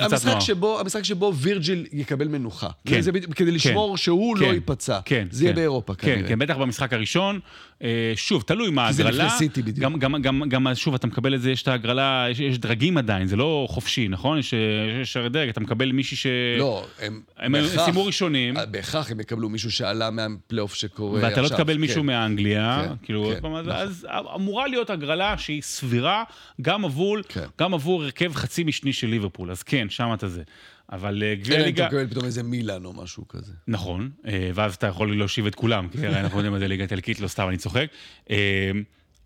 המשחק 0.00 0.26
נוער. 0.26 0.40
שבו, 0.40 0.80
המשחק 0.80 1.02
שבו 1.02 1.32
וירג'יל 1.34 1.86
יקבל 1.92 2.28
מנוחה. 2.28 2.68
כן. 2.86 3.00
זה 3.00 3.10
כדי 3.36 3.50
לשמור 3.50 3.96
שהוא 3.96 4.36
לא 4.36 4.46
כן, 4.46 4.54
ייפצע. 4.54 4.98
כן, 5.04 5.26
זה 5.30 5.44
יהיה 5.44 5.52
כן. 5.52 5.56
באירופה 5.56 5.94
כן, 5.94 6.14
כנראה. 6.14 6.28
כן, 6.28 6.38
בטח 6.38 6.56
במשחק 6.56 6.92
הראשון. 6.92 7.40
אה, 7.82 8.12
שוב, 8.16 8.42
תלוי 8.42 8.70
מה 8.70 8.86
כי 8.86 8.92
זה 8.92 9.04
ההגרלה. 9.04 9.26
לפני 9.26 9.38
סיטי 9.38 9.62
בדיוק. 9.62 9.78
גם, 9.78 9.98
גם, 9.98 10.22
גם, 10.22 10.42
גם, 10.48 10.74
שוב, 10.74 10.94
אתה 10.94 11.06
מקבל 11.06 11.34
את 11.34 11.42
זה, 11.42 11.50
יש 11.50 11.62
את 11.62 11.68
ההגרלה, 11.68 12.26
יש, 12.30 12.40
יש 12.40 12.58
דרגים 12.58 12.98
עדיין, 12.98 13.26
זה 13.26 13.36
לא 13.36 13.66
חופשי, 13.70 14.08
נכון? 14.08 14.38
יש, 14.38 14.54
יש 15.02 15.16
דרג, 15.16 15.48
אתה 15.48 15.60
מקבל 15.60 15.92
מישהי 15.92 16.16
ש... 16.16 16.26
לא, 16.58 16.86
הם 17.00 17.20
הם 17.38 17.54
סיימו 17.66 18.04
ראשונים. 18.04 18.54
בהכרח 18.70 19.10
הם 19.10 19.20
יקבלו 19.20 19.48
מישהו 19.48 19.72
שעלה 19.72 20.10
מהפלייאוף 20.10 20.74
שקורה 20.74 21.18
עכשיו. 21.18 21.30
ואתה 21.30 21.42
לא 21.42 21.48
תקבל 21.48 21.76
מישהו 21.78 22.00
כן. 22.00 22.06
מאנגליה, 22.06 22.82
כן, 22.84 22.94
כאילו, 23.02 23.22
כן, 23.22 23.28
עוד 23.28 23.38
פעם, 23.38 23.54
אז- 23.76 24.04
נכון. 24.04 24.26
אז 24.26 24.34
אמורה 24.34 24.66
להיות 24.68 24.90
הגרלה 24.90 25.38
שהיא 25.38 25.62
סבירה 25.62 26.24
גם 26.62 26.84
עבור, 26.84 27.16
כן. 27.28 27.46
גם 27.60 27.74
עבור 27.74 28.02
הרכב 28.02 28.34
חצי 28.34 28.64
משני 28.64 28.92
של 28.92 29.06
ליברפול, 29.06 29.50
אז 29.50 29.62
כן, 29.62 29.90
שם 29.90 30.10
אתה 30.14 30.28
זה. 30.28 30.42
אבל 30.92 31.22
אה, 31.22 31.34
גביע 31.34 31.54
אלא 31.56 31.62
אם 31.62 31.66
ליגה... 31.66 31.86
אתה 31.86 31.94
מקבל 31.96 32.10
פתאום 32.10 32.24
איזה 32.24 32.42
מילאן 32.42 32.84
או 32.84 32.92
משהו 32.92 33.28
כזה. 33.28 33.52
נכון, 33.68 34.10
אה, 34.26 34.50
ואז 34.54 34.74
אתה 34.74 34.86
יכול 34.86 35.18
להושיב 35.18 35.46
את 35.46 35.54
כולם, 35.54 35.88
כי 35.88 36.06
הרי 36.06 36.20
אנחנו 36.20 36.38
יודעים 36.38 36.52
מה 36.52 36.58
זה 36.58 36.68
ליגה 36.68 36.82
איטלקית, 36.82 37.20
לא 37.20 37.28
סתם, 37.28 37.48
אני 37.48 37.56
צוחק. 37.56 37.86
אה, 38.30 38.70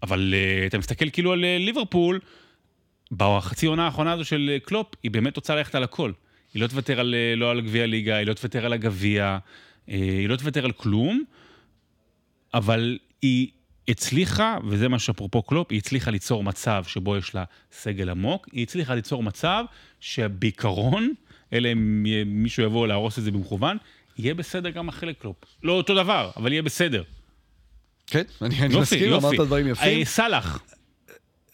אבל 0.02 0.34
אתה 0.66 0.78
מסתכל 0.78 1.10
כאילו 1.10 1.32
על 1.32 1.44
ליברפול, 1.58 2.20
בחצי 3.12 3.66
עונה 3.66 3.84
האחרונה 3.84 4.12
הזו 4.12 4.24
של 4.24 4.58
קלופ, 4.64 4.86
היא 5.02 5.10
באמת 5.10 5.36
רוצה 5.36 5.54
ללכת 5.54 5.74
על 5.74 5.82
הכל. 5.82 6.12
היא 6.54 6.62
לא 6.62 6.66
תוותר 6.66 7.00
על, 7.00 7.14
לא 7.36 7.50
על 7.50 7.60
גביע 7.60 7.86
ליגה, 7.86 8.16
היא 8.16 8.26
לא 8.26 8.34
תוותר 8.34 8.66
על 8.66 8.72
הגביע, 8.72 9.38
היא 9.86 10.28
לא 10.28 10.36
תוותר 10.36 10.64
על 10.64 10.72
כלום, 10.72 11.22
אבל 12.54 12.98
היא 13.22 13.48
הצליחה, 13.88 14.58
וזה 14.68 14.88
מה 14.88 14.98
שאפרופו 14.98 15.42
קלופ, 15.42 15.66
היא 15.70 15.78
הצליחה 15.78 16.10
ליצור 16.10 16.44
מצב 16.44 16.84
שבו 16.86 17.16
יש 17.16 17.34
לה 17.34 17.44
סגל 17.72 18.10
עמוק, 18.10 18.48
היא 18.52 18.62
הצליחה 18.62 18.94
ליצור 18.94 19.22
מצב 19.22 19.64
שבעיקרון, 20.00 21.12
אלא 21.52 21.72
אם 21.72 22.02
מישהו 22.26 22.62
יבוא 22.62 22.86
להרוס 22.86 23.18
את 23.18 23.24
זה 23.24 23.30
במכוון, 23.30 23.76
יהיה 24.18 24.34
בסדר 24.34 24.70
גם 24.70 24.88
אחרי 24.88 25.14
קלופ. 25.14 25.36
לא 25.62 25.72
אותו 25.72 25.94
דבר, 25.94 26.30
אבל 26.36 26.52
יהיה 26.52 26.62
בסדר. 26.62 27.02
כן, 28.06 28.22
אני 28.42 28.58
אני 28.58 28.64
יופי, 28.74 28.80
מסכים, 28.80 29.10
יופי. 29.10 29.26
אמרת 29.26 29.46
דברים 29.46 29.68
יפים. 29.68 29.98
אה, 29.98 30.04
סאלח, 30.04 30.62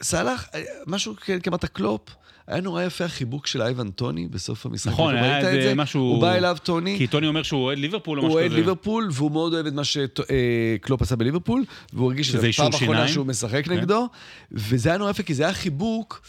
סאלח, 0.03 0.49
אה, 0.55 0.62
משהו 0.87 1.14
כמעט 1.42 1.64
הקלופ, 1.64 2.11
היה 2.46 2.61
נורא 2.61 2.83
יפה 2.83 3.04
החיבוק 3.04 3.46
של 3.46 3.62
אייבן 3.62 3.90
טוני 3.90 4.28
בסוף 4.28 4.66
המשחק. 4.66 4.92
נכון, 4.92 5.14
היה 5.14 5.38
איזה 5.38 5.68
זה? 5.68 5.74
משהו... 5.74 6.00
הוא 6.00 6.20
בא 6.20 6.35
אליו, 6.35 6.57
טוני, 6.62 6.94
כי 6.98 7.07
טוני 7.07 7.26
אומר 7.26 7.42
שהוא 7.42 7.61
אוהד 7.62 7.78
ליברפול 7.78 8.18
או 8.18 8.22
הוא 8.22 8.28
משהו 8.28 8.38
אוהד 8.38 8.50
כזה. 8.50 8.57
ליברפול, 8.57 9.09
והוא 9.12 9.30
מאוד 9.30 9.54
אוהב 9.54 9.66
את 9.66 9.72
מה 9.72 9.83
שקלופ 9.85 11.02
עשה 11.02 11.16
בליברפול, 11.16 11.64
והוא 11.92 12.07
הרגיש 12.07 12.28
שזה 12.28 12.50
פעם 12.57 12.72
אחרונה. 12.74 13.09
שהוא 13.09 13.26
משחק 13.26 13.64
כן. 13.64 13.72
נגדו, 13.72 14.09
וזה 14.52 14.88
היה 14.88 14.98
נורא 14.98 15.11
יפה, 15.11 15.22
כי 15.22 15.35
זה 15.35 15.44
היה 15.44 15.54
חיבוק. 15.54 16.20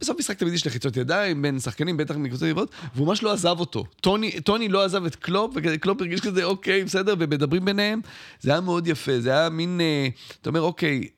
בסוף 0.00 0.18
משחק 0.18 0.38
תמיד 0.38 0.52
יש 0.52 0.66
לחיצות 0.66 0.96
ידיים 0.96 1.42
בין 1.42 1.60
שחקנים, 1.60 1.96
בטח 1.96 2.16
מקבוצות 2.16 2.42
יריבות, 2.42 2.70
והוא 2.94 3.06
ממש 3.06 3.22
לא 3.22 3.32
עזב 3.32 3.56
אותו. 3.60 3.84
טוני, 4.00 4.40
טוני 4.40 4.68
לא 4.68 4.84
עזב 4.84 5.04
את 5.04 5.16
קלופ, 5.16 5.52
וקלופ 5.54 6.00
הרגיש 6.00 6.20
כזה, 6.20 6.44
אוקיי, 6.44 6.84
בסדר, 6.84 7.14
ומדברים 7.18 7.64
ביניהם. 7.64 8.00
זה 8.40 8.50
היה 8.50 8.60
מאוד 8.60 8.86
יפה, 8.86 9.20
זה 9.20 9.30
היה 9.30 9.48
מין, 9.48 9.80
אה, 9.80 10.08
אתה 10.40 10.50
אומר, 10.50 10.60
אוקיי, 10.60 11.08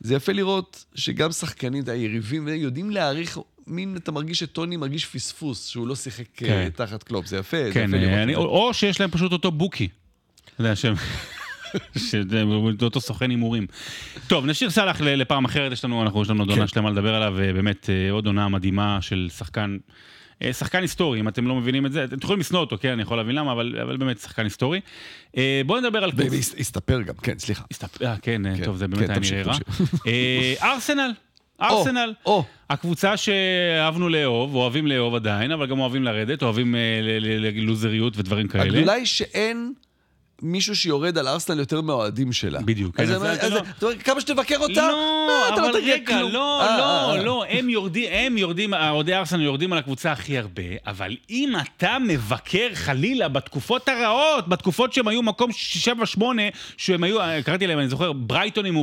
זה 0.00 0.14
יפה 0.14 0.32
לראות 0.32 0.84
שגם 0.94 1.32
שחקנים, 1.32 1.84
היריבים, 1.86 2.48
יודעים 2.48 2.90
להעריך, 2.90 3.38
מין, 3.66 3.96
אתה 3.96 4.12
מרגיש 4.12 4.38
שטוני 4.38 4.76
מרגיש 4.76 5.06
פספוס, 5.06 5.66
שהוא 5.66 5.86
לא 5.86 5.96
שיחק 5.96 6.42
אה, 6.42 6.48
כן. 6.48 6.68
תחת 6.74 7.02
קלופ, 7.02 7.26
זה 7.26 7.36
יפה, 7.36 7.56
זה 7.64 7.72
כן, 7.72 7.90
יפה. 7.94 7.96
אה, 8.06 8.12
את 8.12 8.22
אני, 8.22 8.32
זה. 8.32 8.38
או, 8.38 8.74
שיש 8.74 9.00
להם 9.00 9.10
פשוט 9.10 9.32
אותו 9.32 9.50
בוקי. 9.50 9.88
אתה 10.44 10.60
יודע, 10.60 10.76
שהם... 10.76 10.94
אותו 12.82 13.00
סוכן 13.00 13.30
הימורים. 13.30 13.66
טוב, 14.26 14.46
נשאיר 14.46 14.70
סאלח 14.70 15.00
לפעם 15.00 15.44
אחרת, 15.44 15.72
יש 15.72 15.84
לנו, 15.84 16.02
אנחנו, 16.02 16.22
יש 16.22 16.30
לנו 16.30 16.40
עוד 16.42 16.50
עונה 16.50 16.62
כן. 16.62 16.66
שלמה 16.66 16.90
לדבר 16.90 17.14
עליו, 17.14 17.34
ובאמת 17.36 17.90
אה, 17.90 18.10
עוד 18.10 18.26
עונה 18.26 18.48
מדהימה 18.48 18.98
של 19.00 19.28
שחקן, 19.36 19.76
שחקן 20.52 20.82
היסטורי, 20.82 21.20
אם 21.20 21.28
אתם 21.28 21.46
לא 21.46 21.54
מבינים 21.54 21.86
את 21.86 21.92
זה, 21.92 22.04
אתם 22.04 22.16
יכולים 22.22 22.40
לשנוא 22.40 22.60
אותו, 22.60 22.76
כן, 22.80 22.88
אני 22.92 23.02
יכול 23.02 23.16
להבין 23.16 23.34
למה, 23.34 23.52
אבל, 23.52 23.76
אבל 23.82 23.96
באמת 23.96 24.18
שחקן 24.18 24.44
היסטורי. 24.44 24.80
בואו 25.66 25.80
נדבר 25.80 26.04
על... 26.04 26.10
והסתפר 26.16 27.02
גם, 27.02 27.14
כן, 27.14 27.38
סליחה. 27.38 27.64
הסתפ- 27.74 28.02
אה, 28.04 28.16
כן, 28.22 28.56
כן, 28.56 28.64
טוב, 28.64 28.76
זה 28.76 28.88
באמת 28.88 29.04
כן, 29.06 29.10
היה 29.10 29.20
נראה 29.20 29.42
רע. 29.42 29.58
תמשיך. 29.58 29.86
ארסנל, 31.62 31.76
ארסנל. 31.78 32.12
או, 32.26 32.44
הקבוצה 32.70 33.16
שאהבנו 33.16 34.08
לאהוב, 34.08 34.54
אוהבים 34.54 34.86
לאהוב 34.86 35.14
עדיין, 35.14 35.50
אבל 35.52 35.66
גם 35.66 35.80
אוהבים 35.80 36.04
לרדת, 36.04 36.42
אוהבים 36.42 36.74
אה, 36.74 36.80
ללוזריות 37.02 38.12
ודברים 38.16 38.48
כאלה. 38.48 38.64
הגדולה 38.64 38.92
היא 38.92 39.06
שאין 39.06 39.72
מישהו 40.42 40.76
שיורד 40.76 41.18
על 41.18 41.28
ארסנל 41.28 41.58
יותר 41.58 41.80
מהאוהדים 41.80 42.32
שלה. 42.32 42.60
בדיוק, 42.60 43.00
אז 43.00 43.08
כן, 43.40 43.48
לא- 43.82 43.92
כמה 44.04 44.20
שתבקר 44.20 44.56
אותה, 44.58 44.88
לא, 44.88 45.28
אה, 45.30 45.54
אתה 45.54 45.68
לא 45.68 45.80
תגיע 45.80 45.96
כלום. 46.06 46.32
לא, 46.32 46.62
אה, 46.62 47.16
לא. 47.16 47.24
לא, 47.24 47.44
הם 47.48 47.68
יורדים, 47.68 48.08
הם 48.12 48.38
יורדים, 48.38 48.74
אוהדי 48.74 49.14
ארסנל 49.14 49.42
יורדים 49.42 49.72
על 49.72 49.78
הקבוצה 49.78 50.12
הכי 50.12 50.38
הרבה, 50.38 50.62
אבל 50.86 51.16
אם 51.30 51.52
אתה 51.62 51.96
מבקר 52.06 52.68
חלילה 52.74 53.28
בתקופות 53.28 53.88
הרעות, 53.88 54.48
בתקופות 54.48 54.92
שהם 54.92 55.08
היו 55.08 55.22
מקום 55.22 55.50
7-8, 56.18 56.22
שהם 56.76 57.04
היו, 57.04 57.18
קראתי 57.44 57.66
להם, 57.66 57.78
אני 57.78 57.88
זוכר, 57.88 58.12
ברייטון 58.12 58.66
עם 58.66 58.76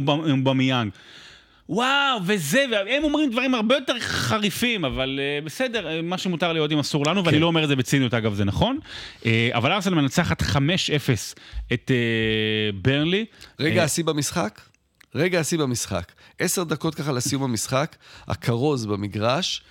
אובמיאנג. 0.48 0.92
וואו, 1.70 2.20
וזה, 2.26 2.66
והם 2.72 3.04
אומרים 3.04 3.32
דברים 3.32 3.56
הרבה 3.56 3.76
יותר 3.76 4.00
חריפים, 4.00 4.86
אבל 4.86 5.20
uh, 5.20 5.46
בסדר, 5.46 5.88
uh, 5.88 6.02
מה 6.04 6.18
שמותר 6.18 6.54
ליהודים 6.54 6.80
אסור 6.80 7.06
לנו, 7.06 7.26
ואני 7.26 7.38
כן. 7.38 7.42
לא 7.42 7.48
אומר 7.48 7.64
את 7.64 7.68
זה 7.68 7.76
בציניות, 7.76 8.14
אגב, 8.14 8.34
זה 8.34 8.46
נכון. 8.46 8.80
Uh, 9.20 9.26
אבל 9.52 9.72
ארסנל 9.72 9.96
מנצחת 9.96 10.42
5-0 10.42 10.56
את 11.74 11.92
uh, 11.92 12.76
ברנלי. 12.82 13.26
רגע 13.60 13.80
אה, 13.80 13.86
השיא 13.86 14.04
במשחק? 14.04 14.62
רגע 15.16 15.40
השיא 15.40 15.58
במשחק. 15.58 16.12
עשר 16.40 16.64
דקות 16.64 16.96
ככה 16.96 17.12
לסיום 17.12 17.44
המשחק, 17.44 17.96
הכרוז 18.28 18.86
במגרש 18.86 19.64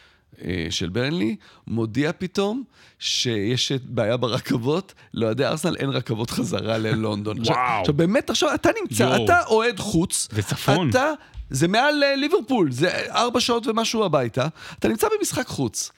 אה, 0.45 0.67
של 0.71 0.89
ברנלי 0.89 1.37
מודיע 1.67 2.11
פתאום 2.19 2.63
שיש 2.99 3.73
בעיה 3.85 4.17
ברכבות, 4.17 4.95
לאוהדי 5.15 5.45
ארסנל 5.45 5.77
אין 5.77 5.91
רכבות 5.91 6.31
חזרה 6.31 6.79
ללונדון. 6.79 7.39
וואו. 7.41 7.81
עכשיו 7.81 7.95
באמת, 7.95 8.31
עכשיו 8.31 8.55
אתה 8.55 8.71
נמצא, 8.83 9.03
יואו. 9.03 9.25
אתה 9.25 9.41
אוהד 9.47 9.79
חוץ. 9.79 10.29
זה 10.33 10.43
צפון. 10.43 10.91
אתה, 10.91 11.13
זה 11.51 11.69
מעל 11.69 12.05
אה, 12.05 12.17
ליברפול, 12.17 12.73
זה 12.73 12.91
ארבע 13.11 13.41
שעות 13.41 13.67
ומשהו 13.67 14.05
הביתה, 14.05 14.47
אתה 14.79 14.89
נמצא 14.89 15.07
במשחק 15.19 15.47
חוץ. 15.47 15.93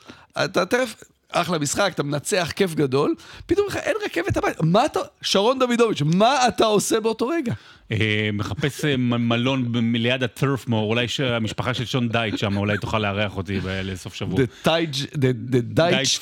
אתה 0.44 0.66
תכף... 0.66 0.94
אחלה 1.32 1.58
משחק, 1.58 1.90
אתה 1.94 2.02
מנצח, 2.02 2.52
כיף 2.56 2.74
גדול, 2.74 3.14
פתאום 3.46 3.66
לך 3.66 3.76
אין 3.76 3.94
רכבת 4.04 4.36
הביתה. 4.36 4.62
מה 4.62 4.86
אתה... 4.86 5.00
שרון 5.22 5.58
דוידוביץ', 5.58 6.02
מה 6.02 6.48
אתה 6.48 6.64
עושה 6.64 7.00
באותו 7.00 7.28
רגע? 7.28 7.52
אה, 7.92 8.30
מחפש 8.32 8.84
אה, 8.84 8.96
מלון 8.96 9.72
ליד 9.94 10.22
הטרף 10.22 10.56
מור, 10.56 10.90
אולי 10.90 11.08
שהמשפחה 11.08 11.74
של 11.74 11.84
שון 11.84 12.08
דייץ' 12.08 12.38
שם, 12.38 12.56
אולי 12.56 12.78
תוכל 12.78 12.98
לארח 12.98 13.36
אותי 13.36 13.60
לסוף 13.64 14.14
שבוע. 14.14 14.40
The 14.40 14.64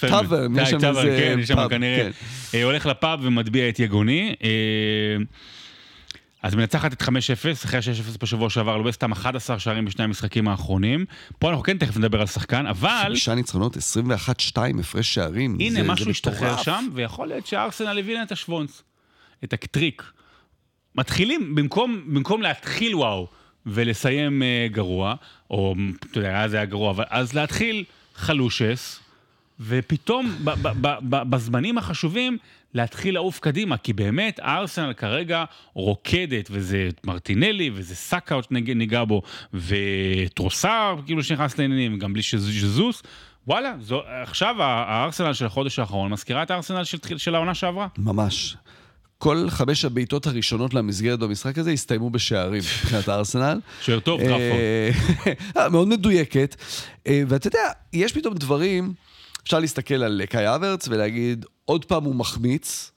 Family. 0.01 0.13
Tavern, 0.13 0.63
יש 0.63 0.71
שם 0.71 0.85
איזה 0.85 1.19
כן, 1.21 1.39
יש 1.41 1.49
שם 1.49 1.55
פאב, 1.55 1.71
כנראה. 1.71 2.09
כן. 2.53 2.59
הולך 2.63 2.87
לפאב 2.87 3.21
ומטביע 3.23 3.69
את 3.69 3.79
יגוני. 3.79 4.35
אז 6.43 6.55
מנצחת 6.55 6.93
את 6.93 7.03
5-0, 7.03 7.09
אחרי 7.65 7.79
ה-6-0 7.79 8.19
בשבוע 8.23 8.51
שעבר, 8.51 8.77
לא 8.77 8.91
סתם 8.91 9.13
11 9.13 9.59
שערים 9.59 9.85
בשני 9.85 10.05
המשחקים 10.05 10.49
האחרונים. 10.49 11.05
פה 11.39 11.49
אנחנו 11.51 11.63
כן 11.63 11.79
תכף 11.79 11.97
נדבר 11.97 12.21
על 12.21 12.27
שחקן, 12.27 12.67
אבל... 12.67 13.03
חמישה 13.07 13.35
ניצחונות, 13.35 13.77
21-2 13.77 13.81
הפרש 14.81 15.15
שערים. 15.15 15.57
הנה, 15.61 15.83
זה- 15.83 15.89
משהו 15.89 16.11
השתחרר. 16.11 16.57
שם, 16.63 16.89
ויכול 16.93 17.29
להיות 17.29 17.47
שארסנל 17.47 17.99
הביא 17.99 18.15
להם 18.15 18.27
את 18.27 18.33
השוונץ, 18.33 18.83
את 19.45 19.53
הטריק. 19.53 20.03
מתחילים, 20.95 21.55
במקום, 21.55 22.03
במקום 22.07 22.43
להתחיל 22.43 22.95
וואו 22.95 23.27
ולסיים 23.67 24.43
uh, 24.43 24.73
גרוע, 24.73 25.15
או 25.51 25.75
אתה 26.11 26.19
יודע, 26.19 26.45
אז 26.45 26.55
היה 26.55 26.65
גרוע, 26.65 26.91
אבל 26.91 27.05
אז 27.11 27.33
להתחיל 27.35 27.85
חלושס, 28.15 29.01
ופתאום 29.61 30.33
ב- 30.45 30.51
ב- 30.63 30.97
ב- 31.09 31.31
בזמנים 31.31 31.79
החשובים 31.79 32.39
להתחיל 32.75 33.15
לעוף 33.15 33.41
קדימה, 33.41 33.77
כי 33.77 33.93
באמת 33.93 34.41
הארסנל 34.43 34.93
כרגע 34.93 35.45
רוקדת, 35.75 36.49
וזה 36.51 36.89
מרטינלי, 37.05 37.71
וזה 37.75 37.95
סאקה 37.95 38.35
עוד 38.35 38.45
שנג- 38.45 38.71
ניגע 38.71 39.05
בו, 39.05 39.23
וטרוסר 39.55 40.97
כאילו 41.07 41.23
שנכנס 41.23 41.59
לעניינים, 41.59 41.99
גם 41.99 42.13
בלי 42.13 42.23
שזוס. 42.23 43.03
וואלה, 43.47 43.75
זו, 43.81 44.03
עכשיו 44.23 44.63
הארסנל 44.63 45.33
של 45.33 45.47
החודש 45.47 45.79
האחרון 45.79 46.11
מזכירה 46.11 46.43
את 46.43 46.51
הארסנל 46.51 46.85
של, 46.85 46.99
של 47.17 47.35
העונה 47.35 47.55
שעברה. 47.55 47.87
ממש. 47.99 48.57
כל 49.19 49.47
חמש 49.49 49.85
הבעיטות 49.85 50.27
הראשונות 50.27 50.75
למסגרת 50.75 51.19
במשחק 51.19 51.59
הזה 51.59 51.71
הסתיימו 51.71 52.11
בשערים 52.11 52.63
מבחינת 52.83 53.09
הארסנל. 53.09 53.61
שוער 53.83 54.01
טוב, 54.01 54.21
טראפורד. 54.21 55.35
אה, 55.57 55.69
מאוד 55.69 55.89
מדויקת. 55.89 56.57
אה, 57.07 57.23
ואתה 57.29 57.47
יודע, 57.47 57.71
יש 57.93 58.13
פתאום 58.13 58.35
דברים, 58.35 58.93
אפשר 59.45 59.59
להסתכל 59.59 59.95
על 59.95 60.23
קאי 60.29 60.55
אברץ 60.55 60.89
ולהגיד, 60.89 61.47
עוד 61.69 61.85
פעם 61.85 62.05
הוא 62.05 62.15
מחמיץ, 62.15 62.91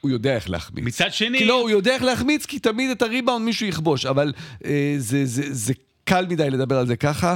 הוא 0.00 0.10
יודע 0.10 0.34
איך 0.34 0.50
להחמיץ. 0.50 0.84
מצד 0.84 1.12
שני, 1.12 1.38
כי 1.38 1.44
לא, 1.44 1.60
הוא 1.60 1.70
יודע 1.70 1.94
איך 1.94 2.02
להחמיץ, 2.02 2.46
כי 2.46 2.58
תמיד 2.58 2.90
את 2.90 3.02
הריבאונד 3.02 3.44
מישהו 3.44 3.66
יכבוש, 3.66 4.06
אבל 4.06 4.32
אה, 4.64 4.94
זה, 4.98 5.26
זה, 5.26 5.42
זה 5.50 5.72
קל 6.04 6.26
מדי 6.26 6.50
לדבר 6.50 6.78
על 6.78 6.86
זה 6.86 6.96
ככה. 6.96 7.34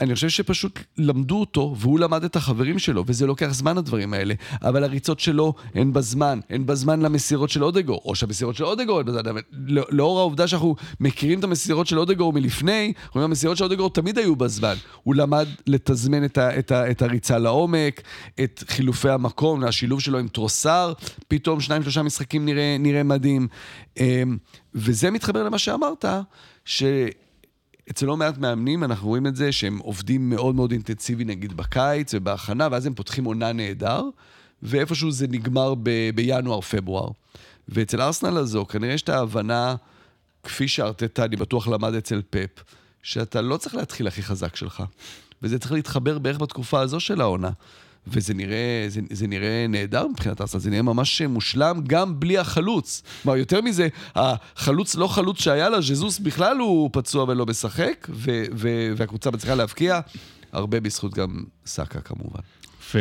אני 0.00 0.14
חושב 0.14 0.28
שפשוט 0.28 0.78
למדו 0.98 1.40
אותו, 1.40 1.74
והוא 1.78 1.98
למד 1.98 2.24
את 2.24 2.36
החברים 2.36 2.78
שלו, 2.78 3.04
וזה 3.06 3.26
לוקח 3.26 3.48
זמן 3.50 3.78
הדברים 3.78 4.14
האלה. 4.14 4.34
אבל 4.62 4.84
הריצות 4.84 5.20
שלו, 5.20 5.54
אין 5.74 5.92
בזמן, 5.92 6.40
אין 6.50 6.66
בזמן 6.66 7.00
למסירות 7.00 7.50
של 7.50 7.64
אודגו, 7.64 8.00
או 8.04 8.14
שהמסירות 8.14 8.56
של 8.56 8.64
אודגו 8.64 8.98
אין 8.98 9.06
בזמן, 9.06 9.26
אבל 9.26 9.40
לא- 9.52 9.86
לאור 9.88 10.18
העובדה 10.18 10.48
שאנחנו 10.48 10.76
מכירים 11.00 11.38
את 11.38 11.44
המסירות 11.44 11.86
של 11.86 11.98
אודגו 11.98 12.32
מלפני, 12.32 12.92
אנחנו 12.96 13.10
אומרים, 13.14 13.30
המסירות 13.30 13.56
של 13.56 13.64
אודגו 13.64 13.88
תמיד 13.88 14.18
היו 14.18 14.36
בזמן. 14.36 14.74
הוא 15.02 15.14
למד 15.14 15.46
לתזמן 15.66 16.24
את, 16.24 16.38
ה, 16.38 16.58
את, 16.58 16.72
ה, 16.72 16.90
את 16.90 17.02
הריצה 17.02 17.38
לעומק, 17.38 18.02
את 18.44 18.64
חילופי 18.68 19.08
המקום, 19.08 19.64
השילוב 19.64 20.00
שלו 20.00 20.18
עם 20.18 20.28
טרוסר, 20.28 20.92
פתאום 21.28 21.60
שניים, 21.60 21.82
שלושה 21.82 22.02
משחקים 22.02 22.44
נראה, 22.44 22.76
נראה 22.78 23.02
מדהים. 23.02 23.48
אמ, 23.96 24.36
וזה 24.74 25.10
מתחבר 25.10 25.42
למה 25.42 25.58
שאמרת, 25.58 26.04
ש... 26.64 26.82
אצל 27.90 28.06
לא 28.06 28.16
מעט 28.16 28.38
מאמנים 28.38 28.84
אנחנו 28.84 29.08
רואים 29.08 29.26
את 29.26 29.36
זה 29.36 29.52
שהם 29.52 29.78
עובדים 29.78 30.30
מאוד 30.30 30.54
מאוד 30.54 30.72
אינטנסיבי 30.72 31.24
נגיד 31.24 31.56
בקיץ 31.56 32.14
ובהכנה, 32.14 32.68
ואז 32.70 32.86
הם 32.86 32.94
פותחים 32.94 33.24
עונה 33.24 33.52
נהדר, 33.52 34.02
ואיפשהו 34.62 35.10
זה 35.10 35.26
נגמר 35.28 35.74
ב- 35.82 36.10
בינואר-פברואר. 36.14 37.10
ואצל 37.68 38.00
ארסנל 38.00 38.36
הזו 38.36 38.66
כנראה 38.66 38.94
יש 38.94 39.02
את 39.02 39.08
ההבנה, 39.08 39.74
כפי 40.42 40.68
שארטטה, 40.68 41.24
אני 41.24 41.36
בטוח 41.36 41.68
למד 41.68 41.94
אצל 41.94 42.22
פפ, 42.30 42.62
שאתה 43.02 43.40
לא 43.40 43.56
צריך 43.56 43.74
להתחיל 43.74 44.06
הכי 44.06 44.22
חזק 44.22 44.56
שלך. 44.56 44.82
וזה 45.42 45.58
צריך 45.58 45.72
להתחבר 45.72 46.18
בערך 46.18 46.38
בתקופה 46.38 46.80
הזו 46.80 47.00
של 47.00 47.20
העונה. 47.20 47.50
וזה 48.06 48.34
נראה, 48.34 48.84
זה, 48.88 49.00
זה 49.10 49.26
נראה 49.26 49.66
נהדר 49.68 50.08
מבחינת 50.08 50.40
ארסנל, 50.40 50.60
זה 50.60 50.70
נראה 50.70 50.82
ממש 50.82 51.22
מושלם 51.22 51.80
גם 51.86 52.20
בלי 52.20 52.38
החלוץ. 52.38 53.02
כלומר, 53.22 53.38
יותר 53.38 53.60
מזה, 53.60 53.88
החלוץ 54.14 54.94
לא 54.94 55.06
חלוץ 55.06 55.40
שהיה 55.40 55.68
לה, 55.68 55.80
ז'זוס 55.80 56.18
בכלל 56.18 56.58
הוא 56.58 56.90
פצוע 56.92 57.24
ולא 57.28 57.46
משחק, 57.46 58.08
ו, 58.10 58.42
ו, 58.54 58.92
והקבוצה 58.96 59.30
מצליחה 59.30 59.54
להבקיע, 59.54 60.00
הרבה 60.52 60.80
בזכות 60.80 61.14
גם 61.14 61.44
סאקה 61.66 62.00
כמובן. 62.00 62.40
ו... 62.94 62.98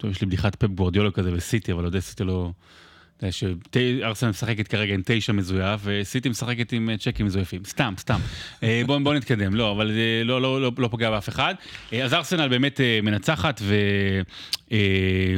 טוב, 0.00 0.10
יש 0.10 0.20
לי 0.20 0.26
בדיחת 0.26 0.54
פפ 0.54 0.68
גוורדיולה 0.68 1.10
כזה 1.10 1.30
וסיטי, 1.34 1.72
אבל 1.72 1.84
עוד 1.84 1.98
סיטי 1.98 2.24
לא... 2.24 2.50
יודע 3.22 3.32
שארסנל 3.32 4.30
משחקת 4.30 4.68
כרגע 4.68 4.94
עם 4.94 5.02
תשע 5.04 5.32
מזויף, 5.32 5.80
וסיטי 5.84 6.28
משחקת 6.28 6.72
עם 6.72 6.90
אה, 6.90 6.96
צ'קים 6.96 7.26
מזויפים. 7.26 7.64
סתם, 7.64 7.94
סתם. 7.98 8.20
אה, 8.62 8.82
בואו 8.86 9.04
בוא 9.04 9.14
נתקדם. 9.14 9.54
לא, 9.54 9.72
אבל 9.72 9.92
זה 9.92 10.22
לא, 10.24 10.42
לא, 10.42 10.60
לא, 10.60 10.72
לא 10.78 10.88
פוגע 10.88 11.10
באף 11.10 11.28
אחד. 11.28 11.54
אה, 11.92 12.04
אז 12.04 12.14
ארסנל 12.14 12.48
באמת 12.48 12.80
אה, 12.80 12.98
מנצחת, 13.02 13.62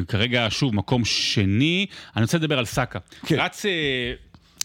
וכרגע, 0.02 0.46
שוב, 0.50 0.74
מקום 0.74 1.04
שני. 1.04 1.86
אני 2.16 2.22
רוצה 2.22 2.38
לדבר 2.38 2.58
על 2.58 2.64
סאקה. 2.64 2.98
כן. 3.26 3.36
רץ... 3.40 3.66
אה, 3.66 4.12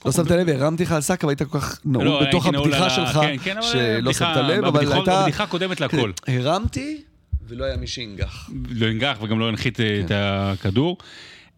לא 0.06 0.12
שמת 0.12 0.32
לב, 0.32 0.50
הרמתי 0.50 0.84
לך 0.84 0.92
על 0.92 1.02
סאקה 1.02 1.28
והיית 1.28 1.44
כל 1.44 1.60
כך 1.60 1.80
נעול 1.86 2.06
לא, 2.06 2.22
בתוך 2.28 2.46
הבדיחה 2.46 2.90
שלך, 2.90 3.20
כן, 3.22 3.36
כן, 3.44 3.62
שלא 3.62 4.14
שמת 4.14 4.38
לב, 4.38 4.66
אבל 4.66 4.94
הייתה... 4.94 5.22
בבדיחה 5.22 5.48
קודמת 5.48 5.82
להכל. 5.82 6.12
כן, 6.26 6.38
הרמתי, 6.38 7.02
ולא 7.48 7.66
היה 7.66 7.78
מי 7.78 7.88
שינגח. 7.88 8.50
לא 8.70 8.88
ינגח 8.88 9.18
וגם 9.22 9.40
לא 9.40 9.50
ינחית 9.50 9.80
אה, 9.80 10.00
את 10.00 10.08
כן. 10.08 10.16
הכדור. 10.18 10.98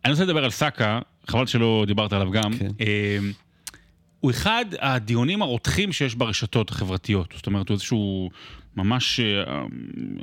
אני 0.06 0.12
רוצה 0.12 0.24
לדבר 0.24 0.44
על 0.44 0.52
סאקה, 0.52 1.00
חבל 1.30 1.46
שלא 1.46 1.84
דיברת 1.88 2.14
עליו 2.14 2.32
גם. 2.32 2.58
כן. 2.60 2.72
אה, 2.82 3.18
הוא 4.20 4.32
אחד 4.32 4.66
הדיונים 4.80 5.42
הרותחים 5.42 5.92
שיש 5.92 6.16
ברשתות 6.16 6.70
החברתיות. 6.70 7.34
זאת 7.36 7.48
אומרת, 7.48 7.70
הוא 7.70 7.76
איזשהו 7.76 8.30
ממש 8.76 9.20
אה, 9.20 9.64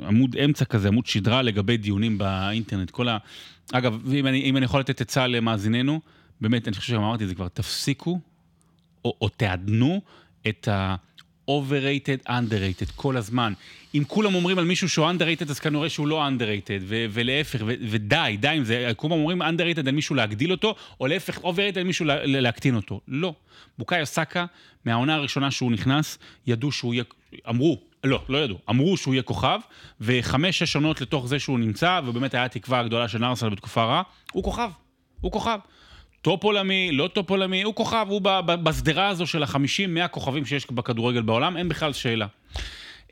עמוד 0.07 0.35
אמצע 0.35 0.65
כזה, 0.65 0.87
עמוד 0.87 1.05
שדרה 1.05 1.41
לגבי 1.41 1.77
דיונים 1.77 2.17
באינטרנט. 2.17 2.91
כל 2.91 3.09
ה... 3.09 3.17
אגב, 3.73 4.13
אם 4.13 4.27
אני, 4.27 4.41
אם 4.41 4.57
אני 4.57 4.65
יכול 4.65 4.79
לתת 4.79 5.01
עצה 5.01 5.27
למאזיננו, 5.27 6.01
באמת, 6.41 6.67
אני 6.67 6.75
חושב 6.75 6.93
שגם 6.93 7.03
אמרתי 7.03 7.23
את 7.23 7.29
זה 7.29 7.35
כבר, 7.35 7.47
תפסיקו 7.47 8.19
או, 9.05 9.13
או 9.21 9.29
תעדנו 9.29 10.01
את 10.47 10.67
ה-overrated, 11.49 12.29
underrated 12.29 12.91
כל 12.95 13.17
הזמן. 13.17 13.53
אם 13.95 14.03
כולם 14.07 14.35
אומרים 14.35 14.59
על 14.59 14.65
מישהו 14.65 14.89
שהוא 14.89 15.07
underrated, 15.09 15.49
אז 15.49 15.59
כנראה 15.59 15.89
שהוא 15.89 16.07
לא 16.07 16.27
underrated, 16.27 16.81
ו- 16.81 17.05
ולהפך, 17.09 17.59
ו- 17.67 17.73
ודי, 17.89 18.37
די 18.39 18.47
עם 18.47 18.63
זה. 18.63 18.91
כולם 18.95 19.11
אומרים 19.11 19.41
underrated 19.41 19.79
על 19.85 19.91
מישהו 19.91 20.15
להגדיל 20.15 20.51
אותו, 20.51 20.75
או 20.99 21.07
להפך, 21.07 21.37
overrated 21.37 21.77
על 21.77 21.83
מישהו 21.83 22.05
לה- 22.05 22.25
לה- 22.25 22.39
להקטין 22.41 22.75
אותו. 22.75 23.01
לא. 23.07 23.33
בוקאיו 23.77 24.05
סאקה, 24.05 24.45
מהעונה 24.85 25.15
הראשונה 25.15 25.51
שהוא 25.51 25.71
נכנס, 25.71 26.17
ידעו 26.47 26.71
שהוא 26.71 26.93
יהיה, 26.93 27.03
אמרו, 27.49 27.79
לא, 28.03 28.21
לא 28.29 28.37
ידעו, 28.37 28.57
אמרו 28.69 28.97
שהוא 28.97 29.13
יהיה 29.13 29.23
כוכב, 29.23 29.59
וחמש, 30.01 30.59
שש 30.59 30.75
עונות 30.75 31.01
לתוך 31.01 31.27
זה 31.27 31.39
שהוא 31.39 31.59
נמצא, 31.59 32.01
ובאמת 32.05 32.33
היה 32.33 32.45
התקווה 32.45 32.79
הגדולה 32.79 33.07
של 33.07 33.23
ארסנל 33.25 33.49
בתקופה 33.49 33.83
רעה, 33.83 34.01
הוא 34.31 34.43
כוכב, 34.43 34.69
הוא 35.21 35.31
כוכב. 35.31 35.59
טופ 36.21 36.43
עולמי, 36.43 36.91
לא 36.91 37.09
טופ 37.13 37.29
עולמי, 37.29 37.63
הוא 37.63 37.75
כוכב, 37.75 38.05
הוא 38.09 38.21
בשדרה 38.45 39.07
הזו 39.07 39.27
של 39.27 39.43
החמישים, 39.43 39.93
מאה 39.93 40.07
כוכבים 40.07 40.45
שיש 40.45 40.71
בכדורגל 40.71 41.21
בעולם, 41.21 41.57
אין 41.57 41.69
בכלל 41.69 41.93
שאלה. 41.93 42.27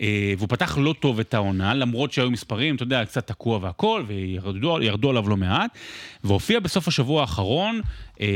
אה, 0.01 0.33
והוא 0.37 0.49
פתח 0.49 0.77
לא 0.81 0.95
טוב 0.99 1.19
את 1.19 1.33
העונה, 1.33 1.73
למרות 1.73 2.11
שהיו 2.11 2.31
מספרים, 2.31 2.75
אתה 2.75 2.83
יודע, 2.83 3.05
קצת 3.05 3.27
תקוע 3.27 3.59
והכל, 3.61 4.03
וירדו 4.07 4.81
ירדו 4.81 5.09
עליו 5.09 5.29
לא 5.29 5.37
מעט, 5.37 5.77
והופיע 6.23 6.59
בסוף 6.59 6.87
השבוע 6.87 7.21
האחרון 7.21 7.81
אה, 8.21 8.27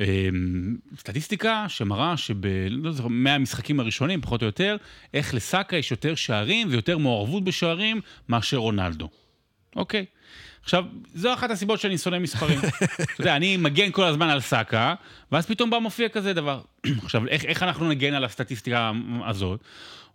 אה, 0.00 0.28
סטטיסטיקה 0.96 1.64
שמראה 1.68 2.16
שב... 2.16 2.46
לא 2.70 2.92
זוכר, 2.92 3.08
100 3.08 3.34
המשחקים 3.34 3.80
הראשונים, 3.80 4.20
פחות 4.20 4.42
או 4.42 4.46
יותר, 4.46 4.76
איך 5.14 5.34
לסאקה 5.34 5.76
יש 5.76 5.90
יותר 5.90 6.14
שערים 6.14 6.68
ויותר 6.70 6.98
מעורבות 6.98 7.44
בשערים 7.44 8.00
מאשר 8.28 8.56
רונלדו. 8.56 9.08
אוקיי. 9.76 10.04
עכשיו, 10.62 10.84
זו 11.14 11.34
אחת 11.34 11.50
הסיבות 11.50 11.80
שאני 11.80 11.98
שונא 11.98 12.18
מספרים. 12.18 12.58
אתה 13.02 13.20
יודע, 13.20 13.36
אני 13.36 13.56
מגן 13.56 13.90
כל 13.92 14.04
הזמן 14.04 14.28
על 14.28 14.40
סאקה, 14.40 14.94
ואז 15.32 15.46
פתאום 15.46 15.70
בא 15.70 15.78
מופיע 15.78 16.08
כזה 16.08 16.32
דבר. 16.32 16.60
עכשיו, 17.04 17.26
איך, 17.28 17.44
איך 17.44 17.62
אנחנו 17.62 17.88
נגן 17.88 18.14
על 18.14 18.24
הסטטיסטיקה 18.24 18.92
הזאת? 19.26 19.60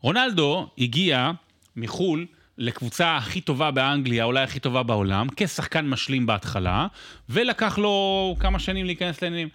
רונלדו 0.01 0.69
הגיע 0.77 1.31
מחו"ל 1.75 2.25
לקבוצה 2.57 3.17
הכי 3.17 3.41
טובה 3.41 3.71
באנגליה, 3.71 4.23
אולי 4.23 4.43
הכי 4.43 4.59
טובה 4.59 4.83
בעולם, 4.83 5.27
כשחקן 5.35 5.87
משלים 5.87 6.25
בהתחלה, 6.25 6.87
ולקח 7.29 7.77
לו 7.77 8.35
כמה 8.39 8.59
שנים 8.59 8.85
להיכנס 8.85 9.21
לעניינים. 9.21 9.49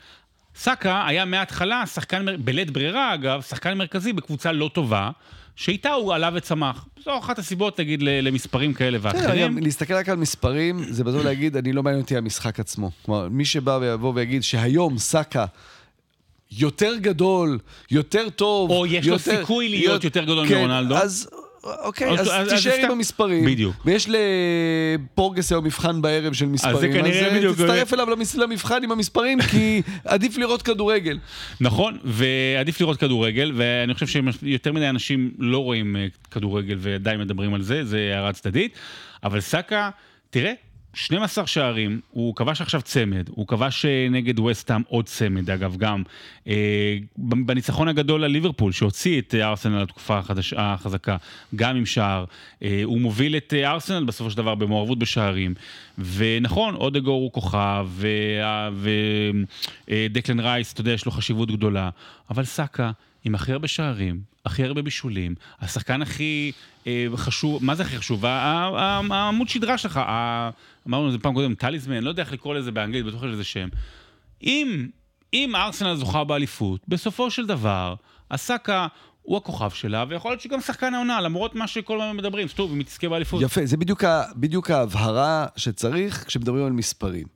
סאקה 0.54 1.06
היה 1.06 1.24
מההתחלה 1.24 1.86
שחקן, 1.86 2.26
בלית 2.44 2.70
ברירה 2.70 3.14
אגב, 3.14 3.42
שחקן 3.42 3.78
מרכזי 3.78 4.12
בקבוצה 4.12 4.52
לא 4.52 4.70
טובה, 4.74 5.10
שאיתה 5.60 5.92
הוא 5.92 6.14
עלה 6.14 6.30
וצמח. 6.34 6.86
זו 7.04 7.18
אחת 7.18 7.38
הסיבות, 7.38 7.80
נגיד, 7.80 8.02
למספרים 8.02 8.72
כאלה 8.74 8.98
ואחרים. 9.00 9.58
להסתכל 9.58 9.94
רק 9.94 10.08
על 10.08 10.16
מספרים, 10.16 10.84
זה 10.88 11.04
בסוף 11.04 11.24
להגיד, 11.24 11.56
אני 11.56 11.72
לא 11.72 11.82
מעניין 11.82 12.02
אותי 12.02 12.16
המשחק 12.16 12.60
עצמו. 12.60 12.90
כלומר, 13.02 13.28
מי 13.28 13.44
שבא 13.44 13.78
ויבוא 13.80 14.12
ויגיד 14.14 14.42
שהיום 14.42 14.98
סאקה 14.98 15.46
יותר 16.52 16.96
גדול, 16.96 17.58
יותר 17.90 18.30
טוב, 18.30 18.70
או 18.70 18.86
יש 18.86 19.08
לו 19.08 19.18
סיכוי 19.18 19.68
להיות 19.68 20.04
יותר 20.04 20.24
גדול 20.24 20.48
כן, 20.48 20.54
מרונלדו. 20.54 20.96
אז... 20.96 21.28
אוקיי, 21.64 22.10
אז- 22.10 22.20
אז 22.20 22.28
אז- 22.52 22.66
אז. 22.66 22.84
עם 22.84 22.90
המספרים. 22.90 23.44
בדיוק. 23.44 23.76
ויש 23.84 24.08
לפורגס 24.08 25.52
היום 25.52 25.64
מבחן 25.64 26.02
בערב 26.02 26.32
של 26.32 26.46
מספרים. 26.46 26.76
זה 26.80 26.88
כנראה 26.88 27.28
אה, 27.28 27.34
בדיוק- 27.38 27.56
תצטרף 27.56 27.94
אליו 27.94 28.10
למס- 28.10 28.34
למבחן 28.36 28.84
עם 28.84 28.92
המספרים, 28.92 29.38
כי 29.50 29.82
עדיף 30.04 30.36
לראות 30.38 30.62
כדורגל. 30.62 31.18
נכון, 31.60 31.98
ועדיף 32.04 32.80
לראות 32.80 32.96
כדורגל, 33.00 33.52
ואני 33.56 33.94
חושב 33.94 34.06
שיותר 34.06 34.72
מדי 34.72 34.88
אנשים 34.88 35.30
לא 35.38 35.58
רואים 35.58 35.96
אה, 35.96 36.06
כדורגל 36.30 36.76
ועדיין 36.78 37.20
מדברים 37.20 37.54
על 37.54 37.62
זה, 37.62 37.84
זה 37.84 38.10
הערה 38.14 38.32
צדדית. 38.32 38.74
אבל 39.24 39.40
סאקה, 39.40 39.90
תראה, 40.30 40.52
12 40.94 41.46
שערים, 41.46 42.00
הוא 42.10 42.36
כבש 42.36 42.60
עכשיו 42.60 42.82
צמד, 42.82 43.28
הוא 43.28 43.46
כבש 43.46 43.84
אה, 43.84 44.08
נגד 44.10 44.38
וסטאם 44.38 44.82
עוד 44.88 45.06
צמד, 45.06 45.50
אגב, 45.50 45.76
גם. 45.76 46.02
אה, 46.48 46.98
בניצחון 47.16 47.88
הגדול 47.88 48.24
על 48.24 48.30
ליברפול, 48.30 48.72
שהוציא 48.72 49.20
את 49.20 49.34
ארסנל 49.34 49.82
לתקופה 49.82 50.18
החדש, 50.18 50.54
החזקה, 50.56 51.16
גם 51.56 51.76
עם 51.76 51.86
שער. 51.86 52.24
אה, 52.62 52.80
הוא 52.84 53.00
מוביל 53.00 53.36
את 53.36 53.54
אה, 53.56 53.70
ארסנל 53.70 54.04
בסופו 54.04 54.30
של 54.30 54.36
דבר 54.36 54.54
במעורבות 54.54 54.98
בשערים. 54.98 55.54
ונכון, 55.98 56.74
אודגור 56.74 57.22
הוא 57.22 57.32
כוכב, 57.32 57.88
ודקלן 59.88 60.40
רייס, 60.40 60.72
אתה 60.72 60.80
יודע, 60.80 60.92
יש 60.92 61.06
לו 61.06 61.12
חשיבות 61.12 61.50
גדולה, 61.50 61.90
אבל 62.30 62.44
סאקה... 62.44 62.90
עם 63.24 63.34
הכי 63.34 63.52
הרבה 63.52 63.68
שערים, 63.68 64.20
הכי 64.46 64.64
הרבה 64.64 64.82
בישולים, 64.82 65.34
השחקן 65.60 66.02
הכי 66.02 66.52
אה, 66.86 67.06
חשוב, 67.16 67.64
מה 67.64 67.74
זה 67.74 67.82
הכי 67.82 67.98
חשוב? 67.98 68.24
העמוד 68.26 69.48
שדרה 69.48 69.78
שלך, 69.78 70.00
אמרנו 70.88 71.06
את 71.06 71.12
זה 71.12 71.18
פעם 71.18 71.34
קודם, 71.34 71.54
טליזמן, 71.54 72.04
לא 72.04 72.08
יודע 72.08 72.22
איך 72.22 72.32
לקרוא 72.32 72.54
לזה 72.54 72.72
באנגלית, 72.72 73.06
בטוח 73.06 73.22
יש 73.22 73.30
לזה 73.30 73.44
שם. 73.44 73.68
אם, 74.42 74.88
אם 75.34 75.56
ארסנל 75.56 75.94
זוכה 75.94 76.24
באליפות, 76.24 76.80
בסופו 76.88 77.30
של 77.30 77.46
דבר, 77.46 77.94
הסאקה... 78.30 78.86
הוא 79.22 79.36
הכוכב 79.36 79.70
שלה, 79.70 80.04
ויכול 80.08 80.30
להיות 80.30 80.40
שגם 80.40 80.60
שחקן 80.60 80.94
העונה, 80.94 81.20
למרות 81.20 81.54
מה 81.54 81.66
שכל 81.66 82.00
הזמן 82.00 82.16
מדברים, 82.16 82.48
סטוב, 82.48 82.72
אם 82.72 82.78
היא 82.78 82.86
תזכה 82.86 83.08
באליפות. 83.08 83.42
יפה, 83.42 83.66
זה 83.66 83.76
בדיוק, 83.76 84.04
בדיוק 84.36 84.70
ההבהרה 84.70 85.46
שצריך 85.56 86.24
כשמדברים 86.26 86.66
על 86.66 86.72
מספרים. 86.72 87.26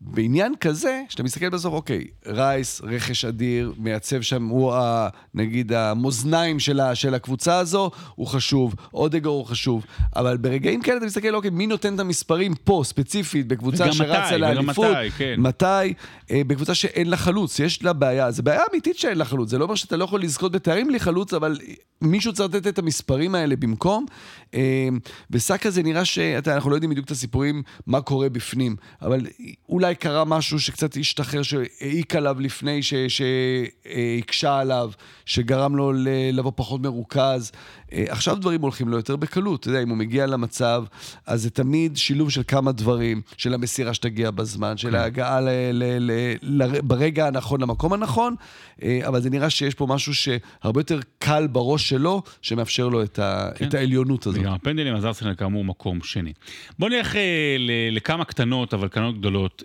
בעניין 0.00 0.54
כזה, 0.60 1.02
שאתה 1.08 1.22
מסתכל 1.22 1.48
בסוף, 1.48 1.74
אוקיי, 1.74 2.04
רייס, 2.26 2.80
רכש 2.84 3.24
אדיר, 3.24 3.74
מייצב 3.78 4.20
שם, 4.20 4.46
הוא 4.46 4.74
ה, 4.74 5.08
נגיד 5.34 5.72
המאזניים 5.72 6.58
של, 6.58 6.80
של 6.94 7.14
הקבוצה 7.14 7.58
הזו, 7.58 7.90
הוא 8.14 8.26
חשוב, 8.26 8.74
אודגור 8.94 9.38
הוא 9.38 9.46
חשוב, 9.46 9.84
אבל 10.16 10.36
ברגעים 10.36 10.82
כאלה 10.82 10.96
אתה 10.96 11.06
מסתכל, 11.06 11.34
אוקיי, 11.34 11.50
מי 11.50 11.66
נותן 11.66 11.94
את 11.94 12.00
המספרים 12.00 12.54
פה, 12.54 12.82
ספציפית, 12.84 13.48
בקבוצה 13.48 13.92
שרצה 13.92 14.36
לאליפות? 14.36 14.86
מתי, 14.86 15.10
כן. 15.10 15.34
מתי, 15.38 15.94
אה, 16.30 16.42
בקבוצה 16.46 16.74
שאין 16.74 17.10
לה 17.10 17.16
חלוץ, 17.16 17.58
יש 17.58 17.82
לה 17.82 17.92
בעיה, 17.92 18.30
זו 18.30 18.42
בעיה 18.42 18.62
אמיתית 18.70 18.98
שאין 18.98 19.18
לה 19.18 19.24
חלוץ, 19.24 19.50
זה 19.50 19.58
לא 19.58 19.64
אומר 19.64 19.74
שאתה 19.74 19.96
לא 19.96 20.04
יכול 20.04 20.22
לזכות 20.22 20.52
בתארים 20.52 20.88
בלי 20.88 21.00
חלוץ, 21.00 21.34
אבל 21.34 21.58
מישהו 22.00 22.32
צריך 22.32 22.54
לתת 22.54 22.66
את 22.66 22.78
המספרים 22.78 23.34
האלה 23.34 23.56
במקום, 23.56 24.06
אה, 24.54 24.88
וסאקה 25.30 25.70
זה 25.70 25.82
נראה 25.82 26.04
שאנחנו 26.04 26.70
לא 26.70 26.74
יודעים 26.74 26.90
בדיוק 26.90 27.06
את 27.06 27.10
הסיפורים, 27.10 27.62
מה 27.86 28.00
קורה 28.00 28.28
בפנים, 28.28 28.76
אבל 29.02 29.26
אולי... 29.68 29.94
קרה 29.98 30.24
משהו 30.24 30.60
שקצת 30.60 30.96
השתחרר, 30.96 31.42
שהעיק 31.42 32.14
עליו 32.14 32.40
לפני, 32.40 32.80
שהקשה 33.08 34.58
עליו, 34.58 34.90
שגרם 35.24 35.76
לו 35.76 35.92
לבוא 36.32 36.52
פחות 36.56 36.80
מרוכז. 36.80 37.52
אה, 37.92 38.04
עכשיו 38.08 38.36
דברים 38.36 38.60
הולכים 38.60 38.88
לו 38.88 38.96
יותר 38.96 39.16
בקלות, 39.16 39.60
אתה 39.60 39.68
יודע, 39.68 39.82
אם 39.82 39.88
הוא 39.88 39.96
מגיע 39.96 40.26
למצב, 40.26 40.84
אז 41.26 41.42
זה 41.42 41.50
תמיד 41.50 41.96
שילוב 41.96 42.30
של 42.30 42.42
כמה 42.48 42.72
דברים, 42.72 43.22
של 43.36 43.54
המסירה 43.54 43.94
שתגיע 43.94 44.30
בזמן, 44.30 44.76
של 44.76 44.90
כן. 44.90 44.94
ההגעה 44.94 45.40
ל, 45.40 45.48
ל, 45.72 45.84
ל, 45.98 46.12
ל, 46.42 46.80
ברגע 46.80 47.26
הנכון 47.26 47.60
למקום 47.60 47.92
הנכון, 47.92 48.34
אה, 48.82 49.00
אבל 49.06 49.20
זה 49.20 49.30
נראה 49.30 49.50
שיש 49.50 49.74
פה 49.74 49.86
משהו 49.86 50.14
שהרבה 50.14 50.80
יותר 50.80 51.00
קל 51.18 51.46
בראש 51.46 51.88
שלו, 51.88 52.22
שמאפשר 52.42 52.88
לו 52.88 53.02
את, 53.02 53.18
ה, 53.18 53.50
כן. 53.54 53.68
את 53.68 53.74
העליונות 53.74 54.26
הזאת. 54.26 54.40
וגם 54.40 54.52
הפנדלים, 54.52 54.94
אז 54.94 55.06
ארסנל 55.06 55.34
כאמור 55.34 55.64
מקום 55.64 56.02
שני. 56.02 56.32
בואו 56.78 56.90
נלך 56.90 57.16
אה, 57.16 57.56
לכמה 57.90 58.24
קטנות, 58.24 58.74
אבל 58.74 58.88
קטנות 58.88 59.18
גדולות. 59.18 59.62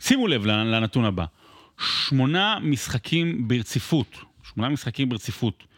שימו 0.00 0.28
לב 0.28 0.46
לנתון 0.46 1.04
הבא, 1.04 1.24
שמונה 1.78 2.58
משחקים 2.62 3.48
ברציפות, 3.48 4.16
שמונה 4.42 4.68
משחקים 4.68 5.08
ברציפות. 5.08 5.73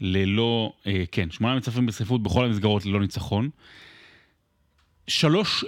ללא, 0.00 0.72
אה, 0.86 1.04
כן, 1.12 1.30
שמונה 1.30 1.56
מצטרפים 1.56 1.86
בצפיפות 1.86 2.22
בכל 2.22 2.44
המסגרות 2.44 2.86
ללא 2.86 3.00
ניצחון. 3.00 3.50
שלוש 5.06 5.64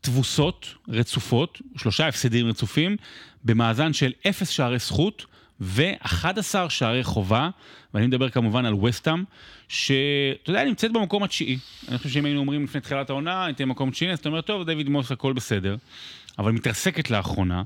תבוסות 0.00 0.74
רצופות, 0.88 1.62
שלושה 1.76 2.08
הפסדים 2.08 2.46
רצופים, 2.46 2.96
במאזן 3.44 3.92
של 3.92 4.12
אפס 4.28 4.48
שערי 4.48 4.78
זכות 4.78 5.26
ו-11 5.60 6.68
שערי 6.68 7.04
חובה, 7.04 7.50
ואני 7.94 8.06
מדבר 8.06 8.30
כמובן 8.30 8.64
על 8.64 8.74
וסטאם, 8.74 9.24
שאתה 9.68 10.50
יודע, 10.50 10.64
נמצאת 10.64 10.92
במקום 10.92 11.22
התשיעי. 11.22 11.58
אני 11.88 11.98
חושב 11.98 12.10
שאם 12.10 12.24
היינו 12.24 12.40
אומרים 12.40 12.64
לפני 12.64 12.80
תחילת 12.80 13.10
העונה, 13.10 13.44
הייתי 13.44 13.64
במקום 13.64 13.90
תשיעי, 13.90 14.12
אז 14.12 14.18
אתה 14.18 14.28
אומר, 14.28 14.40
טוב, 14.40 14.66
דיוויד 14.66 14.88
מוס, 14.88 15.12
הכל 15.12 15.32
בסדר. 15.32 15.76
אבל 16.38 16.52
מתרסקת 16.52 17.10
לאחרונה. 17.10 17.62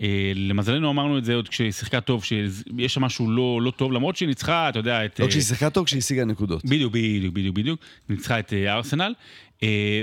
אה, 0.00 0.32
למזלנו 0.34 0.90
אמרנו 0.90 1.18
את 1.18 1.24
זה 1.24 1.34
עוד 1.34 1.48
כשהיא 1.48 1.72
שיחקה 1.72 2.00
טוב, 2.00 2.24
שיש 2.24 2.94
שם 2.94 3.04
משהו 3.04 3.30
לא, 3.30 3.62
לא 3.62 3.70
טוב, 3.70 3.92
למרות 3.92 4.16
שהיא 4.16 4.28
ניצחה, 4.28 4.68
אתה 4.68 4.78
יודע, 4.78 5.04
את... 5.04 5.20
לא 5.20 5.26
כשהיא 5.26 5.42
שיחקה 5.42 5.70
טוב, 5.70 5.86
כשהיא 5.86 5.98
השיגה 5.98 6.24
נקודות. 6.24 6.64
בדיוק, 6.64 6.92
בדיוק, 6.92 7.34
בדיוק, 7.34 7.56
בדיוק. 7.56 7.80
ניצחה 8.08 8.38
את 8.38 8.52
אה, 8.52 8.74
ארסנל. 8.74 9.14
אה, 9.62 10.02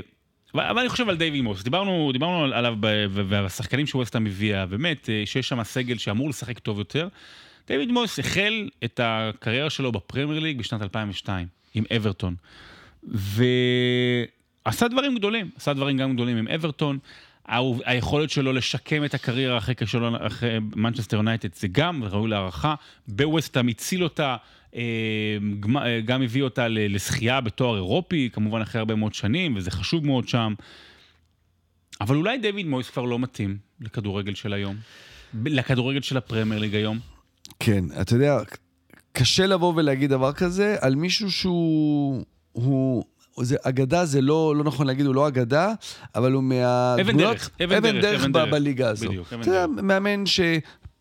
אבל 0.55 0.80
אני 0.80 0.89
חושב 0.89 1.09
על 1.09 1.17
דייוויד 1.17 1.41
מויס, 1.41 1.63
דיברנו, 1.63 2.09
דיברנו 2.13 2.43
עליו 2.53 2.76
והשחקנים 3.11 3.88
שווסטהאם 3.88 4.26
הביאה, 4.26 4.65
באמת, 4.65 5.09
שיש 5.26 5.47
שם 5.47 5.63
סגל 5.63 5.97
שאמור 5.97 6.30
לשחק 6.30 6.59
טוב 6.59 6.80
יותר. 6.80 7.07
דייוויד 7.67 7.91
מויס 7.91 8.19
החל 8.19 8.69
את 8.84 8.99
הקריירה 9.03 9.69
שלו 9.69 9.91
בפרמייר 9.91 10.39
ליג 10.39 10.57
בשנת 10.59 10.82
2002, 10.82 11.47
עם 11.74 11.84
אברטון. 11.95 12.36
ועשה 13.03 14.88
דברים 14.88 15.15
גדולים, 15.15 15.49
עשה 15.55 15.74
דברים 15.74 15.97
גם 15.97 16.13
גדולים 16.13 16.38
עם 16.38 16.47
אברטון. 16.47 16.99
היכולת 17.85 18.29
שלו 18.29 18.53
לשקם 18.53 19.05
את 19.05 19.13
הקריירה 19.13 19.57
אחרי 19.57 19.75
כישלון, 19.75 20.15
אחרי 20.15 20.59
מנצ'סטר 20.75 21.17
יונייטד, 21.17 21.53
זה 21.55 21.67
גם 21.71 22.03
ראוי 22.03 22.29
להערכה. 22.29 22.75
בווסטהאם 23.07 23.67
הציל 23.67 24.03
אותה, 24.03 24.35
אה, 24.75 24.81
אה, 25.75 26.01
גם 26.01 26.21
הביא 26.21 26.43
אותה 26.43 26.67
לזכייה 26.67 27.41
בתואר 27.41 27.75
אירופי, 27.75 28.29
כמובן 28.33 28.61
אחרי 28.61 28.79
הרבה 28.79 28.95
מאוד 28.95 29.13
שנים, 29.13 29.55
וזה 29.55 29.71
חשוב 29.71 30.05
מאוד 30.05 30.27
שם. 30.27 30.53
אבל 32.01 32.15
אולי 32.15 32.37
דויד 32.37 32.65
מויס 32.65 32.89
כבר 32.89 33.05
לא 33.05 33.19
מתאים 33.19 33.57
לכדורגל 33.81 34.35
של 34.35 34.53
היום, 34.53 34.75
לכדורגל 35.45 36.01
של 36.01 36.17
הפרמייר 36.17 36.61
ליג 36.61 36.75
היום. 36.75 36.99
כן, 37.59 37.83
אתה 38.01 38.15
יודע, 38.15 38.37
קשה 39.11 39.45
לבוא 39.45 39.73
ולהגיד 39.75 40.09
דבר 40.09 40.33
כזה 40.33 40.75
על 40.81 40.95
מישהו 40.95 41.31
שהוא... 41.31 42.25
הוא 42.51 43.03
זה, 43.38 43.55
אגדה 43.63 44.05
זה 44.05 44.21
לא, 44.21 44.55
לא 44.57 44.63
נכון 44.63 44.88
להגיד, 44.88 45.05
הוא 45.05 45.15
לא 45.15 45.27
אגדה, 45.27 45.73
אבל 46.15 46.32
הוא 46.32 46.43
מהדמויות... 46.43 47.09
אבן 47.11 47.17
דרך, 47.17 47.49
אבן, 47.63 47.75
אבן 47.75 48.01
דרך, 48.01 48.21
דרך 48.25 48.32
ב- 48.32 48.49
בליגה 48.49 48.89
הזו. 48.89 49.07
בדיוק, 49.07 49.34
אבן 49.34 49.43
דרך. 49.43 49.69
מאמן 49.84 50.25
ש... 50.25 50.39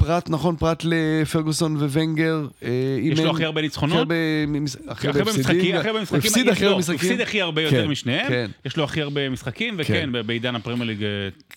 פרט, 0.00 0.30
נכון, 0.30 0.56
פרט 0.56 0.82
לפרגוסון 0.84 1.76
וונגר. 1.76 2.46
אה, 2.62 2.68
יש 3.02 3.20
לו 3.20 3.30
הכי 3.30 3.44
הרבה 3.44 3.60
ניצחונות? 3.60 4.08
הכי 4.88 5.08
הרבה 5.08 5.22
משחקים. 5.22 5.76
משחקים. 6.02 6.18
הפסיד 6.18 6.48
הכי 6.48 6.64
הרבה 6.66 6.78
משחקים. 6.78 6.96
הפסיד 6.96 7.20
הכי 7.20 7.40
הרבה 7.40 7.62
יותר 7.62 7.84
כן, 7.84 7.88
משניהם. 7.88 8.28
כן. 8.28 8.50
יש 8.64 8.76
לו 8.76 8.84
הכי 8.84 9.02
הרבה 9.02 9.28
משחקים, 9.28 9.74
וכן, 9.78 10.10
כן. 10.12 10.26
בעידן 10.26 10.54
הפרמייר 10.54 10.86
ליג... 10.86 11.02
אה, 11.02 11.08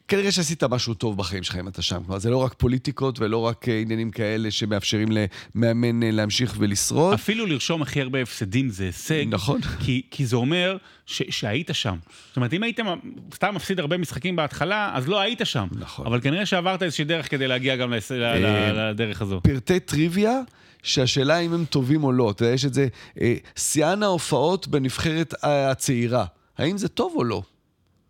כנראה 0.07 0.31
שעשית 0.31 0.63
משהו 0.63 0.93
טוב 0.93 1.17
בחיים 1.17 1.43
שלך 1.43 1.55
אם 1.55 1.67
אתה 1.67 1.81
שם. 1.81 2.03
כלומר, 2.05 2.19
זה 2.19 2.29
לא 2.29 2.37
רק 2.37 2.53
פוליטיקות 2.53 3.19
ולא 3.19 3.37
רק 3.37 3.69
אה, 3.69 3.79
עניינים 3.79 4.11
כאלה 4.11 4.51
שמאפשרים 4.51 5.07
למאמן 5.55 6.03
להמשיך 6.03 6.55
ולשרוד. 6.57 7.13
אפילו 7.13 7.45
לרשום 7.45 7.81
הכי 7.81 8.01
הרבה 8.01 8.21
הפסדים 8.21 8.69
זה 8.69 8.83
הישג. 8.83 9.25
נכון. 9.29 9.61
כי 10.11 10.25
זה 10.25 10.35
אומר 10.35 10.77
שהיית 11.05 11.69
שם. 11.73 11.95
זאת 12.27 12.35
אומרת, 12.35 12.53
אם 12.53 12.63
היית 12.63 12.79
סתם 13.33 13.55
מפסיד 13.55 13.79
הרבה 13.79 13.97
משחקים 13.97 14.35
בהתחלה, 14.35 14.91
אז 14.93 15.07
לא 15.07 15.19
היית 15.19 15.41
שם. 15.43 15.67
נכון. 15.71 16.05
אבל 16.05 16.21
כנראה 16.21 16.45
שעברת 16.45 16.83
איזושהי 16.83 17.05
דרך 17.05 17.31
כדי 17.31 17.47
להגיע 17.47 17.75
גם 17.75 17.93
לדרך 18.39 19.21
הזו. 19.21 19.41
פרטי 19.43 19.79
טריוויה. 19.79 20.39
שהשאלה 20.83 21.39
אם 21.39 21.53
הם 21.53 21.65
טובים 21.65 22.03
או 22.03 22.11
לא, 22.11 22.31
אתה 22.31 22.43
יודע, 22.43 22.53
יש 22.53 22.65
את 22.65 22.73
זה, 22.73 22.87
אה, 23.21 23.35
שיאן 23.55 24.03
ההופעות 24.03 24.67
בנבחרת 24.67 25.33
הצעירה, 25.43 26.25
האם 26.57 26.77
זה 26.77 26.87
טוב 26.87 27.13
או 27.15 27.23
לא? 27.23 27.41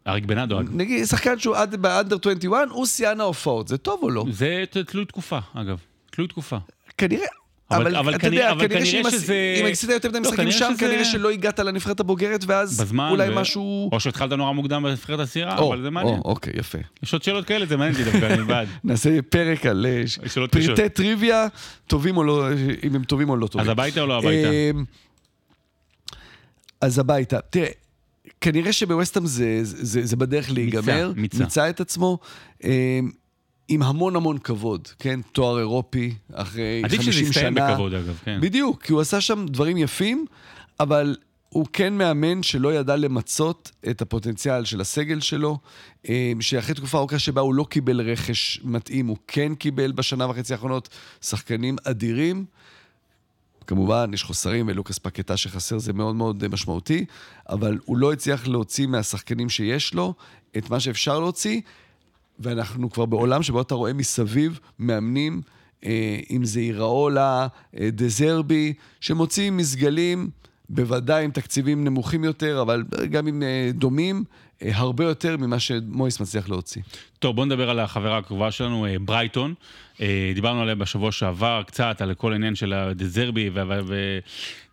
אריק 0.07 0.25
בנאדו. 0.25 0.61
נגיד, 0.61 1.05
שחקן 1.05 1.39
שהוא 1.39 1.55
באנדר 1.81 2.17
21, 2.21 2.67
הוא 2.69 2.85
שיאן 2.85 3.21
ההופעות, 3.21 3.67
זה 3.67 3.77
טוב 3.77 3.99
או 4.03 4.09
לא? 4.09 4.25
זה 4.31 4.63
תלוי 4.87 5.05
תקופה, 5.05 5.39
אגב. 5.53 5.77
תלוי 6.11 6.27
תקופה. 6.27 6.57
כנראה, 6.97 7.27
אבל, 7.71 7.95
אבל, 7.95 8.15
אתה 8.15 8.27
יודע, 8.27 8.51
אבל 8.51 8.67
כנראה, 8.67 9.11
שזה... 9.11 9.57
אם 9.61 9.65
עשית 9.65 9.89
יותר 9.89 10.09
מדי 10.09 10.19
לא, 10.19 10.29
משחקים 10.29 10.51
שם, 10.51 10.71
שזה... 10.75 10.79
כנראה 10.79 11.05
שלא 11.05 11.29
הגעת 11.31 11.59
לנבחרת 11.59 11.99
הבוגרת, 11.99 12.43
ואז 12.47 12.81
בזמן 12.81 13.09
אולי 13.11 13.29
ו... 13.29 13.35
משהו... 13.35 13.89
או 13.91 13.99
שהתחלת 13.99 14.31
נורא 14.31 14.51
מוקדם 14.51 14.83
בנבחרת 14.83 15.19
הצעירה, 15.19 15.57
אבל 15.57 15.81
זה 15.81 15.89
מעניין. 15.89 16.15
או, 16.15 16.21
אוקיי, 16.25 16.53
יפה. 16.57 16.77
יש 17.03 17.13
עוד 17.13 17.23
שאלות 17.23 17.45
כאלה, 17.45 17.65
זה 17.65 17.77
מעניין 17.77 17.95
אותי 17.95 18.11
דווקא, 18.11 18.33
אני 18.33 18.43
בעד. 18.43 18.67
נעשה 18.83 19.21
פרק 19.21 19.65
על 19.65 19.85
אה, 19.85 20.47
פרטי 20.47 20.89
טריוויה, 20.89 21.47
טובים 21.87 22.17
או 22.17 22.23
לא, 22.23 22.47
אם 22.83 22.95
הם 22.95 23.03
טובים 23.03 23.29
או 23.29 23.37
לא 23.37 23.47
טובים. 23.47 23.67
אז 23.67 23.71
הביתה 23.71 24.01
או 24.01 24.07
לא 24.07 24.17
הביתה? 24.17 24.49
אמ, 24.49 24.83
אז 26.81 26.99
הביתה. 26.99 27.39
תראה, 27.49 27.69
כנראה 28.41 28.73
שבווסטהאם 28.73 29.25
זה, 29.25 29.59
זה, 29.63 30.05
זה 30.05 30.15
בדרך 30.15 30.51
להיגמר. 30.51 31.07
מיצה, 31.15 31.21
מיצה. 31.21 31.43
מיצה 31.43 31.69
את 31.69 31.81
עצמו. 31.81 32.17
עם 33.67 33.83
המון 33.83 34.15
המון 34.15 34.37
כבוד, 34.37 34.87
כן? 34.99 35.19
תואר 35.31 35.59
אירופי, 35.59 36.13
אחרי 36.33 36.81
50 36.83 37.01
שנה. 37.01 37.01
עדיף 37.01 37.01
שזה 37.01 37.21
יסתיים 37.21 37.55
בכבוד, 37.55 37.93
אגב, 37.93 38.19
כן. 38.23 38.41
בדיוק, 38.41 38.83
כי 38.83 38.93
הוא 38.93 39.01
עשה 39.01 39.21
שם 39.21 39.45
דברים 39.49 39.77
יפים, 39.77 40.25
אבל 40.79 41.15
הוא 41.49 41.65
כן 41.73 41.93
מאמן 41.93 42.43
שלא 42.43 42.73
ידע 42.73 42.95
למצות 42.95 43.71
את 43.89 44.01
הפוטנציאל 44.01 44.65
של 44.65 44.81
הסגל 44.81 45.19
שלו, 45.19 45.57
אה, 46.09 46.31
שאחרי 46.39 46.75
תקופה 46.75 46.97
ארוכה 46.97 47.19
שבה 47.19 47.41
הוא 47.41 47.53
לא 47.53 47.65
קיבל 47.69 48.01
רכש 48.01 48.59
מתאים, 48.63 49.07
הוא 49.07 49.17
כן 49.27 49.55
קיבל 49.55 49.91
בשנה 49.91 50.29
וחצי 50.29 50.53
האחרונות 50.53 50.89
שחקנים 51.21 51.75
אדירים. 51.83 52.45
כמובן, 53.67 54.11
יש 54.13 54.23
חוסרים, 54.23 54.67
ולוקאס 54.67 54.99
פקטה 54.99 55.37
שחסר 55.37 55.77
זה 55.77 55.93
מאוד 55.93 56.15
מאוד 56.15 56.47
משמעותי, 56.47 57.05
אבל 57.49 57.77
הוא 57.85 57.97
לא 57.97 58.13
הצליח 58.13 58.47
להוציא 58.47 58.87
מהשחקנים 58.87 59.49
שיש 59.49 59.93
לו 59.93 60.13
את 60.57 60.69
מה 60.69 60.79
שאפשר 60.79 61.19
להוציא, 61.19 61.61
ואנחנו 62.39 62.91
כבר 62.91 63.05
בעולם 63.05 63.43
שבו 63.43 63.61
אתה 63.61 63.75
רואה 63.75 63.93
מסביב 63.93 64.59
מאמנים, 64.79 65.41
אה, 65.85 66.19
אם 66.31 66.45
זה 66.45 66.59
איראולה, 66.59 67.47
אה, 67.79 67.89
דזרבי, 67.91 68.73
שמוציאים 69.01 69.57
מסגלים, 69.57 70.29
בוודאי 70.69 71.25
עם 71.25 71.31
תקציבים 71.31 71.83
נמוכים 71.83 72.23
יותר, 72.23 72.61
אבל 72.61 72.83
גם 73.09 73.27
עם 73.27 73.43
אה, 73.43 73.69
דומים, 73.73 74.23
אה, 74.63 74.71
הרבה 74.73 75.03
יותר 75.03 75.37
ממה 75.37 75.59
שמויס 75.59 76.19
מצליח 76.19 76.49
להוציא. 76.49 76.81
טוב, 77.19 77.35
בוא 77.35 77.45
נדבר 77.45 77.69
על 77.69 77.79
החברה 77.79 78.17
הקרובה 78.17 78.51
שלנו, 78.51 78.85
אה, 78.85 78.95
ברייטון. 78.99 79.53
אה, 80.01 80.31
דיברנו 80.35 80.61
עליה 80.61 80.75
בשבוע 80.75 81.11
שעבר 81.11 81.61
קצת, 81.67 82.01
על 82.01 82.13
כל 82.13 82.31
העניין 82.33 82.55
של 82.55 82.73
הדזרבי, 82.73 83.49
ו... 83.53 84.19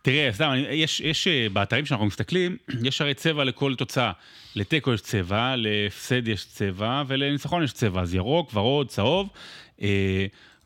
תראה, 0.02 0.30
סתם, 0.32 0.52
יש, 0.70 1.00
יש 1.00 1.28
באתרים 1.52 1.86
שאנחנו 1.86 2.06
מסתכלים, 2.06 2.56
יש 2.88 3.00
הרי 3.00 3.14
צבע 3.14 3.44
לכל 3.44 3.74
תוצאה. 3.74 4.12
לתיקו 4.56 4.92
יש 4.92 5.00
צבע, 5.00 5.54
להפסד 5.56 6.28
יש 6.28 6.44
צבע, 6.44 7.02
ולניצחון 7.06 7.62
יש 7.62 7.72
צבע. 7.72 8.00
אז 8.00 8.14
ירוק, 8.14 8.50
ורוד, 8.54 8.88
צהוב. 8.88 9.28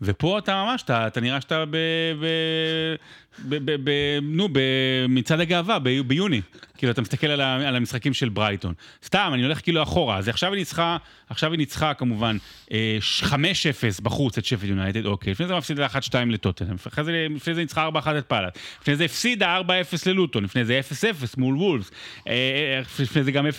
ופה 0.01 0.39
אתה 0.39 0.65
ממש, 0.65 0.83
אתה, 0.83 1.07
אתה 1.07 1.21
נראה 1.21 1.41
שאתה 1.41 1.65
ב, 1.65 1.77
ב 2.21 2.27
נו, 4.23 4.49
במצעד 4.53 5.41
הגאווה, 5.41 5.79
ביוני. 5.79 6.41
כאילו, 6.79 6.93
אתה 6.93 7.03
מסתכל 7.03 7.27
על, 7.27 7.77
המשחקים 7.77 8.15
של 8.15 8.29
ברייטון. 8.29 8.75
סתם, 9.05 9.31
אני 9.35 9.43
הולך 9.43 9.61
כאילו 9.63 9.83
אחורה. 9.83 10.19
אז 10.19 10.29
עכשיו 10.29 10.53
היא 10.53 10.59
ניצחה, 10.59 10.97
עכשיו 11.29 11.51
היא 11.51 11.59
ניצחה 11.59 11.95
כמובן 11.95 12.37
5-0 12.69 12.73
אה, 12.73 13.91
בחוץ 14.03 14.39
את 14.39 14.45
שפל 14.45 14.67
יונייטד, 14.67 15.07
אוקיי. 15.07 15.31
לפני 15.31 15.47
זה 15.47 15.57
מפסידה 15.57 15.87
1-2 15.87 16.15
לטוטנאם. 16.27 16.77
לפני 17.37 17.55
זה 17.55 17.61
ניצחה 17.61 17.89
4-1 17.89 18.19
את 18.19 18.27
פאלאט. 18.27 18.59
לפני 18.83 18.97
זה 18.97 19.05
הפסידה 19.05 19.61
4-0 19.61 19.65
ללוטון. 20.07 20.45
לפני 20.45 20.65
זה 20.65 20.81
0-0 20.91 21.25
מול 21.37 21.57
וולפס. 21.57 21.91
אה, 22.29 22.33
אה, 22.33 23.03
לפני 23.03 23.25
זה 23.25 23.33
גם 23.33 23.47
0-0 23.47 23.51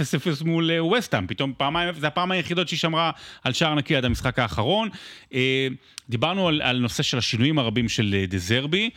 מול 0.46 0.72
ווסטהאם. 0.80 1.28
פתאום 1.28 1.54
פעמיים, 1.58 1.94
זה 1.94 2.08
הפעם 2.08 2.32
היחידות 2.32 2.68
שהיא 2.68 2.80
שמרה 2.80 3.12
על 3.44 3.54
שער 3.54 3.76
נקי 3.76 3.96
עד 3.96 4.06
המשחק 4.06 4.40
האחרון. 4.40 4.90
דיברנו 6.10 6.48
על, 6.48 6.62
על 6.62 6.78
נושא 6.78 7.04
של 7.04 7.18
השינויים 7.18 7.60
הרבים 7.60 7.90
של 7.90 8.26
דזרבי, 8.28 8.90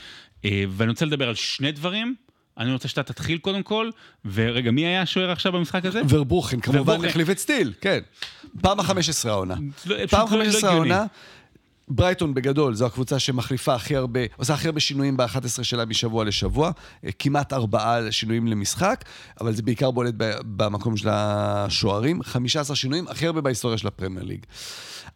ואני 0.45 0.91
רוצה 0.91 1.05
לדבר 1.05 1.29
על 1.29 1.35
שני 1.35 1.73
דברים. 1.73 2.15
אני 2.59 2.73
רוצה 2.73 2.89
שאתה 2.89 3.03
תתחיל 3.03 3.39
קודם 3.39 3.63
כל, 3.63 3.91
ורגע, 4.25 4.71
מי 4.71 4.87
היה 4.87 5.03
השוער 5.03 5.31
עכשיו 5.31 5.53
במשחק 5.53 5.85
הזה? 5.85 6.01
ורבוכן, 6.09 6.61
כמובן 6.61 7.05
החליף 7.05 7.31
את 7.31 7.39
סטיל, 7.39 7.73
כן. 7.81 7.99
פעם 8.61 8.81
ה-15 8.81 9.29
העונה. 9.29 9.55
לא, 9.87 10.07
פעם 10.07 10.29
ה-15 10.29 10.63
לא 10.63 10.69
העונה. 10.69 11.07
ברייטון 11.91 12.35
בגדול, 12.35 12.75
זו 12.75 12.87
הקבוצה 12.87 13.19
שמחליפה 13.19 13.75
הכי 13.75 13.97
הרבה, 13.97 14.21
עושה 14.37 14.55
הכי 14.55 14.67
הרבה 14.67 14.81
שינויים 14.81 15.17
ב-11 15.17 15.63
שלה 15.63 15.85
משבוע 15.85 16.25
לשבוע, 16.25 16.71
אה, 17.05 17.11
כמעט 17.19 17.53
ארבעה 17.53 18.13
שינויים 18.13 18.47
למשחק, 18.47 19.05
אבל 19.41 19.55
זה 19.55 19.63
בעיקר 19.63 19.91
בולט 19.91 20.15
במקום 20.57 20.97
של 20.97 21.09
השוערים, 21.13 22.23
15 22.23 22.77
שינויים, 22.77 23.09
הכי 23.09 23.27
הרבה 23.27 23.41
בהיסטוריה 23.41 23.79
של 23.79 23.89
הפרמייר 23.89 24.25
ליג. 24.25 24.41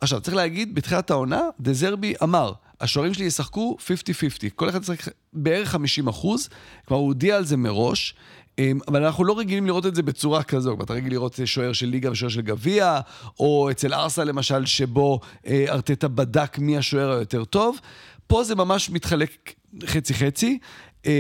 עכשיו, 0.01 0.21
צריך 0.21 0.37
להגיד, 0.37 0.75
בתחילת 0.75 1.11
העונה, 1.11 1.41
דזרבי 1.61 2.15
אמר, 2.23 2.53
השוערים 2.81 3.15
שלי 3.15 3.25
ישחקו 3.25 3.77
50-50, 3.81 4.51
כל 4.55 4.69
אחד 4.69 4.83
ישחק 4.83 5.13
בערך 5.33 5.69
50 5.69 6.09
אחוז, 6.09 6.49
כבר 6.87 6.97
הוא 6.97 7.07
הודיע 7.07 7.37
על 7.37 7.45
זה 7.45 7.57
מראש. 7.57 8.15
אמ, 8.59 8.79
אבל 8.89 9.05
אנחנו 9.05 9.25
לא 9.25 9.39
רגילים 9.39 9.67
לראות 9.67 9.87
את 9.87 9.95
זה 9.95 10.03
בצורה 10.03 10.43
כזו. 10.43 10.77
אתה 10.83 10.93
רגיל 10.93 11.13
לראות 11.13 11.39
שוער 11.45 11.73
של 11.73 11.87
ליגה 11.87 12.11
ושוער 12.11 12.31
של 12.31 12.41
גביע, 12.41 13.01
או 13.41 13.71
אצל 13.71 13.95
ארסה 13.95 14.25
למשל, 14.25 14.67
שבו 14.67 15.21
אה, 15.47 15.65
ארטטה 15.69 16.09
בדק 16.09 16.59
מי 16.59 16.79
השוער 16.79 17.11
היותר 17.11 17.45
טוב. 17.45 17.79
פה 18.27 18.45
זה 18.45 18.55
ממש 18.55 18.91
מתחלק 18.91 19.55
חצי-חצי, 19.87 20.59
אמ, 21.07 21.11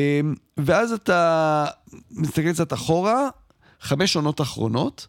ואז 0.56 0.92
אתה 0.92 1.66
מסתכל 2.10 2.52
קצת 2.52 2.72
אחורה, 2.72 3.28
חמש 3.80 4.16
עונות 4.16 4.40
אחרונות, 4.40 5.06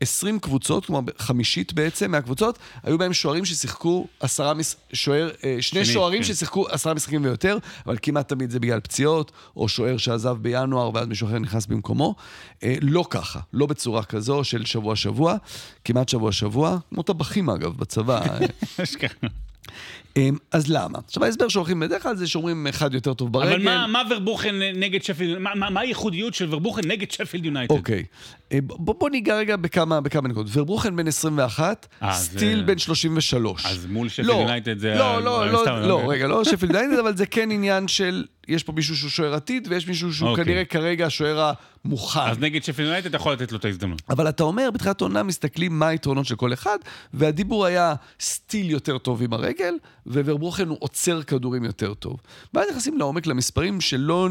20 0.00 0.38
קבוצות, 0.38 0.86
כלומר 0.86 1.12
חמישית 1.18 1.72
בעצם 1.72 2.10
מהקבוצות, 2.10 2.58
היו 2.82 2.98
בהם 2.98 3.12
שוערים 3.12 3.44
ששיחקו 3.44 4.06
עשרה, 4.20 4.54
מש... 4.54 4.76
שוער, 4.92 5.30
אה, 5.44 5.56
שני 5.60 5.84
שוערים 5.84 6.22
כן. 6.22 6.24
ששיחקו 6.24 6.68
עשרה 6.68 6.94
משחקים 6.94 7.24
ויותר, 7.24 7.58
אבל 7.86 7.96
כמעט 8.02 8.28
תמיד 8.28 8.50
זה 8.50 8.60
בגלל 8.60 8.80
פציעות, 8.80 9.32
או 9.56 9.68
שוער 9.68 9.96
שעזב 9.96 10.36
בינואר 10.40 10.90
ואז 10.94 11.06
מישהו 11.06 11.28
אחר 11.28 11.38
נכנס 11.38 11.66
במקומו. 11.66 12.14
אה, 12.62 12.76
לא 12.80 13.04
ככה, 13.10 13.40
לא 13.52 13.66
בצורה 13.66 14.04
כזו 14.04 14.44
של 14.44 14.64
שבוע-שבוע, 14.64 15.36
כמעט 15.84 16.08
שבוע-שבוע, 16.08 16.78
כמו 16.90 17.02
טבחים 17.02 17.50
אגב 17.50 17.76
בצבא. 17.76 18.20
אמ, 20.16 20.36
אז 20.52 20.68
למה? 20.68 20.98
עכשיו 21.06 21.24
ההסבר 21.24 21.48
שהולכים 21.48 21.80
בדרך 21.80 22.02
כלל 22.02 22.16
זה 22.16 22.26
שאומרים 22.26 22.66
אחד 22.66 22.94
יותר 22.94 23.14
טוב 23.14 23.32
ברגל. 23.32 23.52
אבל 23.52 23.64
מה, 23.64 23.86
מה 23.86 24.02
ורבוכן 24.10 24.54
נגד 24.74 25.02
שפילד, 25.02 25.38
מה, 25.38 25.50
מה, 25.54 25.70
מה 25.70 25.80
הייחודיות 25.80 26.34
של 26.34 26.46
ורבוכן 26.54 26.82
נגד 26.88 27.10
שפילד 27.10 27.44
יונייטד? 27.44 27.74
אוקיי, 27.74 28.04
אה, 28.52 28.58
בוא, 28.62 28.94
בוא 28.98 29.10
ניגע 29.10 29.36
רגע 29.36 29.56
בכמה, 29.56 30.00
בכמה 30.00 30.28
נקודות. 30.28 30.56
ורבוכן 30.56 30.96
בן 30.96 31.08
21, 31.08 31.86
아, 32.02 32.12
סטיל 32.12 32.58
זה... 32.58 32.64
בן 32.64 32.78
33. 32.78 33.66
אז 33.66 33.86
מול 33.86 34.08
שפילד 34.08 34.28
לא, 34.28 34.32
יונייטד 34.32 34.78
זה... 34.78 34.94
לא, 34.94 35.22
לא, 35.22 35.52
לא, 35.52 35.64
לא, 35.66 35.86
לא, 35.86 36.10
רגע, 36.10 36.26
לא 36.26 36.44
שפילד 36.44 36.74
יונייטד, 36.74 36.98
אבל 36.98 37.16
זה 37.16 37.26
כן 37.26 37.50
עניין 37.50 37.88
של 37.88 38.24
יש 38.48 38.62
פה 38.62 38.72
מישהו 38.72 38.96
שהוא 38.96 39.10
שוער 39.10 39.34
עתיד, 39.34 39.68
ויש 39.70 39.88
מישהו 39.88 40.12
שהוא 40.12 40.28
okay. 40.28 40.30
אוקיי. 40.30 40.44
כנראה 40.44 40.64
כרגע 40.64 41.06
השוער 41.06 41.52
המוכן. 41.84 42.20
אז 42.20 42.38
נגד 42.38 42.64
שפילד 42.64 42.88
יונייטד 42.88 43.06
אתה 43.06 43.16
יכול 43.16 43.32
לתת 43.32 43.52
לו 43.52 43.58
את 43.58 43.64
ההזדמנות. 43.64 44.02
אבל 44.10 44.28
אתה 44.28 44.42
אומר, 44.42 44.70
בתחילת 44.70 45.00
עונה 45.00 45.22
מסתכלים 45.22 45.78
מה 45.78 45.88
היתרונות 45.88 46.26
של 46.26 46.36
כל 46.36 46.52
אחד, 46.52 46.78
והדיבור 47.14 47.66
היה 47.66 47.94
סטיל 48.20 48.70
יותר 48.70 48.98
טוב 48.98 49.22
עם 49.22 49.32
הרגל, 49.32 49.74
וורברוכן 50.06 50.68
הוא 50.68 50.76
עוצר 50.80 51.22
כדורים 51.22 51.64
יותר 51.64 51.94
טוב. 51.94 52.16
ואז 52.54 52.68
נכנסים 52.70 52.98
לעומק 52.98 53.26
למספרים 53.26 53.80
שלא... 53.80 54.28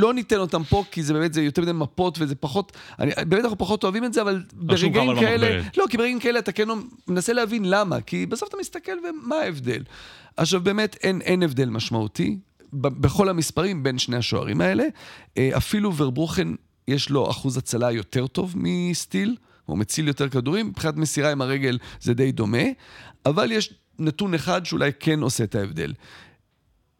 לא 0.00 0.14
ניתן 0.14 0.36
אותם 0.36 0.64
פה, 0.64 0.84
כי 0.90 1.02
זה 1.02 1.12
באמת, 1.12 1.34
זה 1.34 1.42
יותר 1.42 1.62
מדי 1.62 1.72
מפות 1.72 2.18
וזה 2.20 2.34
פחות, 2.34 2.72
אני, 2.98 3.12
באמת 3.26 3.44
אנחנו 3.44 3.58
פחות 3.58 3.84
אוהבים 3.84 4.04
את 4.04 4.12
זה, 4.12 4.22
אבל 4.22 4.42
ברגעים 4.52 5.20
כאלה, 5.20 5.62
לא, 5.76 5.84
כי 5.90 5.96
ברגעים 5.96 6.20
כאלה 6.20 6.38
אתה 6.38 6.52
כן 6.52 6.68
מנסה 7.08 7.32
להבין 7.32 7.64
למה, 7.64 8.00
כי 8.00 8.26
בסוף 8.26 8.48
אתה 8.48 8.56
מסתכל 8.60 8.92
ומה 8.98 9.36
ההבדל. 9.36 9.82
עכשיו 10.36 10.60
באמת 10.60 10.96
אין, 11.02 11.20
אין 11.20 11.42
הבדל 11.42 11.68
משמעותי, 11.68 12.38
בכל 12.80 13.28
המספרים 13.28 13.82
בין 13.82 13.98
שני 13.98 14.16
השוערים 14.16 14.60
האלה. 14.60 14.84
אה, 15.38 15.50
אפילו 15.56 15.96
ורברוכן, 15.96 16.48
יש 16.88 17.10
לו 17.10 17.30
אחוז 17.30 17.56
הצלה 17.56 17.92
יותר 17.92 18.26
טוב 18.26 18.54
מסטיל, 18.56 19.36
הוא 19.66 19.78
מציל 19.78 20.08
יותר 20.08 20.28
כדורים, 20.28 20.68
מבחינת 20.68 20.96
מסירה 20.96 21.32
עם 21.32 21.42
הרגל 21.42 21.78
זה 22.00 22.14
די 22.14 22.32
דומה, 22.32 22.62
אבל 23.26 23.52
יש 23.52 23.74
נתון 23.98 24.34
אחד 24.34 24.66
שאולי 24.66 24.90
כן 25.00 25.20
עושה 25.20 25.44
את 25.44 25.54
ההבדל. 25.54 25.92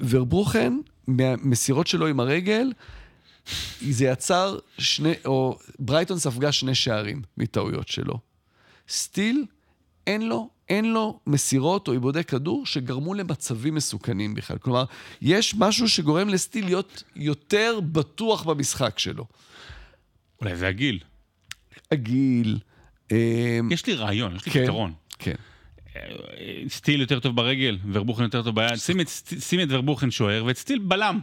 ורברוכן, 0.01 0.73
מהמסירות 1.07 1.87
שלו 1.87 2.07
עם 2.07 2.21
הרגל, 2.21 2.73
זה 3.81 4.05
יצר 4.05 4.59
שני, 4.79 5.13
או 5.25 5.59
ברייטון 5.79 6.19
ספגה 6.19 6.53
שני 6.53 6.75
שערים 6.75 7.23
מטעויות 7.39 7.89
שלו. 7.89 8.19
סטיל, 8.89 9.45
אין 10.07 10.29
לו 10.29 10.49
אין 10.69 10.93
לו 10.93 11.21
מסירות 11.27 11.89
או 11.89 11.93
עיבודי 11.93 12.25
כדור 12.25 12.67
שגרמו 12.67 13.15
למצבים 13.15 13.75
מסוכנים 13.75 14.35
בכלל. 14.35 14.59
כלומר, 14.59 14.85
יש 15.23 15.55
משהו 15.55 15.89
שגורם 15.89 16.29
לסטיל 16.29 16.65
להיות 16.65 17.03
יותר 17.17 17.81
בטוח 17.93 18.43
במשחק 18.43 18.99
שלו. 18.99 19.27
אולי 20.41 20.57
זה 20.57 20.69
הגיל. 20.69 20.99
הגיל. 21.91 22.59
אמ, 23.11 23.17
יש 23.73 23.87
לי 23.87 23.95
רעיון, 23.95 24.37
יש 24.37 24.47
לי 24.47 24.53
כן, 24.53 24.63
פתרון. 24.63 24.93
כן. 25.19 25.35
סטיל 26.69 27.01
יותר 27.01 27.21
טוב 27.21 27.37
ברגל, 27.37 27.79
ורבוכן 27.93 28.23
יותר 28.23 28.43
טוב 28.43 28.55
ביד. 28.55 28.77
שים 28.77 29.01
את, 29.01 29.09
שים 29.41 29.61
את 29.61 29.67
ורבוכן 29.71 30.11
שוער 30.11 30.45
ואת 30.45 30.57
סטיל 30.57 30.79
בלם. 30.79 31.21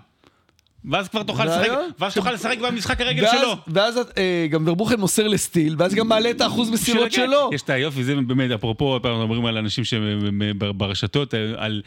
ואז 0.86 1.10
כבר 1.10 1.24
תוכל 1.24 1.46
לשחק, 1.46 1.70
ואז 2.00 2.14
תוכל 2.14 2.32
לשחק 2.32 2.58
במשחק 2.58 3.02
הרגל 3.02 3.26
שלו. 3.32 3.56
ואז 3.68 3.98
אה, 4.18 4.48
גם 4.50 4.68
ורבוכן 4.68 5.00
מוסר 5.00 5.28
לסטיל, 5.28 5.76
ואז 5.78 5.94
גם 5.94 6.08
מעלה 6.08 6.30
את 6.30 6.42
האחוז 6.42 6.70
מסירות 6.70 7.12
שלו. 7.12 7.50
יש 7.54 7.62
את 7.62 7.70
היופי, 7.70 8.04
זה 8.04 8.16
באמת, 8.16 8.52
אפרופו, 8.52 9.00
פעם 9.02 9.20
מדברים 9.22 9.46
על 9.46 9.58
אנשים 9.58 9.84
שברשתות, 9.84 11.34
על, 11.58 11.82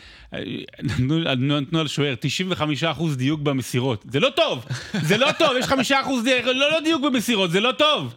נתנו 1.38 1.80
על 1.80 1.88
שוער, 1.88 2.14
95 2.20 2.84
אחוז 2.84 3.16
דיוק 3.16 3.40
במסירות. 3.40 4.04
זה 4.10 4.20
לא 4.20 4.28
טוב, 4.36 4.64
זה 5.02 5.16
לא 5.16 5.32
טוב, 5.38 5.50
יש 5.58 5.66
5 5.66 5.92
אחוז 5.92 6.24
לא, 6.44 6.54
לא 6.54 6.80
דיוק 6.84 7.02
במסירות, 7.02 7.50
זה 7.50 7.60
לא 7.60 7.72
טוב. 7.72 8.14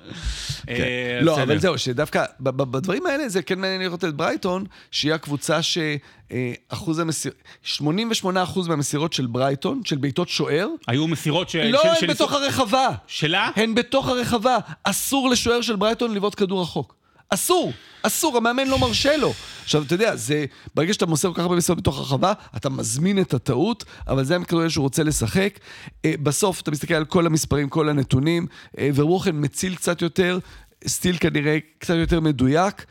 כן. 0.67 0.73
אה, 0.73 1.19
לא, 1.21 1.43
אבל 1.43 1.59
זהו, 1.59 1.77
שדווקא 1.77 2.25
בדברים 2.39 3.05
האלה 3.05 3.29
זה 3.29 3.41
כן 3.41 3.59
מעניין 3.59 3.81
לראות 3.81 4.05
את 4.05 4.13
ברייטון, 4.13 4.65
שהיא 4.91 5.13
הקבוצה 5.13 5.59
שאחוז 5.61 6.99
המסירות, 6.99 7.37
88 7.63 8.43
אחוז 8.43 8.67
מהמסירות 8.67 9.13
של 9.13 9.25
ברייטון, 9.25 9.81
של 9.85 9.97
בעיטות 9.97 10.29
שוער, 10.29 10.67
היו 10.87 11.07
מסירות 11.07 11.49
ש... 11.49 11.55
לא, 11.55 11.81
הן 12.01 12.07
בתוך 12.07 12.33
הרחבה. 12.33 12.87
שלה? 13.07 13.49
הן 13.55 13.75
בתוך 13.75 14.07
הרחבה. 14.07 14.57
אסור 14.83 15.29
לשוער 15.29 15.61
של 15.61 15.75
ברייטון 15.75 16.13
לבעוט 16.13 16.39
כדור 16.39 16.61
רחוק. 16.61 16.98
אסור, 17.29 17.73
אסור, 18.03 18.37
המאמן 18.37 18.67
לא 18.67 18.79
מרשה 18.79 19.17
לו. 19.17 19.33
עכשיו, 19.63 19.83
אתה 19.83 19.93
יודע, 19.93 20.15
זה, 20.15 20.45
ברגע 20.75 20.93
שאתה 20.93 21.05
מוסר 21.05 21.27
כל 21.29 21.33
כך 21.33 21.39
הרבה 21.39 21.55
מסירות 21.55 21.79
בתוך 21.79 21.97
הרחבה, 21.97 22.33
אתה 22.57 22.69
מזמין 22.69 23.21
את 23.21 23.33
הטעות, 23.33 23.85
אבל 24.07 24.23
זה 24.23 24.35
המקרה 24.35 24.69
שהוא 24.69 24.83
רוצה 24.83 25.03
לשחק. 25.03 25.59
אה, 26.05 26.13
בסוף, 26.23 26.61
אתה 26.61 26.71
מסתכל 26.71 26.93
על 26.93 27.05
כל 27.05 27.25
המספרים, 27.25 27.69
כל 27.69 27.89
הנתונים, 27.89 28.47
אה, 28.77 28.89
ורוחן 28.95 29.31
מציל 29.33 29.75
קצת 29.75 30.01
יותר, 30.01 30.39
סטיל 30.87 31.17
כנראה 31.17 31.57
קצת 31.79 31.95
יותר 31.95 32.19
מדויק. 32.19 32.85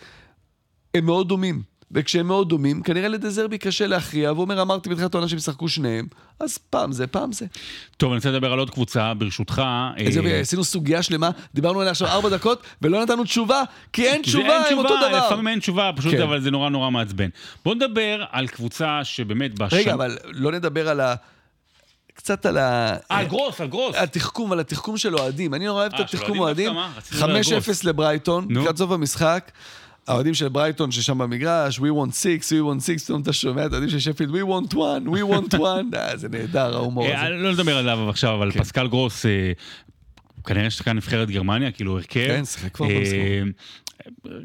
הם 0.94 1.06
מאוד 1.06 1.28
דומים. 1.28 1.62
וכשהם 1.92 2.26
מאוד 2.26 2.48
דומים, 2.48 2.82
כנראה 2.82 3.08
לדזרבי 3.08 3.58
קשה 3.58 3.86
להכריע, 3.86 4.32
והוא 4.32 4.42
אומר, 4.42 4.62
אמרתי 4.62 4.88
בתחילת 4.88 5.14
העונה 5.14 5.28
שהם 5.28 5.38
ישחקו 5.38 5.68
שניהם, 5.68 6.06
אז 6.40 6.58
פעם 6.58 6.92
זה, 6.92 7.06
פעם 7.06 7.32
זה. 7.32 7.46
טוב, 7.96 8.10
אני 8.10 8.16
רוצה 8.16 8.30
לדבר 8.30 8.52
על 8.52 8.58
עוד 8.58 8.70
קבוצה, 8.70 9.14
ברשותך. 9.14 9.62
איזה, 9.96 10.20
אה, 10.20 10.40
עשינו 10.40 10.64
סוגיה 10.64 11.02
שלמה, 11.02 11.30
דיברנו 11.54 11.80
עליה 11.80 11.90
עכשיו 11.90 12.08
ארבע 12.08 12.28
דקות, 12.28 12.62
ולא 12.82 13.02
נתנו 13.02 13.24
תשובה, 13.24 13.62
כי 13.92 14.06
אין 14.06 14.22
תשובה, 14.22 14.68
הם 14.70 14.78
אותו 14.78 14.96
דבר. 14.96 15.26
לפעמים 15.26 15.48
אין 15.48 15.58
תשובה, 15.58 15.90
פשוט 15.96 16.12
כן. 16.12 16.22
אבל 16.22 16.40
זה 16.40 16.50
נורא 16.50 16.70
נורא 16.70 16.90
מעצבן. 16.90 17.28
בוא 17.64 17.74
נדבר 17.74 18.24
על 18.30 18.46
קבוצה 18.48 19.00
שבאמת 19.04 19.58
בשנה... 19.58 19.80
רגע, 19.80 19.94
אבל 19.94 20.18
לא 20.24 20.52
נדבר 20.52 20.88
על 20.88 21.00
ה... 21.00 21.14
קצת 22.14 22.46
על 22.46 22.58
ה... 22.58 22.96
אה, 23.10 23.18
על 23.18 23.26
גרוס, 23.26 23.60
על 23.60 23.66
גרוס. 23.66 23.96
התחכום, 23.96 24.52
על 24.52 24.60
התחכום 24.60 24.96
של 24.96 25.16
אוהדים. 25.16 25.54
אני 25.54 25.66
נורא 25.66 25.80
אוהב 25.80 25.94
את 25.94 26.00
אה, 26.00 26.04
התחכום 26.04 26.38
אוהדים 26.38 26.66
אוהדים. 26.66 26.66
דווקא, 26.66 26.90
מה? 26.90 26.98
רציתי 26.98 27.16
לדבר 27.16 27.56
על 27.56 27.62
5-0 27.82 27.86
לברייטון. 27.86 28.46
לקראת 28.50 28.76
סוף 28.76 28.90
המשחק. 28.90 29.50
האוהדים 30.08 30.34
של 30.34 30.48
ברייטון 30.48 30.90
ששם 30.90 31.18
במגרש, 31.18 31.78
we 31.78 31.82
want 31.82 32.12
six, 32.12 32.42
we 32.44 32.74
want 32.74 32.80
six, 32.80 33.04
פתאום 33.04 33.22
אתה 33.22 33.32
שומע 33.32 33.66
את 33.66 33.72
האוהדים 33.72 33.90
של 33.90 33.98
שפילד, 33.98 34.30
we 34.30 34.44
want 34.48 34.72
one, 34.74 35.08
we 35.08 35.34
want 35.34 35.58
one. 35.58 35.96
אה, 35.96 36.16
זה 36.16 36.28
נהדר, 36.28 36.74
ההומור 36.76 37.06
אה, 37.06 37.22
הזה. 37.26 37.34
לא 37.34 37.52
נדבר 37.52 37.76
עליו 37.76 38.10
עכשיו, 38.10 38.34
אבל 38.34 38.50
כן. 38.52 38.60
פסקל 38.60 38.88
גרוס, 38.88 39.26
אה, 39.26 39.52
כנראה 40.46 40.70
שחקן 40.70 40.96
נבחרת 40.96 41.30
גרמניה, 41.30 41.70
כאילו 41.70 41.96
הרכב. 41.96 42.26
כן, 42.28 42.44
שיחק 42.44 42.74
כבר. 42.74 42.86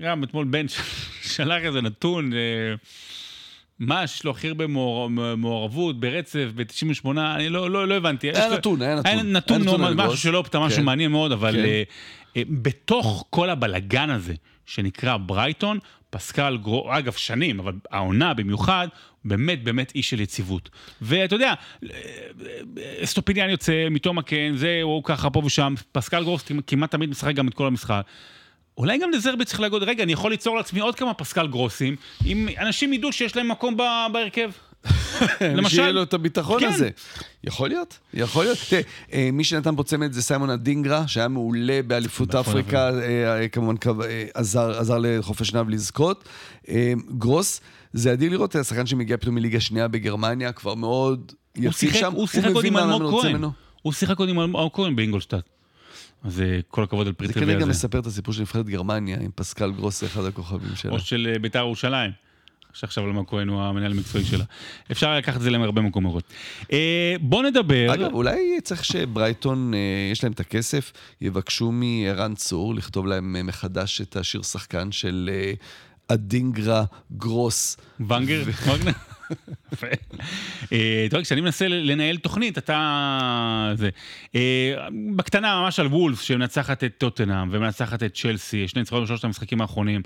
גם 0.02 0.24
אתמול 0.24 0.46
בן 0.46 0.66
שלח 1.34 1.62
איזה 1.64 1.82
נתון, 1.82 2.32
מה, 3.80 4.08
שיש 4.08 4.24
לו 4.24 4.32
הכי 4.32 4.48
הרבה 4.48 4.68
מעור- 4.68 5.10
מעורבות 5.38 6.00
ברצף, 6.00 6.48
ב-98, 6.56 7.10
אני 7.36 7.50
לא 7.50 7.70
לא- 7.70 7.88
לא 7.88 7.94
הבנתי. 7.96 8.28
היה 8.30 8.48
יש 8.48 8.54
נתון, 8.54 8.82
היה 8.82 8.96
נתון. 8.96 9.12
היה 9.12 9.24
נתון, 9.24 9.62
משהו. 9.96 10.18
שלא 10.18 10.38
אופתע, 10.38 10.60
משהו 10.60 10.78
כן. 10.80 10.86
מעניין 10.86 11.12
מאוד, 11.12 11.32
אבל 11.32 11.56
כן. 12.34 12.42
בתוך 12.50 13.26
כל 13.30 13.50
הבלגן 13.50 14.10
הזה, 14.10 14.34
שנקרא 14.66 15.18
ברייטון, 15.18 15.80
פסקל 16.10 16.58
גרוס, 16.62 16.88
אגב, 16.90 17.14
שנים, 17.14 17.60
אבל 17.60 17.74
העונה 17.92 18.34
במיוחד, 18.34 18.88
באמת 19.26 19.64
באמת 19.64 19.92
איש 19.96 20.10
של 20.10 20.22
יציבות. 20.22 20.70
ואתה 21.02 21.36
יודע, 21.36 21.54
אסטופיניאן 23.04 23.50
יוצא, 23.50 23.88
מתום 23.92 24.18
הקן, 24.18 24.56
זה, 24.56 24.80
הוא 24.84 25.04
ככה 25.04 25.30
פה 25.30 25.42
ושם, 25.46 25.74
פסקל 25.92 26.24
גרוס 26.24 26.44
כמעט 26.68 26.92
תמיד 26.92 27.10
משחק 27.10 27.36
גם 27.36 27.48
את 27.48 27.54
כל 27.54 27.68
המשחק. 27.68 28.02
אולי 28.78 28.98
גם 28.98 29.10
דזרבי 29.14 29.46
צריך 29.46 29.60
להגיד, 29.60 29.84
רגע, 29.84 30.04
אני 30.04 30.14
יכול 30.14 30.32
ליצור 30.32 30.58
לעצמי 30.58 30.80
עוד 30.80 30.96
כמה 30.96 31.14
פסקל 31.14 31.48
גרוסים, 31.48 31.96
אם 32.26 32.48
אנשים 32.58 32.94
ידעו 32.94 33.12
שיש 33.12 33.36
להם 33.36 33.52
מקום 33.52 33.78
בהרכב. 34.14 34.52
למשל- 35.42 35.70
שיהיה 35.70 35.92
לו 35.92 36.04
את 36.04 36.14
הביטחון 36.14 36.60
כן. 36.60 36.68
הזה. 36.68 36.90
יכול 37.44 37.70
להיות, 37.70 38.00
יכול 38.14 38.44
להיות. 38.44 38.58
תראה, 38.70 38.82
אה, 39.14 39.30
מי 39.34 39.44
שנתן 39.44 39.76
פה 39.76 39.84
צמד 39.84 40.12
זה 40.12 40.22
סיימון 40.22 40.50
אדינגרה, 40.50 41.08
שהיה 41.08 41.28
מעולה 41.28 41.80
באליפות 41.88 42.36
נכון, 42.36 42.40
אפריקה, 42.52 42.90
אה, 42.90 43.40
אה, 43.42 43.48
כמובן 43.48 43.76
עזר 44.34 44.80
עזר 44.80 44.98
לחופש 45.02 45.54
נב 45.54 45.70
לזכות. 45.70 46.30
גרוס, 47.18 47.62
זה 47.94 48.14
אדיר 48.14 48.32
לראות 48.32 48.50
את 48.50 48.56
השחקן 48.56 48.86
שמגיע 48.86 49.18
פתאום 49.18 49.36
מליגה 49.36 49.60
שנייה 49.60 49.88
בגרמניה, 49.88 50.52
כבר 50.52 50.76
מאוד 50.76 51.32
יציב 51.56 51.94
שם. 51.94 52.14
הוא 52.14 52.28
שיחק 52.28 52.48
עוד 52.48 52.58
מבין 52.58 52.78
עם 52.78 52.88
מה 52.88 52.96
אלמוג 52.96 53.22
כהן. 53.22 53.32
ממנו. 53.32 53.52
הוא 53.82 53.94
שיחק 53.94 54.20
עוד 54.20 54.30
עם 54.30 54.40
אלמוג 54.40 54.72
כהן 54.74 54.96
באינגולשטאט. 54.96 55.44
אז 56.24 56.42
כל 56.68 56.84
הכבוד 56.84 57.08
על 57.08 57.14
פרי 57.14 57.28
זה 57.28 57.34
טריוויה 57.34 57.56
כנראה 57.56 57.66
גם 57.66 57.70
הזה. 57.70 57.78
מספר 57.80 58.00
את 58.00 58.06
הסיפור 58.06 58.34
של 58.34 58.42
נבחרת 58.42 58.66
גרמניה, 58.66 59.18
עם 59.22 59.32
פסקל 59.36 59.72
גרוס, 59.72 60.04
אחד 60.04 60.26
הכוכבים 60.26 60.76
שלה. 60.76 60.92
או 60.92 61.00
של 61.00 61.36
בית"ר 61.42 61.60
ירושלים. 61.60 62.12
שעכשיו 62.74 63.06
אלמוג 63.06 63.30
כהן 63.30 63.48
הוא 63.48 63.62
המנהל 63.62 63.92
המקצועי 63.92 64.26
שלה. 64.26 64.44
אפשר 64.92 65.18
לקחת 65.18 65.38
את 65.38 65.42
זה 65.42 65.50
להרבה 65.50 65.82
מקומות. 65.82 66.24
אה, 66.72 67.16
בוא 67.22 67.44
נדבר... 67.44 67.94
אגב, 67.94 68.14
אולי 68.14 68.62
צריך 68.64 68.86
שברייטון, 68.86 69.74
אה, 69.74 69.80
יש 70.12 70.24
להם 70.24 70.34
את 70.34 70.40
הכסף, 70.40 70.92
יבקשו 71.22 71.72
מערן 71.72 72.36
צור 72.36 72.76
לכתוב 72.76 73.08
להם 73.08 73.36
אה, 73.36 73.44
מחדש 73.44 74.02
את 74.02 74.16
השיר 74.16 74.42
שחקן 74.42 74.92
של 74.92 75.30
אה, 75.34 75.54
אדינגרה 76.08 76.84
גרוס. 77.18 77.78
ונגר? 78.00 78.44
וגנר? 78.46 78.92
יפה. 79.74 79.88
אה, 80.74 81.08
טוב, 81.10 81.22
כשאני 81.22 81.42
מנסה 81.42 81.68
לנהל 81.68 82.18
תוכנית, 82.18 82.58
אתה... 82.58 83.72
זה. 83.76 83.90
אה, 84.36 84.76
בקטנה 85.16 85.62
ממש 85.62 85.80
על 85.80 85.88
וולס, 85.88 86.22
שמנצחת 86.22 86.84
את 86.84 86.94
טוטנאם 86.98 87.50
ומנצחת 87.52 88.04
את 88.04 88.14
צ'לסי, 88.16 88.68
שני 88.68 88.82
ניצחונות 88.82 89.04
בשלושת 89.04 89.24
המשחקים 89.24 89.62
האחרונים, 89.62 90.02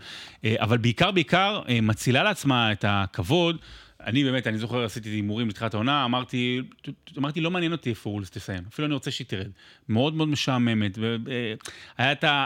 אה, 0.46 0.56
אבל 0.60 0.78
בעיקר 0.78 1.12
בעיקר 1.12 1.62
מצילה 1.82 2.24
לעצמה 2.24 2.72
את 2.72 2.86
הכבוד. 2.88 3.58
אני 4.06 4.24
באמת, 4.24 4.48
אני 4.48 4.58
זוכר, 4.58 4.84
עשיתי 4.84 5.10
הימורים 5.10 5.50
לתחילת 5.50 5.74
העונה, 5.74 6.06
אמרתי, 6.06 6.62
אמרתי, 7.18 7.42
לא 7.42 7.52
מעניין 7.52 7.72
אותי 7.72 7.90
איפה 7.90 8.10
וולס 8.10 8.30
תסיים, 8.30 8.64
אפילו 8.74 8.86
אני 8.86 8.94
רוצה 8.94 9.12
שהיא 9.12 9.28
תרד. 9.28 9.48
מאוד 9.90 10.14
מאוד 10.14 10.28
משעממת. 10.28 10.98
ו- 10.98 11.16
אה, 11.30 11.54
היה 11.98 12.12
את 12.12 12.24
ה- 12.24 12.46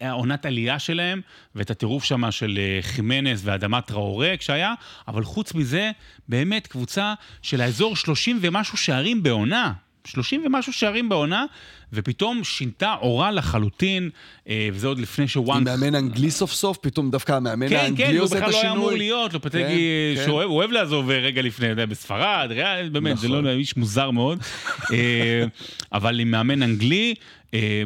העונת 0.00 0.46
עלייה 0.46 0.78
שלהם, 0.78 1.20
ואת 1.54 1.70
הטירוף 1.70 2.04
שם 2.04 2.30
של 2.30 2.58
אה, 2.58 2.78
חימנס 2.82 3.40
ואדמת 3.44 3.86
טראורה 3.86 4.34
כשהיה, 4.38 4.74
אבל 5.08 5.24
חוץ 5.24 5.54
מזה, 5.54 5.90
באמת 6.28 6.66
קבוצה 6.66 7.14
של 7.42 7.60
האזור 7.60 7.96
30 7.96 8.38
ומשהו 8.42 8.76
שערים 8.78 9.22
בעונה. 9.22 9.72
30 10.04 10.42
ומשהו 10.46 10.72
שערים 10.72 11.08
בעונה, 11.08 11.44
ופתאום 11.92 12.44
שינתה 12.44 12.92
עורה 12.92 13.30
לחלוטין, 13.30 14.10
אה, 14.48 14.68
וזה 14.72 14.86
עוד 14.86 14.98
לפני 14.98 15.22
עם 15.22 15.28
שוואנק... 15.28 15.66
מאמן 15.68 15.94
אנגלי 15.94 16.30
סוף 16.30 16.52
סוף, 16.52 16.78
פתאום 16.80 17.10
דווקא 17.10 17.32
המאמן 17.32 17.68
כן, 17.68 17.76
האנגלי 17.76 18.06
כן, 18.06 18.14
הוא 18.16 18.24
עושה 18.24 18.36
את 18.38 18.42
בכלל 18.42 18.52
לא 18.52 18.60
היה 18.60 18.72
אמור 18.72 18.84
השינוי. 18.88 18.98
להיות, 18.98 19.34
לופטגי, 19.34 19.60
כן, 20.14 20.20
כן. 20.20 20.24
שהוא 20.24 20.34
אוהב- 20.36 20.48
הוא 20.48 20.56
אוהב 20.56 20.70
לעזוב 20.70 21.10
רגע 21.10 21.42
לפני, 21.42 21.66
אתה 21.66 21.72
יודע, 21.72 21.86
בספרד, 21.86 22.48
ריאל, 22.50 22.88
באמת, 22.88 23.18
זה 23.18 23.28
נכון. 23.28 23.44
לא 23.44 23.50
איש 23.50 23.76
מוזר 23.76 24.10
מאוד. 24.10 24.38
אה, 24.92 25.44
אבל 25.92 26.20
עם 26.20 26.30
מאמן 26.30 26.62
אנגלי, 26.62 27.14
אה, 27.54 27.82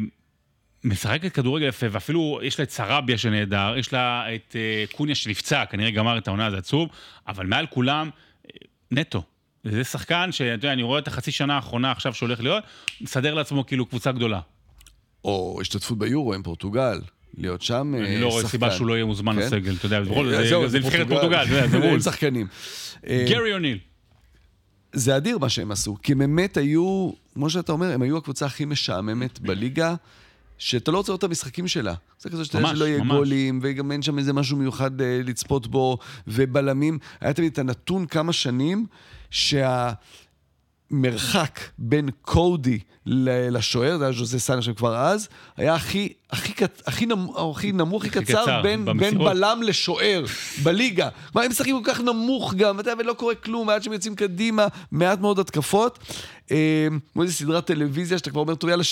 משחקת 0.85 1.31
כדורגל 1.33 1.67
יפה, 1.67 1.85
ואפילו 1.91 2.39
יש 2.43 2.59
לה 2.59 2.63
את 2.63 2.69
סרביה 2.71 3.17
שנהדר, 3.17 3.73
יש 3.77 3.93
לה 3.93 4.35
את 4.35 4.55
אה, 4.55 4.83
קוניה 4.91 5.15
שנפצע, 5.15 5.65
כנראה 5.65 5.91
גמר 5.91 6.17
את 6.17 6.27
העונה, 6.27 6.51
זה 6.51 6.57
עצוב, 6.57 6.89
אבל 7.27 7.45
מעל 7.45 7.65
כולם, 7.67 8.09
אה, 8.45 8.49
נטו. 8.91 9.23
זה 9.63 9.83
שחקן 9.83 10.31
שאתה 10.31 10.49
יודע, 10.49 10.73
אני 10.73 10.83
רואה 10.83 10.99
את 10.99 11.07
החצי 11.07 11.31
שנה 11.31 11.55
האחרונה 11.55 11.91
עכשיו 11.91 12.13
שהולך 12.13 12.39
להיות, 12.41 12.63
מסדר 13.01 13.33
לעצמו 13.33 13.65
כאילו 13.65 13.85
קבוצה 13.85 14.11
גדולה. 14.11 14.39
או 15.25 15.57
השתתפות 15.61 15.97
ביורו 15.97 16.33
עם 16.33 16.43
פורטוגל, 16.43 17.01
להיות 17.37 17.61
שם 17.61 17.93
אה, 17.95 17.99
אני 18.05 18.21
לא 18.21 18.27
רואה 18.27 18.37
שחקן. 18.41 18.51
סיבה 18.51 18.71
שהוא 18.71 18.87
לא 18.87 18.93
יהיה 18.93 19.05
מוזמן 19.05 19.35
כן? 19.35 19.39
לסגל, 19.39 19.75
אתה 19.75 19.85
יודע, 19.85 20.03
זה- 20.67 20.79
נבחרת 20.79 21.07
פורטוגל, 21.07 21.67
זה 21.67 21.79
וולס. 21.79 22.05
שחקנים. 22.09 22.47
גרי 23.05 23.53
אוניל. 23.53 23.77
זה 24.93 25.17
אדיר 25.17 25.37
מה 25.37 25.49
שהם 25.49 25.71
עשו, 25.71 25.97
כי 26.03 26.11
הם 26.11 26.17
באמת 26.19 26.57
היו, 26.57 27.11
כמו 27.33 27.49
שאתה 27.49 27.71
אומר, 27.71 27.91
הם 27.91 28.01
היו 28.01 28.17
הקבוצה 28.17 28.45
הכי 28.45 28.65
משעממת 28.65 29.39
בליגה, 29.39 29.95
שאתה 30.57 30.91
לא 30.91 30.97
רוצה 30.97 31.11
לראות 31.11 31.19
את 31.19 31.23
המשחקים 31.23 31.67
שלה. 31.67 31.93
זה 32.19 32.29
כזה 32.29 32.45
שאתה 32.45 32.57
יודע 32.57 32.69
שלא 32.69 32.85
יהיה 32.85 32.99
ממש. 32.99 33.17
גולים, 33.17 33.59
וגם 33.63 33.91
אין 33.91 34.01
שם 34.01 34.17
איזה 34.17 34.33
משהו 34.33 34.57
מיוחד 34.57 35.01
אה, 35.01 35.21
לצפות 35.23 35.67
בו, 35.67 35.97
ובלמים. 36.27 36.99
היה 37.21 37.33
תמיד 37.33 37.51
את 37.51 37.59
הנתון 37.59 38.05
כמה 38.05 38.33
שנים, 38.33 38.85
שהמרחק 40.91 41.59
בין 41.77 42.09
קודי 42.21 42.79
לשוער, 43.05 43.97
זה 43.97 44.03
היה 44.03 44.13
ז'וזה 44.13 44.39
סאנה 44.39 44.61
שם 44.61 44.73
כבר 44.73 44.95
אז, 44.97 45.27
היה 45.57 45.75
הכי, 45.75 46.13
הכי, 46.31 46.53
קט- 46.53 46.81
הכי, 46.87 47.05
נמוך, 47.05 47.57
הכי 47.57 47.71
נמוך, 47.71 48.05
הכי 48.05 48.09
קצר, 48.21 48.41
קצר, 48.41 48.61
בין, 48.61 48.85
בין. 48.97 49.17
בלם 49.17 49.59
לשוער 49.63 50.25
בליגה. 50.63 51.09
כלומר, 51.31 51.45
הם 51.45 51.51
משחקים 51.51 51.83
כל 51.83 51.93
כך 51.93 52.01
נמוך 52.01 52.53
גם, 52.53 52.77
יודע, 52.77 52.93
ולא 52.99 53.13
קורה 53.13 53.35
כלום, 53.35 53.67
ועד 53.67 53.83
שהם 53.83 53.93
יוצאים 53.93 54.15
קדימה, 54.15 54.67
מעט 54.91 55.19
מאוד 55.19 55.39
התקפות. 55.39 55.99
אה, 56.51 56.87
כמו 57.13 57.23
איזה 57.23 57.33
סדרת 57.33 57.65
טלוויזיה 57.65 58.17
שאתה 58.17 58.29
כבר 58.29 58.41
אומר, 58.41 58.55
טוב, 58.55 58.69
יאללה, 58.69 58.83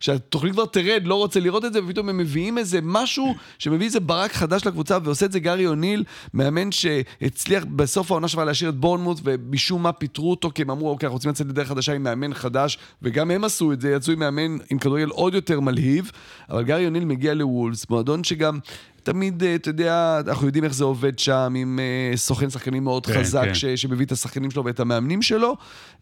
שהתוכנית 0.00 0.52
כבר 0.52 0.66
תרד, 0.66 1.02
לא 1.04 1.14
רוצה 1.14 1.40
לראות 1.40 1.64
את 1.64 1.72
זה, 1.72 1.84
ופתאום 1.84 2.08
הם 2.08 2.18
מביאים 2.18 2.58
איזה 2.58 2.78
משהו 2.82 3.34
שמביא 3.58 3.86
איזה 3.86 4.00
ברק 4.00 4.32
חדש 4.32 4.66
לקבוצה, 4.66 4.98
ועושה 5.04 5.26
את 5.26 5.32
זה 5.32 5.40
גארי 5.40 5.66
אוניל, 5.66 6.04
מאמן 6.34 6.72
שהצליח 6.72 7.64
בסוף 7.64 8.10
העונה 8.10 8.28
שלה 8.28 8.44
להשאיר 8.44 8.70
את 8.70 8.76
בורנמוט, 8.76 9.20
ומשום 9.24 9.82
מה 9.82 9.92
פיטרו 9.92 10.30
אותו, 10.30 10.50
כי 10.54 10.62
הם 10.62 10.70
אמרו, 10.70 10.90
אוקיי, 10.90 11.06
אנחנו 11.06 11.16
רוצים 11.16 11.30
לצאת 11.30 11.46
לדרך 11.46 11.68
חדשה 11.68 11.92
עם 11.92 12.02
מאמן 12.02 12.34
חדש, 12.34 12.78
וגם 13.02 13.30
הם 13.30 13.44
עשו 13.44 13.72
את 13.72 13.80
זה, 13.80 13.92
יצאו 13.92 14.12
עם 14.12 14.18
מאמן 14.18 14.56
עם 14.70 14.78
כדורגל 14.78 15.08
עוד 15.08 15.34
יותר 15.34 15.60
מלהיב, 15.60 16.10
אבל 16.50 16.62
גארי 16.62 16.86
אוניל 16.86 17.04
מגיע 17.04 17.34
לוולס, 17.34 17.90
מועדון 17.90 18.24
שגם... 18.24 18.58
תמיד, 19.02 19.42
אה, 19.42 19.54
אתה 19.54 19.70
יודע, 19.70 20.20
אנחנו 20.26 20.46
יודעים 20.46 20.64
איך 20.64 20.74
זה 20.74 20.84
עובד 20.84 21.18
שם, 21.18 21.54
עם 21.56 21.78
אה, 21.82 22.16
סוכן 22.16 22.50
שחקנים 22.50 22.84
מאוד 22.84 23.06
כן, 23.06 23.12
חזק, 23.12 23.44
כן. 23.44 23.54
ש, 23.54 23.64
שמביא 23.64 24.06
את 24.06 24.12
השחקנים 24.12 24.50
שלו 24.50 24.64
ואת 24.64 24.80
המאמנים 24.80 25.22
שלו, 25.22 25.56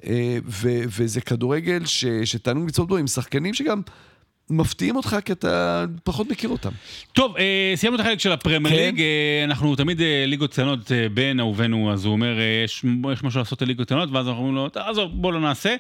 אה, 0.07 0.39
ו, 0.47 0.69
וזה 0.99 1.21
כדורגל 1.21 1.85
ש, 1.85 2.05
שתענוג 2.25 2.69
לצפות 2.69 2.89
בו 2.89 2.97
עם 2.97 3.07
שחקנים 3.07 3.55
שגם 3.55 3.83
מפתיעים 4.51 4.97
אותך 4.97 5.17
כי 5.25 5.33
אתה 5.33 5.85
פחות 6.05 6.31
מכיר 6.31 6.51
אותם. 6.51 6.71
טוב, 7.13 7.37
אה, 7.37 7.73
סיימנו 7.75 8.01
את 8.01 8.07
החלק 8.07 8.21
של 8.21 8.33
הפרמייר 8.33 8.77
כן. 8.77 8.83
ליג, 8.83 9.01
אה, 9.01 9.45
אנחנו 9.45 9.77
תמיד 9.77 10.01
אה, 10.01 10.25
ליגות 10.27 10.53
קטנות, 10.53 10.93
אה, 10.93 11.09
בן 11.09 11.41
אהובנו, 11.41 11.93
אז 11.93 12.05
הוא 12.05 12.13
אומר, 12.13 12.39
אה, 12.39 12.63
יש, 12.65 12.85
יש 13.13 13.23
משהו 13.23 13.39
לעשות 13.39 13.63
לליגות 13.63 13.87
קטנות, 13.87 14.09
ואז 14.13 14.29
אנחנו 14.29 14.41
אומרים 14.41 14.57
לו, 14.57 14.69
"טוב, 14.69 14.83
עזוב, 14.87 15.11
בוא 15.15 15.33
לא 15.33 15.41
נעשה. 15.41 15.77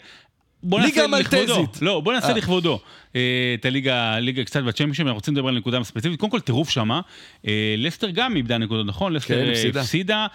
בוא 0.62 0.80
ליגה 0.80 1.06
נעשה 1.06 1.18
לכבודו. 1.22 1.61
מלטזית. 1.61 1.82
לא, 1.82 2.00
בוא 2.00 2.12
נעשה 2.12 2.28
אה. 2.28 2.32
לכבודו. 2.34 2.80
אה, 3.16 3.20
את 3.61 3.64
הליגה, 3.64 4.18
ליגה 4.18 4.44
קצת 4.44 4.62
בצ'מפיונשיפ, 4.62 5.00
אנחנו 5.06 5.14
רוצים 5.14 5.34
לדבר 5.36 5.48
על 5.48 5.58
נקודה 5.58 5.84
ספציפית. 5.84 6.20
קודם 6.20 6.30
כל, 6.32 6.40
טירוף 6.40 6.70
שמה. 6.70 7.00
אה, 7.46 7.74
לסטר 7.78 8.11
גם 8.11 8.36
איבדה 8.36 8.58
נקודות, 8.58 8.86
נכון? 8.86 9.12
לסטר 9.12 9.34
כן, 9.72 9.78
הפסידה. 9.80 10.26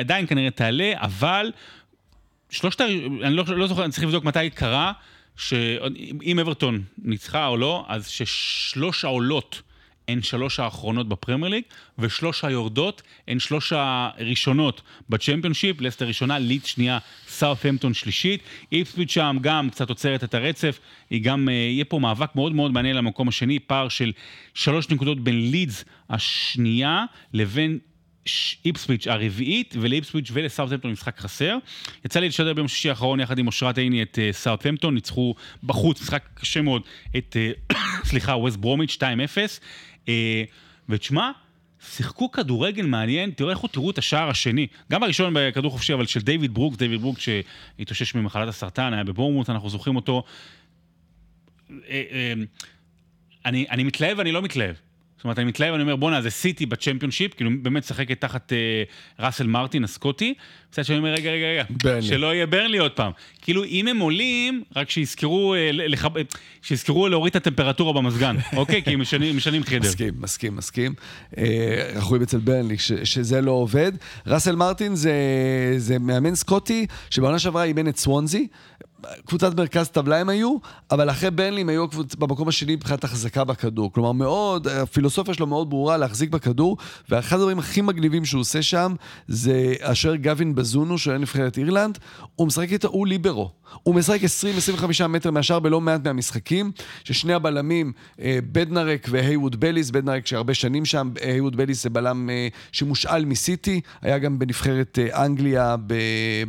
עדיין 0.00 0.26
כנראה 0.26 0.50
תעלה, 0.50 0.92
אבל 0.96 1.52
שלושת, 2.50 2.80
ה- 2.80 2.84
אני 3.22 3.34
לא, 3.34 3.44
לא 3.48 3.66
זוכר, 3.66 3.84
אני 3.84 3.92
צריך 3.92 4.04
לבדוק 4.04 4.24
מתי 4.24 4.50
קרה, 4.50 4.92
שאם 5.36 6.38
אברטון 6.40 6.82
ניצחה 7.04 7.46
או 7.46 7.56
לא, 7.56 7.84
אז 7.88 8.08
ששלוש 8.08 9.04
העולות 9.04 9.62
הן 10.08 10.22
שלוש 10.22 10.60
האחרונות 10.60 11.08
בפרמייר 11.08 11.50
ליג, 11.50 11.62
ושלוש 11.98 12.44
היורדות 12.44 13.02
הן 13.28 13.38
שלוש 13.38 13.72
הראשונות 13.76 14.82
בצ'מפיונשיפ, 15.08 15.80
לסטר 15.80 16.06
ראשונה, 16.06 16.38
ליד 16.38 16.66
שנייה, 16.66 16.98
סאות'המפטון 17.28 17.94
שלישית. 17.94 18.42
איפסוויץ' 18.72 19.10
שם 19.10 19.36
גם 19.40 19.70
קצת 19.70 19.88
עוצרת 19.88 20.24
את 20.24 20.34
הרצף, 20.34 20.78
היא 21.10 21.22
גם, 21.22 21.48
אה, 21.48 21.54
יהיה 21.54 21.84
פה 21.84 21.98
מאבק 21.98 22.36
מאוד 22.36 22.52
מאוד 22.52 22.72
מעניין 22.72 22.96
למקום 22.96 23.28
השני, 23.28 23.58
פער 23.58 23.88
של 23.88 24.12
שלוש 24.54 24.88
נקודות 24.88 25.20
בין 25.20 25.50
לידס 25.50 25.84
השנייה 26.10 27.04
לבין 27.32 27.78
איפסוויץ' 28.64 29.06
הרביעית, 29.06 29.74
ולאיפסוויץ' 29.80 30.30
ולסאוטהמפטון 30.32 30.92
משחק 30.92 31.18
חסר. 31.18 31.56
יצא 32.04 32.20
לי 32.20 32.28
לשדר 32.28 32.54
ביום 32.54 32.68
שישי 32.68 32.90
האחרון 32.90 33.20
יחד 33.20 33.38
עם 33.38 33.46
אושרת 33.46 33.78
עיני 33.78 34.02
את 34.02 34.18
uh, 34.18 34.36
סאוטהמפטון, 34.36 34.94
ניצחו 34.94 35.34
בחוץ, 35.64 36.00
משחק 36.00 36.22
קשה 36.34 36.62
מאוד, 36.62 36.82
את, 37.16 37.36
uh, 37.72 37.76
סליחה, 38.08 38.32
ווסט 38.32 38.56
ברומיץ' 38.56 38.96
2-0. 38.96 39.00
Uh, 40.08 40.10
ותשמע, 40.88 41.30
שיחקו 41.80 42.30
כדורגל 42.30 42.86
מעניין, 42.86 43.30
תראו 43.30 43.50
איך 43.50 43.58
תראו 43.72 43.90
את 43.90 43.98
השער 43.98 44.28
השני. 44.28 44.66
גם 44.92 45.02
הראשון 45.02 45.32
בכדור 45.36 45.70
חופשי, 45.70 45.94
אבל 45.94 46.06
של 46.06 46.20
דיוויד 46.20 46.54
ברוק, 46.54 46.76
דיוויד 46.76 47.00
ברוק 47.00 47.18
שהתאושש 47.18 48.14
ממחלת 48.14 48.48
הסרטן, 48.48 48.94
היה 48.94 49.04
בבורמוט, 49.04 49.50
אנחנו 49.50 49.70
זוכרים 49.70 49.96
אותו. 49.96 50.22
אני, 53.46 53.66
אני 53.70 53.84
מתלהב 53.84 54.18
ואני 54.18 54.32
לא 54.32 54.42
מתלהב. 54.42 54.74
זאת 55.18 55.24
אומרת, 55.24 55.38
אני 55.38 55.46
מתלהב, 55.46 55.74
אני 55.74 55.82
אומר, 55.82 55.96
בואנה, 55.96 56.22
זה 56.22 56.30
סיטי 56.30 56.66
בצ'מפיונשיפ, 56.66 57.34
כאילו 57.34 57.50
באמת 57.62 57.84
משחקת 57.84 58.20
תחת 58.20 58.52
אה, 58.52 58.82
ראסל 59.26 59.46
מרטין 59.46 59.84
הסקוטי. 59.84 60.34
מצד 60.72 60.84
שני, 60.84 60.96
אני 60.96 60.98
אומר, 60.98 61.14
רגע, 61.14 61.30
רגע, 61.30 61.46
רגע, 61.46 61.64
ברלי. 61.82 62.02
שלא 62.02 62.34
יהיה 62.34 62.46
ברלי 62.46 62.78
עוד 62.78 62.90
פעם. 62.90 63.12
כאילו, 63.42 63.64
אם 63.64 63.88
הם 63.88 63.98
עולים, 63.98 64.62
רק 64.76 64.90
שיזכרו, 64.90 65.54
אה, 65.54 65.70
לחב... 65.72 66.10
שיזכרו 66.62 67.08
להוריד 67.08 67.30
את 67.30 67.36
הטמפרטורה 67.36 67.92
במזגן, 67.92 68.36
אוקיי? 68.56 68.82
כי 68.82 68.90
הם 68.90 69.00
משנים, 69.00 69.36
משנים 69.36 69.64
חדר. 69.64 69.78
מסכים, 69.78 70.14
מסכים, 70.18 70.56
מסכים. 70.56 70.94
אה, 71.38 71.90
אנחנו 71.94 72.08
רואים 72.08 72.22
אצל 72.22 72.38
ברלי 72.38 72.78
ש, 72.78 72.92
שזה 72.92 73.40
לא 73.40 73.50
עובד. 73.50 73.92
ראסל 74.26 74.56
מרטין 74.56 74.94
זה, 74.94 75.14
זה 75.76 75.98
מאמן 75.98 76.34
סקוטי, 76.34 76.86
שבעונה 77.10 77.38
שעברה 77.38 77.64
אימן 77.64 77.88
את 77.88 77.96
סוונזי. 77.96 78.46
קבוצת 79.26 79.56
מרכז 79.56 79.88
טבלה 79.88 80.16
הם 80.20 80.28
היו, 80.28 80.56
אבל 80.90 81.10
אחרי 81.10 81.30
ברנלי 81.30 81.60
הם 81.60 81.68
היו 81.68 81.88
קבוצ... 81.88 82.14
במקום 82.14 82.48
השני 82.48 82.76
מבחינת 82.76 83.04
החזקה 83.04 83.44
בכדור. 83.44 83.92
כלומר, 83.92 84.12
מאוד, 84.12 84.68
הפילוסופיה 84.68 85.34
שלו 85.34 85.46
מאוד 85.46 85.70
ברורה 85.70 85.96
להחזיק 85.96 86.30
בכדור, 86.30 86.76
ואחד 87.08 87.36
הדברים 87.36 87.58
הכי 87.58 87.80
מגניבים 87.80 88.24
שהוא 88.24 88.40
עושה 88.40 88.62
שם, 88.62 88.94
זה 89.28 89.74
אשר 89.80 90.16
גווין 90.16 90.54
בזונו, 90.54 90.98
שהיה 90.98 91.18
נבחרת 91.18 91.58
אירלנד, 91.58 91.98
הוא 92.36 92.46
משחק 92.46 92.72
איתו, 92.72 92.88
הוא 92.88 93.06
ליברו. 93.06 93.50
הוא 93.82 93.94
משחק 93.94 94.20
20-25 95.00 95.06
מטר 95.06 95.30
מהשאר 95.30 95.58
בלא 95.58 95.80
מעט 95.80 96.04
מהמשחקים, 96.04 96.72
ששני 97.04 97.32
הבלמים, 97.32 97.92
אה, 98.20 98.38
בדנרק 98.52 99.06
והייווד 99.10 99.60
בליס, 99.60 99.90
בדנרק 99.90 100.26
שהרבה 100.26 100.54
שנים 100.54 100.84
שם, 100.84 101.10
הייווד 101.20 101.56
בליס 101.56 101.82
זה 101.82 101.90
בלם 101.90 102.30
אה, 102.30 102.48
שמושאל 102.72 103.24
מסיטי, 103.24 103.80
היה 104.02 104.18
גם 104.18 104.38
בנבחרת 104.38 104.98
אה, 104.98 105.24
אנגליה 105.24 105.76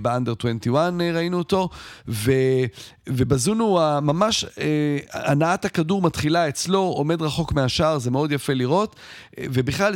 באנדר 0.01 0.33
21 0.39 0.93
ראינו 1.13 1.37
אותו, 1.37 1.69
ו... 2.07 2.31
ובזונו 3.07 3.79
ממש 4.01 4.45
הנעת 5.13 5.65
הכדור 5.65 6.01
מתחילה 6.01 6.49
אצלו, 6.49 6.79
עומד 6.79 7.21
רחוק 7.21 7.53
מהשאר, 7.53 7.97
זה 7.99 8.11
מאוד 8.11 8.31
יפה 8.31 8.53
לראות, 8.53 8.95
ובכלל 9.39 9.93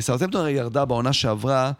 סאוטמפטון 0.00 0.40
הרי 0.40 0.52
ירדה 0.52 0.84
בעונה 0.84 1.12
שעברה, 1.12 1.72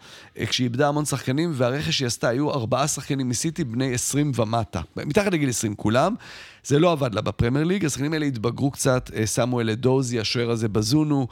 כשהיא 0.45 0.65
איבדה 0.65 0.87
המון 0.87 1.05
שחקנים, 1.05 1.51
והרכש 1.53 1.97
שהיא 1.97 2.07
עשתה, 2.07 2.27
היו 2.29 2.51
ארבעה 2.51 2.87
שחקנים 2.87 3.29
מסיטי 3.29 3.63
בני 3.63 3.93
20 3.93 4.31
ומטה. 4.35 4.81
מתחת 4.95 5.33
לגיל 5.33 5.49
20 5.49 5.75
כולם. 5.75 6.15
זה 6.63 6.79
לא 6.79 6.91
עבד 6.91 7.15
לה 7.15 7.21
בפרמייר 7.21 7.65
ליג, 7.65 7.85
השחקנים 7.85 8.13
האלה 8.13 8.25
התבגרו 8.25 8.71
קצת, 8.71 9.11
סמואל 9.25 9.69
אדוזי, 9.69 10.19
השוער 10.19 10.51
הזה 10.51 10.67
בזונו. 10.67 11.27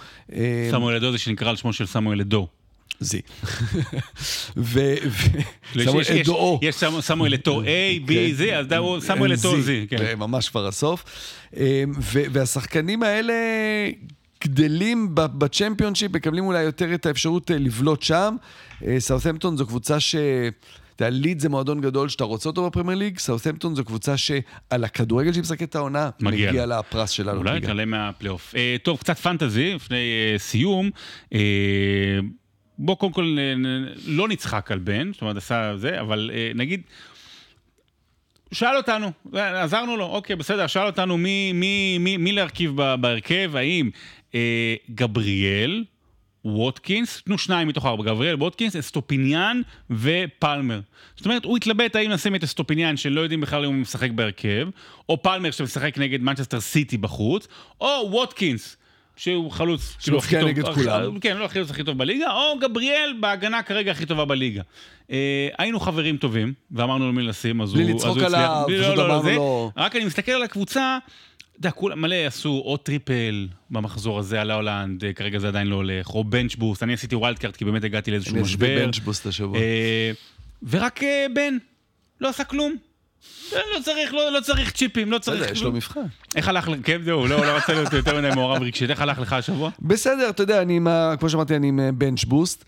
סמואל 0.72 0.96
אדוזי 0.96 1.18
שנקרא 1.18 1.50
על 1.50 1.56
שמו 1.56 1.74
של 1.74 1.86
סמואל 1.86 2.22
אדו. 2.22 2.48
זי. 3.00 3.22
ו... 4.58 4.80
אדואו. 6.22 6.60
יש 6.62 6.76
סמואל 7.02 7.34
אתו 7.34 7.62
A, 7.62 8.10
B, 8.10 8.12
Z, 8.12 8.54
אז 8.54 8.66
סמואל 9.00 9.34
אתו 9.34 9.54
Z. 9.56 10.16
ממש 10.18 10.50
כבר 10.50 10.68
הסוף. 10.68 11.04
והשחקנים 12.10 13.04
האלה 13.04 13.34
גדלים 14.44 15.10
בצ'מפיונשיפ, 15.14 16.12
מקבלים 16.16 16.46
אולי 16.46 16.62
יותר 16.62 16.94
את 16.94 17.06
האפשרות 17.06 17.52
לבלוט 17.54 18.02
שם. 18.02 18.36
סאות'מפטון 19.00 19.58
זו 19.58 19.66
קבוצה 19.66 20.00
ש... 20.00 20.16
אתה 20.96 21.06
יודע, 21.06 21.18
ליד 21.18 21.40
זה 21.40 21.50
מועדון 21.50 21.82
גדול 21.82 22.10
שאתה 22.10 22.24
רוצה 22.24 22.50
אותו 22.50 22.66
בפרמייר 22.66 22.98
ליג, 22.98 23.20
סאות'מפטון 23.20 23.76
זו 23.76 23.84
קבוצה 23.84 24.18
שעל 24.18 24.84
הכדורגל 24.84 25.32
שהיא 25.32 25.42
משחקת 25.42 25.70
את 25.70 25.76
העונה, 25.76 26.10
מגיע, 26.20 26.50
מגיע 26.50 26.66
לה 26.66 26.80
הפרס 26.80 27.10
שלנו. 27.10 27.38
אולי 27.40 27.60
נתעלה 27.60 27.86
מהפלייאוף. 27.86 28.56
אה, 28.56 28.76
טוב, 28.84 28.98
קצת 28.98 29.18
פנטזי, 29.18 29.74
לפני 29.74 29.96
אה, 29.96 30.40
סיום. 30.40 30.90
אה, 31.34 31.40
בוא 32.80 32.96
קודם 32.96 33.14
כל 33.14 33.38
אה, 33.40 33.54
לא 34.08 34.28
נצחק 34.28 34.72
על 34.72 34.80
בן, 34.80 35.14
זאת 35.14 35.22
אומרת, 35.22 35.38
עשה 35.38 35.78
זה, 35.78 36.02
אבל 36.02 36.32
אה, 36.34 36.52
נגיד... 36.56 36.82
שאל 38.52 38.78
אותנו, 38.78 39.12
עזרנו 39.34 39.98
לו, 39.98 40.06
אוקיי, 40.06 40.36
בסדר, 40.36 40.68
שאל 40.68 40.86
אותנו 40.86 41.18
מי, 41.18 41.54
מי, 41.54 41.98
מי, 41.98 42.18
מי 42.18 42.32
להרכיב 42.32 42.76
בהרכב, 42.76 43.52
האם 43.56 43.90
אה, 44.36 44.76
גבריאל, 44.92 45.84
ווטקינס, 46.46 47.22
תנו 47.26 47.38
שניים 47.38 47.68
מתוך 47.68 47.86
ארבע, 47.86 48.04
גבריאל, 48.04 48.36
ווטקינס, 48.36 48.76
אסטופיניאן 48.76 49.62
ופלמר. 49.90 50.80
זאת 51.16 51.26
אומרת, 51.26 51.46
הוא 51.46 51.58
התלבט 51.58 51.96
האם 51.96 52.12
לשים 52.12 52.36
את 52.36 52.44
אסטופיניאן, 52.44 52.98
שלא 52.98 53.22
יודעים 53.22 53.42
בכלל 53.42 53.66
אם 53.66 53.74
הוא 53.74 53.82
משחק 53.82 54.12
בהרכב, 54.12 54.68
או 55.10 55.22
פלמר 55.24 55.52
שמשחק 55.52 55.98
נגד 55.98 56.22
מנצ'סטר 56.22 56.60
סיטי 56.60 56.98
בחוץ, 56.98 57.48
או 57.82 58.08
ווטקינס. 58.12 58.78
שהוא 59.18 59.52
חלוץ, 59.52 59.96
כאילו 60.04 60.18
הכי 60.18 60.36
טוב, 60.40 60.50
נגד 60.50 60.64
כולם. 60.64 61.20
כן, 61.20 61.38
לא 61.38 61.46
החלוץ 61.46 61.70
הכי 61.70 61.84
טוב 61.84 61.98
בליגה, 61.98 62.32
או 62.32 62.60
גבריאל 62.60 63.14
בהגנה 63.20 63.64
כרגע 63.64 63.92
הכי 63.92 64.06
טובה 64.06 64.26
בליגה. 64.26 64.62
אה, 65.12 65.48
היינו 65.58 65.80
חברים 65.80 66.18
טובים, 66.18 66.54
ואמרנו 66.72 67.08
לו 67.08 67.14
מי 67.14 67.24
לשים, 67.24 67.62
אז 67.62 67.74
הוא 67.74 67.82
הצליח. 67.82 67.96
בלי 67.96 68.10
לצחוק 68.10 68.24
עליו, 68.24 68.66
פשוט 68.68 69.00
אמרנו 69.00 69.30
לו... 69.30 69.72
רק 69.78 69.96
אני 69.96 70.06
מסתכל 70.06 70.32
על 70.32 70.44
הקבוצה, 70.44 70.98
אתה 71.60 71.60
יודע, 71.60 71.72
כולם 71.72 72.02
מלא 72.02 72.16
עשו 72.16 72.62
או 72.66 72.78
triple 72.78 73.48
במחזור 73.70 74.20
הזה 74.20 74.42
על 74.42 74.52
ההולנד, 74.52 75.06
אה, 75.06 75.14
כרגע 75.14 75.40
זה 75.40 75.48
עדיין 75.48 75.68
לא 75.68 75.76
הולך, 75.76 76.10
או 76.10 76.24
bench 76.24 76.56
boost, 76.56 76.84
אני 76.84 76.94
עשיתי 76.94 77.16
wild 77.16 77.40
card 77.40 77.56
כי 77.56 77.66
באמת 77.66 77.84
הגעתי 77.84 78.12
לאיזשהו 78.12 78.36
משבר. 78.36 78.66
אני 78.66 78.76
עשיתי 78.76 78.86
bench 78.86 79.00
boost 79.00 79.26
השבוע. 79.26 79.60
אה, 79.60 80.12
ורק 80.70 81.04
אה, 81.04 81.26
בן, 81.34 81.58
לא 82.22 82.30
עשה 82.30 82.44
כלום. 82.44 82.76
לא 83.54 83.80
צריך, 83.84 84.14
לא, 84.14 84.32
לא 84.32 84.40
צריך 84.40 84.72
צ'יפים, 84.72 85.12
לא 85.12 85.18
צריך... 85.18 85.52
יש 85.52 85.64
לו 85.64 85.72
מבחן. 85.72 86.00
איך 86.36 86.48
הלך, 86.48 86.70
כן, 86.84 87.02
זהו, 87.04 87.28
לא, 87.28 87.46
לא 87.46 87.52
רצה 87.52 87.74
להיות 87.74 87.94
יותר 87.94 88.18
מדי 88.18 88.30
מעורב 88.36 88.62
רגשית, 88.62 88.90
איך 88.90 89.02
הלך 89.02 89.20
לך 89.20 89.34
השבוע? 89.34 89.70
בסדר, 89.80 90.30
אתה 90.30 90.44
יודע, 90.44 90.62
אני 90.62 90.78
עם, 90.78 90.88
כמו 91.20 91.30
שאמרתי, 91.30 91.56
אני 91.56 91.68
עם 91.68 91.80
bench 91.94 92.24
boost, 92.24 92.66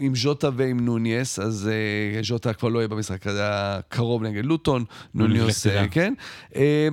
עם 0.00 0.14
ז'וטה 0.14 0.50
ועם 0.56 0.84
נוניאס, 0.84 1.38
אז 1.38 1.70
ז'וטה 2.22 2.52
כבר 2.52 2.68
לא 2.68 2.78
יהיה 2.78 2.88
במשחק, 2.88 3.28
זה 3.28 3.40
היה 3.40 3.80
קרוב 3.88 4.22
נגד 4.22 4.44
לוטון, 4.44 4.84
נוניאס, 5.14 5.66
כן. 5.90 6.14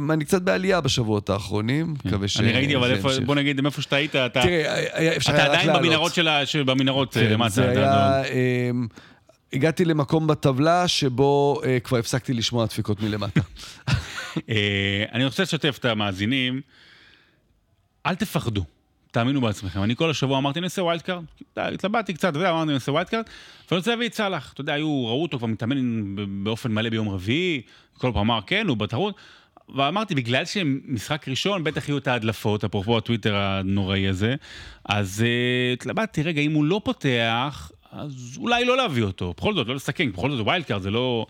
אני 0.10 0.26
קצת 0.26 0.42
בעלייה 0.42 0.82
בשבועות 0.82 1.30
האחרונים, 1.30 1.96
כן. 1.96 2.10
מקווה 2.10 2.28
ש... 2.28 2.40
אני 2.40 2.52
ראיתי, 2.54 2.76
אבל 2.76 2.96
בוא 3.26 3.36
נגיד, 3.36 3.66
איפה 3.66 3.82
שאתה 3.82 3.96
היית, 3.96 4.16
אתה 4.16 4.42
עדיין 5.28 5.74
במנהרות 5.74 6.18
במנהרות 6.66 7.18
למטה. 7.18 7.50
זה 7.50 7.70
היה... 7.70 8.22
הגעתי 9.54 9.86
למקום 9.86 10.28
בטבלה 10.28 10.88
שבו 10.88 11.62
אה, 11.66 11.80
כבר 11.80 11.98
הפסקתי 11.98 12.34
לשמוע 12.34 12.66
דפיקות 12.66 13.02
מלמטה. 13.02 13.42
אה, 14.50 15.06
אני 15.14 15.26
רוצה 15.26 15.44
לשתף 15.44 15.78
את 15.80 15.86
המאזינים, 15.86 16.62
אל 18.06 18.16
תפחדו, 18.16 18.64
תאמינו 19.12 19.42
בעצמכם. 19.42 19.84
אני 19.84 19.96
כל 19.96 20.10
השבוע 20.10 20.38
אמרתי, 20.38 20.60
אני 20.60 20.66
אעשה 20.66 20.84
wild 20.84 21.02
card, 21.02 21.24
התלבטתי 21.58 22.14
קצת, 22.14 22.30
אתה 22.30 22.38
יודע, 22.38 22.50
אמרתי, 22.50 22.64
אני 22.64 22.74
אעשה 22.74 22.92
wild 22.92 23.10
card, 23.10 23.24
ואני 23.72 23.78
רוצה 23.78 23.92
להביא 23.92 24.08
את 24.08 24.14
סאלח. 24.14 24.54
אתה 24.54 24.62
יודע, 24.62 24.74
היו, 24.74 25.06
ראו 25.06 25.24
אותו 25.24 25.38
כבר 25.38 25.48
מתאמן 25.48 26.16
באופן 26.44 26.72
מלא 26.72 26.90
ביום 26.90 27.10
רביעי, 27.10 27.62
כל 27.98 28.12
פעם 28.14 28.18
אמר, 28.18 28.40
כן, 28.48 28.68
הוא 28.68 28.78
בתחרות. 28.78 29.16
ואמרתי, 29.76 30.16
בגלל 30.16 30.46
שמשחק 30.46 31.28
ראשון, 31.28 31.64
בטח 31.64 31.90
יהיו 31.90 31.98
את 31.98 32.08
ההדלפות, 32.08 32.64
אפרופו 32.64 32.98
הטוויטר 32.98 33.36
הנוראי 33.36 34.08
הזה, 34.08 34.36
אז 34.86 35.24
אה, 35.26 35.74
התלבטתי, 35.74 36.24
רגע, 36.24 36.42
אם 36.42 36.54
הוא 36.54 36.66
לא 36.66 36.82
פותח, 36.84 37.72
אז 37.92 38.38
אולי 38.38 38.66
לא 38.66 38.78
להביא 38.78 39.04
אותו, 39.04 39.34
בכל 39.38 39.54
זאת, 39.54 39.68
לא 39.68 39.76
לסכן, 39.76 40.12
בכל 40.12 40.30
זאת 40.30 40.38
זה 40.38 40.44
wild 40.44 40.66
card, 40.66 40.82
זה 40.82 40.92
לא... 40.92 41.26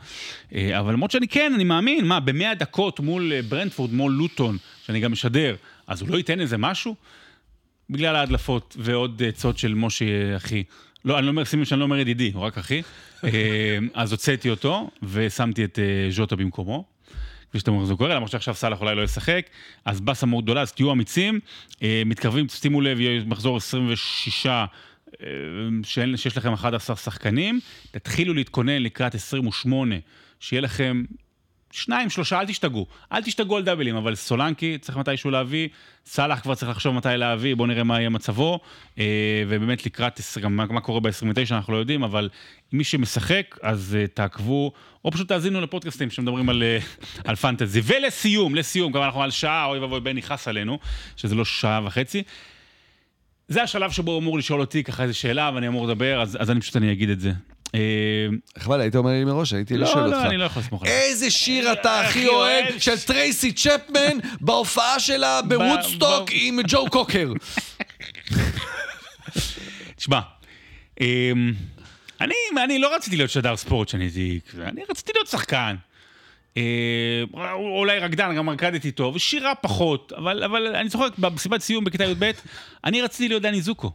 אה, 0.55 0.79
אבל 0.79 0.93
למרות 0.93 1.11
שאני 1.11 1.27
כן, 1.27 1.51
אני 1.55 1.63
מאמין, 1.63 2.05
מה, 2.05 2.19
במאה 2.19 2.55
דקות 2.55 2.99
מול 2.99 3.33
אה, 3.33 3.41
ברנטפורד, 3.41 3.93
מול 3.93 4.11
לוטון, 4.11 4.57
שאני 4.85 4.99
גם 4.99 5.11
משדר, 5.11 5.55
אז 5.87 6.01
הוא 6.01 6.09
לא 6.09 6.17
ייתן 6.17 6.39
איזה 6.39 6.57
משהו? 6.57 6.95
בגלל 7.89 8.15
ההדלפות 8.15 8.77
ועוד 8.79 9.21
עצות 9.27 9.57
של 9.57 9.73
משה 9.73 10.35
אחי. 10.35 10.63
לא, 11.05 11.17
אני 11.17 11.25
לא 11.25 11.31
אומר, 11.31 11.43
שימי 11.43 11.65
שאני 11.65 11.79
לא 11.79 11.85
אומר 11.85 11.97
ידידי, 11.97 12.31
הוא 12.33 12.43
רק 12.43 12.57
אחי. 12.57 12.81
אה, 13.23 13.29
אז 13.93 14.11
הוצאתי 14.11 14.49
אותו, 14.49 14.89
ושמתי 15.03 15.63
את 15.63 15.79
ז'וטה 16.09 16.35
במקומו. 16.35 16.85
כפי 17.49 17.59
שאתם 17.59 17.71
אומרים, 17.71 17.87
זה 17.87 17.95
קורה, 17.95 18.15
למרות 18.15 18.31
שעכשיו 18.31 18.53
סאלח 18.53 18.81
אולי 18.81 18.95
לא 18.95 19.01
ישחק, 19.01 19.49
אז 19.85 20.01
באסה 20.01 20.25
מאוד 20.25 20.43
גדולה, 20.43 20.61
אז 20.61 20.71
תהיו 20.71 20.91
אמיצים, 20.91 21.39
מתקרבים, 22.05 22.49
שימו 22.49 22.81
לב, 22.81 22.99
יהיה 22.99 23.21
מחזור 23.25 23.57
26 23.57 24.47
שיש 26.15 26.37
לכם 26.37 26.53
11 26.53 26.95
שחקנים, 26.95 27.59
תתחילו 27.91 28.33
להתכונן 28.33 28.81
לקראת 28.81 29.15
28, 29.15 29.95
שיהיה 30.39 30.61
לכם 30.61 31.03
שניים, 31.71 32.09
שלושה, 32.09 32.39
אל 32.39 32.45
תשתגעו. 32.45 32.87
אל 33.11 33.23
תשתגעו 33.23 33.57
על 33.57 33.63
דאבלים, 33.63 33.95
אבל 33.95 34.15
סולנקי 34.15 34.77
צריך 34.77 34.97
מתישהו 34.97 35.31
להביא, 35.31 35.67
סאלח 36.05 36.39
כבר 36.39 36.55
צריך 36.55 36.71
לחשוב 36.71 36.95
מתי 36.95 37.09
להביא, 37.17 37.55
בואו 37.55 37.67
נראה 37.67 37.83
מה 37.83 37.99
יהיה 37.99 38.09
מצבו, 38.09 38.59
אה, 38.99 39.43
ובאמת 39.47 39.85
לקראת, 39.85 40.19
גם 40.41 40.55
מה, 40.55 40.65
מה 40.65 40.81
קורה 40.81 40.99
ב-29 40.99 41.51
אנחנו 41.51 41.73
לא 41.73 41.77
יודעים, 41.77 42.03
אבל 42.03 42.29
מי 42.73 42.83
שמשחק, 42.83 43.57
אז 43.61 43.97
אה, 43.99 44.07
תעקבו, 44.07 44.71
או 45.05 45.11
פשוט 45.11 45.27
תאזינו 45.27 45.61
לפודקאסטים 45.61 46.09
שמדברים 46.09 46.49
על, 46.49 46.63
אה, 46.63 46.79
על 47.25 47.35
פנטזי. 47.35 47.81
ולסיום, 47.83 48.55
לסיום, 48.55 48.91
גם 48.91 49.03
אנחנו 49.03 49.23
על 49.23 49.31
שעה, 49.31 49.65
אוי 49.65 49.79
ואבוי, 49.79 49.99
בן 49.99 50.17
יכעס 50.17 50.47
עלינו, 50.47 50.79
שזה 51.15 51.35
לא 51.35 51.45
שעה 51.45 51.81
וחצי. 51.85 52.23
זה 53.47 53.63
השלב 53.63 53.91
שבו 53.91 54.11
הוא 54.11 54.19
אמור 54.19 54.37
לשאול 54.37 54.59
אותי 54.61 54.83
ככה 54.83 55.03
איזה 55.03 55.13
שאלה, 55.13 55.51
ואני 55.55 55.67
אמור 55.67 55.87
לדבר, 55.87 56.21
אז, 56.21 56.37
אז 56.39 56.51
אני 56.51 56.61
פשוט 56.61 56.75
אני 56.75 56.91
אגיד 56.91 57.09
את 57.09 57.19
זה. 57.19 57.31
אה, 57.75 57.79
חבל, 58.59 58.81
היית 58.81 58.95
אומר 58.95 59.11
לי 59.11 59.25
מראש, 59.25 59.53
הייתי 59.53 59.77
לא, 59.77 59.87
לשאול 59.87 60.03
לא, 60.03 60.15
אותך. 60.15 60.25
אני 60.27 60.37
לא 60.37 60.43
יכול 60.43 60.61
לסמוך 60.61 60.81
עליך. 60.81 60.93
איזה 60.95 61.31
שיר 61.31 61.73
אתה 61.73 62.01
הכי 62.01 62.27
אוהב. 62.27 62.65
של 62.79 62.99
טרייסי 62.99 63.51
צ'פמן 63.51 64.17
בהופעה 64.41 64.99
שלה 64.99 65.41
בוודסטוק 65.41 66.29
עם 66.31 66.59
ג'ו 66.67 66.85
קוקר. 66.89 67.31
תשמע, 69.95 70.19
אמ, 71.01 71.53
אני, 72.21 72.35
אני 72.63 72.79
לא 72.79 72.95
רציתי 72.95 73.17
להיות 73.17 73.29
שדר 73.29 73.57
ספורט 73.57 73.89
שאני 73.89 74.03
הייתי, 74.03 74.39
אני 74.61 74.81
רציתי 74.89 75.11
להיות 75.15 75.27
שחקן. 75.27 75.75
אה, 76.57 77.53
אולי 77.53 77.99
רקדן, 77.99 78.35
גם 78.35 78.49
רקדתי 78.49 78.91
טוב, 78.91 79.17
שירה 79.17 79.55
פחות, 79.55 80.13
אבל, 80.17 80.43
אבל 80.43 80.75
אני 80.75 80.89
זוכר 80.89 81.07
במסיבת 81.17 81.61
סיום 81.61 81.83
בכיתה 81.83 82.03
י"ב, 82.03 82.31
אני 82.85 83.01
רציתי 83.01 83.27
להיות 83.27 83.43
דני 83.43 83.61
זוקו. 83.61 83.91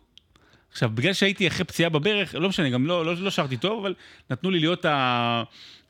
עכשיו, 0.73 0.91
בגלל 0.95 1.13
שהייתי 1.13 1.49
אחרי 1.49 1.65
פציעה 1.65 1.91
בברך, 1.91 2.35
לא 2.35 2.49
משנה, 2.49 2.71
גם 2.71 2.87
לא, 2.87 3.07
לא, 3.07 3.17
לא 3.17 3.31
שרתי 3.31 3.57
טוב, 3.57 3.81
אבל 3.81 3.95
נתנו 4.31 4.51
לי 4.51 4.61
להיות 4.61 4.85
ה... 4.85 5.43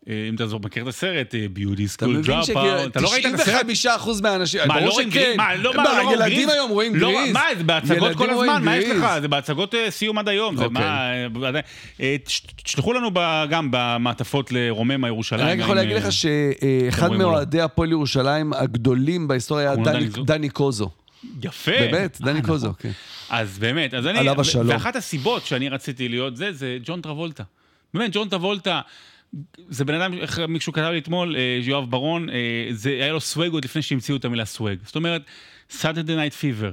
אה, 0.08 0.26
אם 0.28 0.34
אתה 0.34 0.44
מכיר 0.62 0.82
את 0.82 0.88
הסרט, 0.88 1.34
ביודי 1.52 1.88
סקול 1.88 2.08
מבין 2.08 2.22
דראפ 2.22 2.50
אתה 2.86 3.00
לא 3.00 3.12
ראית 3.12 3.26
את 3.26 3.34
הסרט? 3.40 3.66
ש-95% 3.74 4.22
מהאנשים, 4.22 4.60
מה, 4.66 4.80
לא 4.80 4.90
רואים. 4.90 5.10
גריז? 5.10 5.36
מה, 5.36 5.54
לא, 5.54 5.74
מה, 5.76 5.82
לא 5.84 6.02
רואים 6.02 6.20
ילדים? 6.20 6.48
היום 6.48 6.70
רואים 6.70 6.94
לא, 6.96 7.12
גריז. 7.12 7.32
מה, 7.32 7.42
זה 7.58 7.64
בהצגות 7.64 8.16
כל 8.16 8.30
רואים 8.30 8.50
הזמן, 8.50 8.64
מה 8.64 8.76
יש. 8.76 8.90
לך? 8.90 9.06
זה 9.20 9.28
בהצגות 9.28 9.74
אה, 9.74 9.90
סיום 9.90 10.18
עד 10.18 10.28
היום. 10.28 10.56
זה 10.56 10.64
אוקיי. 10.64 10.82
מה... 10.82 11.10
אה, 12.00 12.16
תשלחו 12.64 12.92
לנו 12.92 13.10
גם 13.50 13.68
במעטפות 13.70 14.52
לרוממה 14.52 15.08
ירושלים. 15.08 15.46
אני 15.46 15.52
רק 15.52 15.58
יכול 15.58 15.76
להגיד 15.76 15.96
לך 15.96 16.12
שאחד 16.12 17.06
רואים 17.06 17.20
לא? 17.20 17.28
מאוהדי 17.30 17.60
הפועל 17.60 17.90
ירושלים 17.90 18.52
הגדולים 18.52 19.28
בהיסטוריה 19.28 19.66
היה 19.66 19.76
דני- 19.76 19.84
דני 19.98 20.08
זו? 20.10 20.22
דני 20.24 20.48
קוזו. 20.48 20.90
יפה. 21.42 21.70
באמת, 21.70 22.18
דני 22.20 22.32
נכון. 22.40 22.50
קוזו, 22.50 22.72
כן. 22.78 22.90
אז 23.30 23.58
באמת, 23.58 23.94
אז 23.94 24.06
אני... 24.06 24.18
עליו 24.18 24.40
השלום. 24.40 24.68
ואחת 24.68 24.96
הסיבות 24.96 25.46
שאני 25.46 25.68
רציתי 25.68 26.08
להיות 26.08 26.36
זה, 26.36 26.52
זה 26.52 26.78
ג'ון 26.84 27.00
טרבולטה. 27.00 27.42
באמת, 27.94 28.10
ג'ון 28.12 28.28
טרבולטה, 28.28 28.80
זה 29.68 29.84
בן 29.84 29.94
אדם, 29.94 30.14
מישהו 30.48 30.72
כתב 30.72 30.88
לי 30.92 30.98
אתמול, 30.98 31.36
אה, 31.36 31.58
יואב 31.62 31.90
ברון, 31.90 32.30
אה, 32.30 32.66
זה 32.70 32.90
היה 32.90 33.12
לו 33.12 33.20
swag 33.20 33.52
עוד 33.52 33.64
לפני 33.64 33.82
שהמציאו 33.82 34.16
את 34.16 34.24
המילה 34.24 34.44
swag. 34.44 34.78
זאת 34.84 34.96
אומרת, 34.96 35.22
Saturday 35.70 36.06
Night 36.06 36.34
Fever 36.40 36.72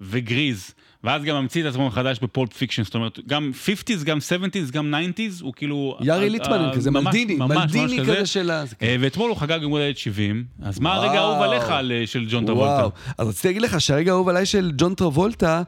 וגריז, 0.00 0.74
ואז 1.04 1.24
גם 1.24 1.36
המציא 1.36 1.62
את 1.62 1.66
עצמו 1.66 1.86
מחדש 1.86 2.18
ב 2.22 2.28
Pulp 2.28 2.52
Fiction, 2.52 2.82
זאת 2.84 2.94
אומרת, 2.94 3.18
גם 3.26 3.50
50's, 3.66 4.04
גם 4.04 4.18
70's, 4.18 4.70
גם 4.72 4.94
90's, 5.16 5.42
הוא 5.42 5.52
כאילו... 5.56 5.98
יארי 6.00 6.24
אה, 6.24 6.28
ליטמנן 6.28 6.68
אה, 6.68 6.74
כזה, 6.74 6.90
מלדיני, 6.90 7.34
מלדיני 7.36 8.00
כזה 8.00 8.26
של 8.26 8.50
ה... 8.50 8.64
אה, 8.82 8.96
ואתמול 9.00 9.30
הוא 9.30 9.36
חגג 9.38 9.58
יום 9.62 9.72
הולדת 9.72 9.98
70, 9.98 10.44
אז 10.62 10.80
מה 10.80 10.94
הרגע. 10.94 11.12
האהוב 11.12 11.42
עליך 11.42 11.68
על, 11.68 11.92
של 12.06 12.26
ג'ון 12.28 12.46
טרבולטה? 12.46 12.86
אז 13.18 13.28
רציתי 13.28 13.48
להגיד 13.48 13.62
לך 13.62 13.80
שהרגע 13.80 14.12
האהוב 14.12 14.28
עליי 14.28 14.46
של 14.46 14.72
ג'ון 14.76 14.94
טרבולטה, 14.94 15.62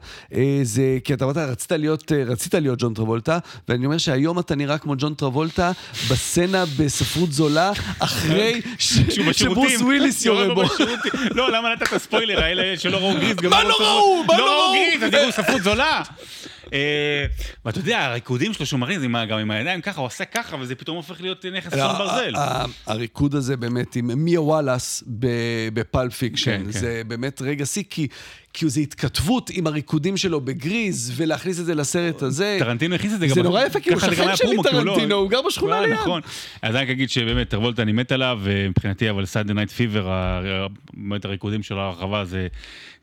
זה 0.63 0.97
כי 1.03 1.13
אתה 1.13 1.25
אמרת, 1.25 1.37
רצית 1.37 1.71
להיות, 1.71 2.11
רצית 2.11 2.53
להיות 2.53 2.81
ג'ון 2.81 2.93
טרבולטה, 2.93 3.37
ואני 3.69 3.85
אומר 3.85 3.97
שהיום 3.97 4.39
אתה 4.39 4.55
נראה 4.55 4.77
כמו 4.77 4.93
ג'ון 4.97 5.13
טרבולטה 5.13 5.71
בסצנה 6.11 6.63
בספרות 6.79 7.31
זולה, 7.31 7.71
אחרי 7.99 8.61
ש- 8.79 8.93
שהוא 8.93 9.25
בשירותים. 9.27 9.69
שברוס 9.69 9.81
וויליס 9.81 10.25
יורה 10.25 10.53
בו. 10.53 10.63
לא, 11.31 11.51
למה 11.51 11.73
נתת 11.73 11.97
ספוילר? 11.97 12.43
האלה 12.43 12.77
שלא 12.79 12.97
ראו 12.97 13.13
גריז. 13.13 13.35
גם 13.35 13.49
מה 13.49 13.63
לא 13.63 13.69
לא. 13.69 13.75
ראו? 13.79 14.23
מה 14.27 14.37
לא 14.37 14.45
לא 14.45 14.51
ראו 14.51 14.71
ראו? 14.71 15.09
גריז, 15.11 15.13
תראו 15.31 15.45
ספרות 15.45 15.63
זולה. 15.63 16.01
אה, 16.73 17.25
ואתה 17.65 17.79
יודע, 17.79 18.05
הריקודים 18.05 18.53
שלו 18.53 18.65
שהוא 18.65 18.79
זה 18.99 19.07
גם 19.25 19.39
עם 19.39 19.51
הידיים 19.51 19.81
ככה, 19.81 19.99
הוא 19.99 20.05
עושה 20.07 20.25
ככה, 20.25 20.55
וזה 20.59 20.75
פתאום 20.75 20.97
הופך 20.97 21.21
להיות 21.21 21.45
נכס 21.45 21.71
צאן 21.73 21.95
ברזל. 21.97 22.35
ה- 22.35 22.39
ה- 22.39 22.65
הריקוד 22.85 23.35
הזה 23.35 23.57
באמת 23.57 23.95
עם 23.95 24.23
מיה 24.23 24.41
וואלאס 24.41 25.03
ב- 25.19 25.27
בפלפ 25.73 26.13
פיקשן, 26.13 26.51
כן, 26.57 26.71
כן. 26.71 26.79
זה 26.79 27.01
באמת 27.07 27.41
רגע 27.41 27.65
שיא, 27.65 27.83
כי... 27.89 28.07
כי 28.57 28.69
זה 28.69 28.79
התכתבות 28.79 29.49
עם 29.53 29.67
הריקודים 29.67 30.17
שלו 30.17 30.41
בגריז, 30.41 31.13
ולהכניס 31.15 31.59
את 31.59 31.65
זה 31.65 31.75
לסרט 31.75 32.21
הזה. 32.21 32.55
טרנטינו 32.59 32.95
הכניס 32.95 33.13
את 33.13 33.19
זה 33.19 33.27
גם... 33.27 33.33
זה 33.33 33.43
נורא 33.43 33.63
יפה, 33.63 33.79
כי 33.79 33.89
הוא 33.89 33.99
שכן 33.99 34.21
היה 34.27 34.37
שלי 34.37 34.55
לא- 34.57 34.63
טרנטינו, 34.63 35.15
הוא 35.15 35.29
גר 35.29 35.41
בשכונה 35.47 35.75
אה, 35.75 35.81
ליד. 35.81 35.93
נכון. 35.93 36.21
אז 36.61 36.75
אני 36.75 36.83
רק 36.83 36.89
אגיד 36.89 37.09
שבאמת, 37.09 37.49
טרבולטה 37.49 37.81
אני 37.81 37.91
מת 37.91 38.11
עליו, 38.11 38.39
ומבחינתי 38.43 39.09
אבל 39.09 39.25
סייד 39.25 39.51
נייט 39.51 39.71
פיבר, 39.71 40.09
באמת 40.93 41.25
הריקודים 41.25 41.63
של 41.63 41.77
הרחבה 41.77 42.25
זה 42.25 42.47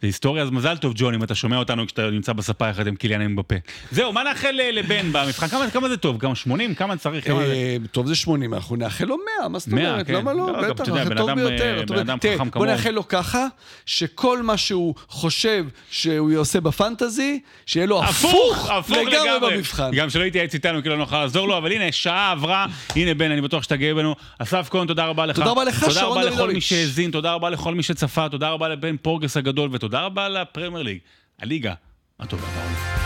היסטוריה, 0.02 0.42
אז 0.42 0.50
מזל 0.50 0.76
טוב 0.76 0.92
ג'ון, 0.96 1.14
אם 1.14 1.22
אתה 1.22 1.34
שומע 1.34 1.57
אותנו 1.59 1.86
כשאתה 1.86 2.11
נמצא 2.11 2.32
בספה 2.32 2.68
יחד 2.68 2.86
עם 2.86 2.96
קיליאן 2.96 3.20
אמבפה. 3.22 3.55
זהו, 3.90 4.12
מה 4.12 4.22
נאחל 4.22 4.61
אה, 4.61 4.70
לבן 4.70 5.12
במבחן? 5.12 5.46
כמה- 5.70 5.88
זה 5.88 5.96
טוב? 5.96 6.20
כמה 6.20 6.34
80? 6.34 6.74
כמה 6.74 6.96
צריך? 6.96 7.26
אה, 7.30 7.76
טוב 7.92 8.07
זה 8.07 8.14
80, 8.14 8.55
אנחנו 8.55 8.76
נאחל 8.76 9.05
לו 9.05 9.16
100, 9.40 9.48
מה 9.48 9.59
זאת 9.59 9.68
100, 9.68 9.90
אומרת? 9.90 10.07
כן. 10.07 10.14
למה 10.14 10.32
לא? 10.32 10.52
לא, 10.52 10.70
בטח, 10.70 10.82
אתה 10.82 10.90
יודע, 10.90 11.02
אנחנו 11.02 11.14
בן 11.14 11.16
טוב 11.20 11.28
אדם, 11.30 11.36
ביותר. 11.36 11.82
טוב 11.86 11.96
בן 11.96 12.02
אדם 12.02 12.18
תראה, 12.18 12.34
חכם 12.34 12.44
בוא 12.44 12.52
כמוהו. 12.52 12.70
נאחל 12.70 12.90
לו 12.90 13.09
ככה, 13.09 13.46
שכל 13.86 14.42
מה 14.42 14.57
שהוא 14.57 14.94
חושב 15.09 15.43
שהוא 15.90 16.36
עושה 16.36 16.61
בפנטזי, 16.61 17.40
שיהיה 17.66 17.86
לו 17.86 18.05
הפוך 18.05 18.70
הפוך 18.70 18.97
לגמרי 18.97 19.51
במבחן. 19.51 19.90
גם 19.95 20.11
שלא 20.11 20.24
יתייעץ 20.24 20.55
איתנו, 20.55 20.82
כי 20.82 20.88
לא 20.88 20.97
נוכל 20.97 21.20
לעזור 21.20 21.49
לו, 21.49 21.59
אבל 21.59 21.72
הנה, 21.72 21.92
שעה 21.92 22.30
עברה, 22.30 22.66
הנה 22.97 23.14
בן, 23.14 23.30
אני 23.30 23.40
בטוח 23.40 23.62
שאתה 23.62 23.76
גאה 23.76 23.95
בנו. 23.95 24.14
אסף 24.38 24.68
כהן, 24.70 24.86
תודה 24.86 25.07
רבה 25.07 25.26
לך. 25.26 25.36
תודה 25.36 25.51
רבה 25.51 25.64
לך, 25.64 25.80
תודה 25.80 26.01
שרון 26.01 26.18
רבה 26.18 26.30
לכל. 26.30 26.53
מי 26.53 26.61
שהאזין, 26.61 27.11
תודה 27.11 27.32
רבה 27.32 27.51
לכל 27.51 27.74
מי 27.74 27.82
שצפה, 27.82 28.28
תודה 28.28 28.51
רבה 28.51 28.68
לבן 28.68 28.97
פורגס 28.97 29.36
הגדול, 29.36 29.70
ותודה 29.72 30.01
רבה 30.01 30.28
לפרמייר 30.28 30.82
ליג, 30.82 30.99
הליגה 31.40 31.74
הטובה 32.20 32.47
בעולם. 32.47 33.03